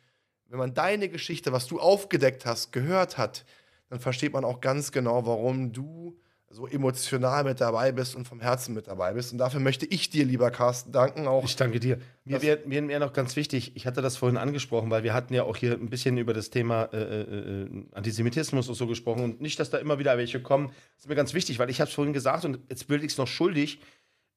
wenn 0.47 0.59
man 0.59 0.73
deine 0.73 1.09
Geschichte, 1.09 1.51
was 1.51 1.67
du 1.67 1.79
aufgedeckt 1.79 2.45
hast, 2.45 2.71
gehört 2.71 3.17
hat, 3.17 3.45
dann 3.89 3.99
versteht 3.99 4.33
man 4.33 4.43
auch 4.43 4.59
ganz 4.59 4.91
genau, 4.91 5.25
warum 5.25 5.71
du 5.71 6.17
so 6.49 6.65
emotional 6.65 7.43
mit 7.43 7.59
dabei 7.59 7.91
bist 7.91 8.15
und 8.15 8.25
vom 8.25 8.39
Herzen 8.39 8.73
mit 8.73 8.87
dabei 8.87 9.13
bist. 9.13 9.33
Und 9.33 9.37
dafür 9.37 9.59
möchte 9.59 9.85
ich 9.85 10.09
dir, 10.09 10.23
lieber 10.23 10.49
Carsten, 10.49 10.93
danken. 10.93 11.27
Auch 11.27 11.43
ich 11.43 11.57
danke 11.57 11.79
dir. 11.79 11.99
Mir 12.23 12.41
wäre 12.41 12.81
mir 12.81 12.99
noch 12.99 13.11
ganz 13.11 13.35
wichtig, 13.35 13.73
ich 13.75 13.85
hatte 13.85 14.01
das 14.01 14.15
vorhin 14.15 14.37
angesprochen, 14.37 14.89
weil 14.89 15.03
wir 15.03 15.13
hatten 15.13 15.33
ja 15.33 15.43
auch 15.43 15.57
hier 15.57 15.73
ein 15.73 15.89
bisschen 15.89 16.17
über 16.17 16.33
das 16.33 16.49
Thema 16.49 16.85
äh, 16.93 16.97
äh, 16.97 17.63
äh, 17.63 17.85
Antisemitismus 17.91 18.69
und 18.69 18.75
so 18.75 18.87
gesprochen. 18.87 19.23
Und 19.23 19.41
nicht, 19.41 19.59
dass 19.59 19.69
da 19.69 19.77
immer 19.77 19.99
wieder 19.99 20.17
welche 20.17 20.41
kommen. 20.41 20.67
Das 20.67 21.03
ist 21.03 21.09
mir 21.09 21.15
ganz 21.15 21.33
wichtig, 21.33 21.59
weil 21.59 21.69
ich 21.69 21.81
habe 21.81 21.89
es 21.89 21.95
vorhin 21.95 22.13
gesagt 22.13 22.45
und 22.45 22.59
jetzt 22.69 22.87
bilde 22.87 23.05
ich 23.05 23.11
es 23.11 23.17
noch 23.17 23.27
schuldig, 23.27 23.79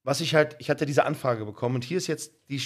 was 0.03 0.21
ich 0.21 0.35
halt, 0.35 0.57
ich 0.59 0.69
hatte 0.69 0.87
diese 0.87 1.05
Anfrage 1.05 1.45
bekommen 1.45 1.77
und 1.77 1.85
hier 1.85 1.99
ist 1.99 2.09
jetzt 2.09 2.33
die, 2.49 2.61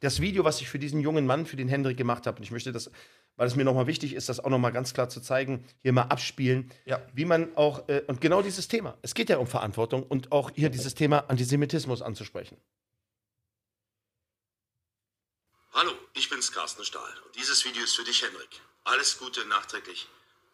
das 0.00 0.20
Video, 0.20 0.44
was 0.44 0.60
ich 0.60 0.68
für 0.68 0.78
diesen 0.78 1.00
jungen 1.00 1.26
Mann, 1.26 1.46
für 1.46 1.56
den 1.56 1.68
Hendrik 1.68 1.96
gemacht 1.96 2.26
habe. 2.26 2.38
Und 2.38 2.42
ich 2.42 2.50
möchte 2.50 2.72
das 2.72 2.90
weil 3.38 3.46
es 3.46 3.54
mir 3.54 3.64
nochmal 3.64 3.86
wichtig 3.86 4.14
ist, 4.14 4.28
das 4.28 4.40
auch 4.40 4.50
nochmal 4.50 4.72
ganz 4.72 4.92
klar 4.92 5.08
zu 5.08 5.20
zeigen, 5.20 5.64
hier 5.82 5.92
mal 5.92 6.02
abspielen, 6.02 6.70
ja. 6.84 7.00
wie 7.14 7.24
man 7.24 7.56
auch, 7.56 7.88
äh, 7.88 8.02
und 8.08 8.20
genau 8.20 8.42
dieses 8.42 8.68
Thema, 8.68 8.98
es 9.00 9.14
geht 9.14 9.30
ja 9.30 9.38
um 9.38 9.46
Verantwortung 9.46 10.02
und 10.02 10.32
auch 10.32 10.50
hier 10.54 10.68
dieses 10.68 10.94
Thema 10.94 11.20
Antisemitismus 11.30 12.02
anzusprechen. 12.02 12.60
Hallo, 15.72 15.92
ich 16.14 16.28
bin's 16.28 16.50
Carsten 16.52 16.84
Stahl 16.84 17.14
und 17.24 17.36
dieses 17.36 17.64
Video 17.64 17.82
ist 17.84 17.94
für 17.94 18.04
dich, 18.04 18.22
Henrik. 18.22 18.60
Alles 18.82 19.18
Gute 19.18 19.46
nachträglich 19.46 20.08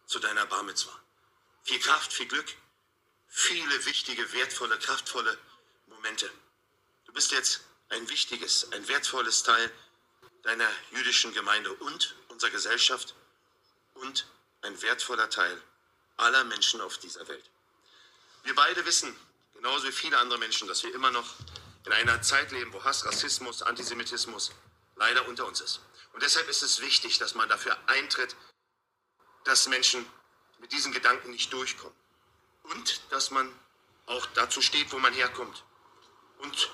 zu 0.04 0.18
deiner 0.18 0.44
Bar 0.44 0.62
Mitzwa. 0.64 0.92
Viel 1.62 1.78
Kraft, 1.78 2.12
viel 2.12 2.26
Glück, 2.26 2.54
viele 3.26 3.86
wichtige, 3.86 4.30
wertvolle, 4.34 4.76
kraftvolle 4.78 5.38
Momente. 5.86 6.30
Du 7.06 7.14
bist 7.14 7.32
jetzt 7.32 7.62
ein 7.88 8.06
wichtiges, 8.10 8.70
ein 8.72 8.86
wertvolles 8.88 9.42
Teil 9.42 9.70
deiner 10.42 10.68
jüdischen 10.94 11.32
Gemeinde 11.32 11.72
und 11.72 12.14
unserer 12.34 12.50
Gesellschaft 12.50 13.14
und 13.94 14.26
ein 14.62 14.82
wertvoller 14.82 15.30
Teil 15.30 15.62
aller 16.16 16.44
Menschen 16.44 16.80
auf 16.80 16.98
dieser 16.98 17.26
Welt. 17.28 17.48
Wir 18.42 18.54
beide 18.54 18.84
wissen, 18.84 19.16
genauso 19.54 19.86
wie 19.86 19.92
viele 19.92 20.18
andere 20.18 20.38
Menschen, 20.38 20.68
dass 20.68 20.82
wir 20.82 20.94
immer 20.94 21.10
noch 21.10 21.34
in 21.86 21.92
einer 21.92 22.20
Zeit 22.22 22.50
leben, 22.50 22.72
wo 22.72 22.82
Hass, 22.82 23.06
Rassismus, 23.06 23.62
Antisemitismus 23.62 24.50
leider 24.96 25.26
unter 25.28 25.46
uns 25.46 25.60
ist. 25.60 25.80
Und 26.12 26.22
deshalb 26.22 26.48
ist 26.48 26.62
es 26.62 26.80
wichtig, 26.80 27.18
dass 27.18 27.34
man 27.34 27.48
dafür 27.48 27.76
eintritt, 27.86 28.34
dass 29.44 29.68
Menschen 29.68 30.04
mit 30.58 30.72
diesen 30.72 30.92
Gedanken 30.92 31.30
nicht 31.30 31.52
durchkommen. 31.52 31.96
Und 32.64 33.00
dass 33.10 33.30
man 33.30 33.52
auch 34.06 34.26
dazu 34.34 34.60
steht, 34.62 34.90
wo 34.92 34.98
man 34.98 35.12
herkommt. 35.12 35.64
Und 36.38 36.70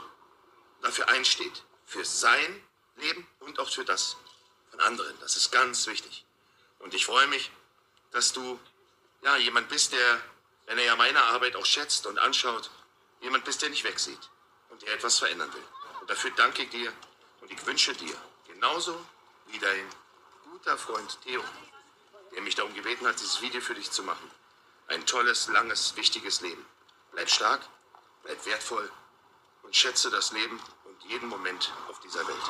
dafür 0.82 1.08
einsteht. 1.08 1.64
Für 1.86 2.04
sein 2.04 2.62
Leben 2.96 3.26
und 3.40 3.58
auch 3.58 3.70
für 3.70 3.84
das 3.84 4.16
anderen. 4.81 5.18
Das 5.20 5.37
ist 5.37 5.51
ganz 5.51 5.87
wichtig. 5.87 6.24
Und 6.78 6.95
ich 6.95 7.07
freue 7.07 7.26
mich, 7.26 7.51
dass 8.11 8.33
du 8.33 8.59
ja 9.22 9.37
jemand 9.37 9.68
bist, 9.68 9.93
der, 9.93 10.20
wenn 10.66 10.78
er 10.78 10.85
ja 10.85 10.97
meine 10.97 11.22
Arbeit 11.22 11.57
auch 11.57 11.66
schätzt 11.66 12.07
und 12.07 12.18
anschaut, 12.18 12.70
jemand 13.20 13.45
bist, 13.45 13.62
der 13.62 13.70
nicht 13.70 13.85
wegsieht 13.85 14.31
und 14.70 14.83
der 14.83 14.95
etwas 14.95 15.18
verändern 15.18 15.53
will. 15.53 15.64
Und 16.01 16.11
dafür 16.11 16.31
danke 16.33 16.62
ich 16.62 16.70
dir 16.70 16.93
und 17.41 17.51
ich 17.51 17.66
wünsche 17.66 17.93
dir 17.95 18.14
genauso 18.47 18.99
wie 19.49 19.59
dein 19.59 19.87
guter 20.51 20.78
Freund 20.78 21.18
Theo, 21.22 21.45
der 22.33 22.43
mich 22.43 22.55
darum 22.55 22.74
gebeten 22.74 23.07
hat, 23.07 23.20
dieses 23.20 23.41
Video 23.41 23.61
für 23.61 23.74
dich 23.74 23.91
zu 23.91 24.03
machen, 24.03 24.31
ein 24.89 25.05
tolles, 25.07 25.49
langes, 25.49 25.97
wichtiges 25.97 26.41
Leben. 26.41 26.64
Bleib 27.12 27.31
stark, 27.31 27.61
bleib 28.22 28.45
wertvoll 28.47 28.91
und 29.62 29.76
schätze 29.76 30.11
das 30.11 30.33
Leben 30.33 30.61
jeden 31.11 31.28
Moment 31.28 31.72
auf 31.89 31.99
dieser 32.01 32.26
Welt. 32.26 32.43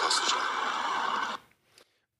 Carsten 0.00 0.26
Stein. 0.26 0.65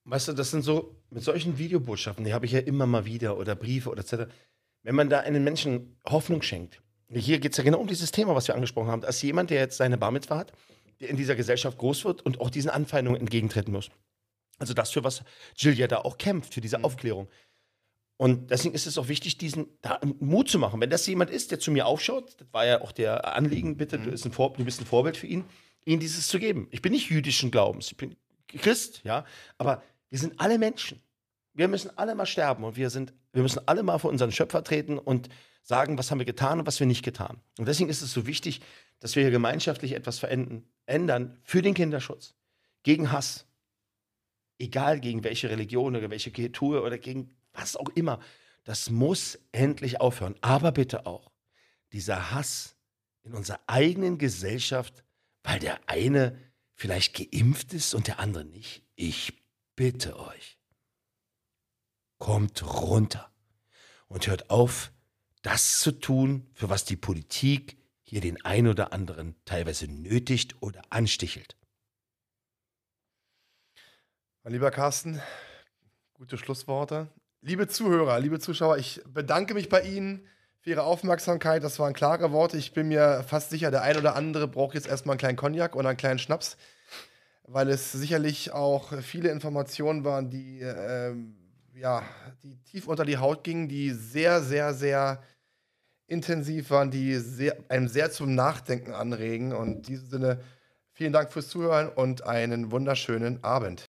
Weißt 0.09 0.29
du, 0.29 0.33
das 0.33 0.51
sind 0.51 0.63
so, 0.63 0.95
mit 1.09 1.23
solchen 1.23 1.57
Videobotschaften, 1.57 2.23
die 2.23 2.33
habe 2.33 2.45
ich 2.45 2.53
ja 2.53 2.59
immer 2.59 2.85
mal 2.85 3.05
wieder 3.05 3.37
oder 3.37 3.55
Briefe 3.55 3.89
oder 3.89 3.99
etc. 3.99 4.31
Wenn 4.83 4.95
man 4.95 5.09
da 5.09 5.19
einen 5.19 5.43
Menschen 5.43 5.99
Hoffnung 6.07 6.41
schenkt, 6.41 6.81
hier 7.11 7.39
geht 7.39 7.51
es 7.51 7.57
ja 7.57 7.63
genau 7.65 7.79
um 7.79 7.87
dieses 7.87 8.11
Thema, 8.11 8.33
was 8.33 8.47
wir 8.47 8.55
angesprochen 8.55 8.89
haben, 8.89 9.03
als 9.03 9.21
jemand, 9.21 9.49
der 9.49 9.59
jetzt 9.59 9.75
seine 9.75 9.97
Bar 9.97 10.11
Mitzvah 10.11 10.37
hat, 10.37 10.53
der 11.01 11.09
in 11.09 11.17
dieser 11.17 11.35
Gesellschaft 11.35 11.77
groß 11.77 12.05
wird 12.05 12.25
und 12.25 12.39
auch 12.39 12.49
diesen 12.49 12.69
Anfeindungen 12.69 13.19
entgegentreten 13.19 13.73
muss. 13.73 13.89
Also 14.59 14.73
das, 14.73 14.91
für 14.91 15.03
was 15.03 15.23
Jill 15.57 15.77
ja 15.77 15.87
da 15.87 15.97
auch 15.97 16.17
kämpft, 16.17 16.53
für 16.53 16.61
diese 16.61 16.77
mhm. 16.77 16.85
Aufklärung. 16.85 17.27
Und 18.15 18.49
deswegen 18.49 18.73
ist 18.73 18.87
es 18.87 18.97
auch 18.97 19.09
wichtig, 19.09 19.37
diesen 19.37 19.67
da 19.81 19.99
Mut 20.19 20.49
zu 20.49 20.57
machen. 20.57 20.79
Wenn 20.79 20.89
das 20.89 21.05
jemand 21.05 21.31
ist, 21.31 21.51
der 21.51 21.59
zu 21.59 21.69
mir 21.69 21.85
aufschaut, 21.85 22.39
das 22.39 22.47
war 22.53 22.65
ja 22.65 22.81
auch 22.81 22.93
der 22.93 23.35
Anliegen, 23.35 23.75
bitte, 23.75 23.99
mhm. 23.99 24.05
du, 24.05 24.11
bist 24.11 24.25
ein 24.25 24.31
Vor, 24.31 24.53
du 24.53 24.63
bist 24.63 24.79
ein 24.79 24.85
Vorbild 24.85 25.17
für 25.17 25.27
ihn, 25.27 25.43
ihnen 25.85 25.99
dieses 25.99 26.29
zu 26.29 26.39
geben. 26.39 26.67
Ich 26.71 26.81
bin 26.81 26.93
nicht 26.93 27.09
jüdischen 27.09 27.51
Glaubens, 27.51 27.91
ich 27.91 27.97
bin 27.97 28.15
Christ, 28.47 29.01
ja, 29.03 29.25
aber 29.57 29.83
wir 30.09 30.19
sind 30.19 30.39
alle 30.39 30.57
Menschen. 30.57 31.01
Wir 31.53 31.67
müssen 31.67 31.97
alle 31.97 32.13
mal 32.13 32.25
sterben 32.25 32.63
und 32.63 32.75
wir, 32.75 32.89
sind, 32.89 33.13
wir 33.33 33.41
müssen 33.41 33.67
alle 33.67 33.83
mal 33.83 33.97
vor 33.97 34.11
unseren 34.11 34.31
Schöpfer 34.31 34.63
treten 34.63 34.99
und 34.99 35.29
sagen, 35.63 35.97
was 35.97 36.11
haben 36.11 36.19
wir 36.19 36.25
getan 36.25 36.59
und 36.59 36.67
was 36.67 36.79
wir 36.79 36.87
nicht 36.87 37.03
getan. 37.03 37.41
Und 37.57 37.67
deswegen 37.67 37.89
ist 37.89 38.01
es 38.01 38.13
so 38.13 38.27
wichtig, 38.27 38.61
dass 38.99 39.15
wir 39.15 39.23
hier 39.23 39.31
gemeinschaftlich 39.31 39.93
etwas 39.93 40.19
verändern, 40.19 40.63
ändern 40.85 41.37
für 41.43 41.61
den 41.61 41.73
Kinderschutz, 41.73 42.35
gegen 42.83 43.11
Hass, 43.11 43.45
egal 44.59 44.99
gegen 44.99 45.23
welche 45.23 45.49
Religion 45.49 45.95
oder 45.95 46.09
welche 46.09 46.31
Kultur 46.31 46.83
oder 46.83 46.97
gegen 46.97 47.31
was 47.53 47.75
auch 47.75 47.89
immer, 47.95 48.19
das 48.63 48.89
muss 48.89 49.39
endlich 49.51 49.99
aufhören. 49.99 50.35
Aber 50.41 50.71
bitte 50.71 51.05
auch 51.05 51.31
dieser 51.91 52.31
Hass 52.31 52.75
in 53.23 53.33
unserer 53.33 53.59
eigenen 53.67 54.17
Gesellschaft, 54.17 55.03
weil 55.43 55.59
der 55.59 55.79
eine 55.87 56.37
vielleicht 56.75 57.15
geimpft 57.15 57.73
ist 57.73 57.93
und 57.93 58.07
der 58.07 58.19
andere 58.19 58.45
nicht. 58.45 58.83
Ich 58.95 59.33
bitte 59.77 60.19
euch, 60.19 60.59
kommt 62.17 62.61
runter 62.63 63.31
und 64.07 64.27
hört 64.27 64.49
auf, 64.49 64.91
das 65.43 65.79
zu 65.79 65.91
tun, 65.93 66.49
für 66.53 66.69
was 66.69 66.83
die 66.83 66.97
Politik 66.97 67.77
hier 68.03 68.19
den 68.19 68.43
einen 68.43 68.67
oder 68.67 68.91
anderen 68.91 69.35
teilweise 69.45 69.87
nötigt 69.87 70.61
oder 70.61 70.81
anstichelt. 70.89 71.55
Mein 74.43 74.53
lieber 74.53 74.71
Carsten, 74.71 75.21
gute 76.13 76.37
Schlussworte. 76.37 77.09
Liebe 77.41 77.67
Zuhörer, 77.67 78.19
liebe 78.19 78.39
Zuschauer, 78.39 78.77
ich 78.77 79.01
bedanke 79.05 79.53
mich 79.53 79.69
bei 79.69 79.83
Ihnen 79.83 80.27
für 80.59 80.71
Ihre 80.71 80.83
Aufmerksamkeit. 80.83 81.63
Das 81.63 81.77
waren 81.77 81.93
klare 81.93 82.31
Worte. 82.31 82.57
Ich 82.57 82.73
bin 82.73 82.87
mir 82.87 83.23
fast 83.27 83.51
sicher, 83.51 83.69
der 83.69 83.83
ein 83.83 83.97
oder 83.97 84.15
andere 84.15 84.47
braucht 84.47 84.73
jetzt 84.73 84.87
erstmal 84.87 85.13
einen 85.13 85.19
kleinen 85.19 85.37
Cognac 85.37 85.75
oder 85.75 85.89
einen 85.89 85.97
kleinen 85.97 86.19
Schnaps, 86.19 86.57
weil 87.47 87.69
es 87.69 87.91
sicherlich 87.93 88.51
auch 88.51 88.93
viele 89.01 89.29
Informationen 89.29 90.03
waren, 90.03 90.29
die, 90.29 90.59
äh, 90.59 91.15
ja, 91.73 92.03
die 92.43 92.57
tief 92.63 92.87
unter 92.87 93.05
die 93.05 93.17
Haut 93.17 93.43
gingen, 93.43 93.69
die 93.69 93.91
sehr, 93.91 94.41
sehr, 94.41 94.73
sehr 94.73 95.23
intensiv 96.07 96.69
waren, 96.69 96.91
die 96.91 97.15
sehr, 97.15 97.57
einem 97.69 97.87
sehr 97.87 98.11
zum 98.11 98.35
Nachdenken 98.35 98.93
anregen. 98.93 99.53
Und 99.53 99.77
in 99.77 99.81
diesem 99.83 100.07
Sinne, 100.07 100.39
vielen 100.91 101.13
Dank 101.13 101.31
fürs 101.31 101.47
Zuhören 101.47 101.89
und 101.89 102.25
einen 102.25 102.71
wunderschönen 102.71 103.43
Abend. 103.43 103.85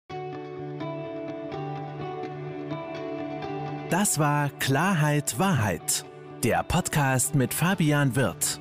Das 3.90 4.18
war 4.18 4.50
Klarheit 4.58 5.38
Wahrheit, 5.38 6.04
der 6.44 6.62
Podcast 6.62 7.34
mit 7.34 7.54
Fabian 7.54 8.14
Wirth. 8.14 8.60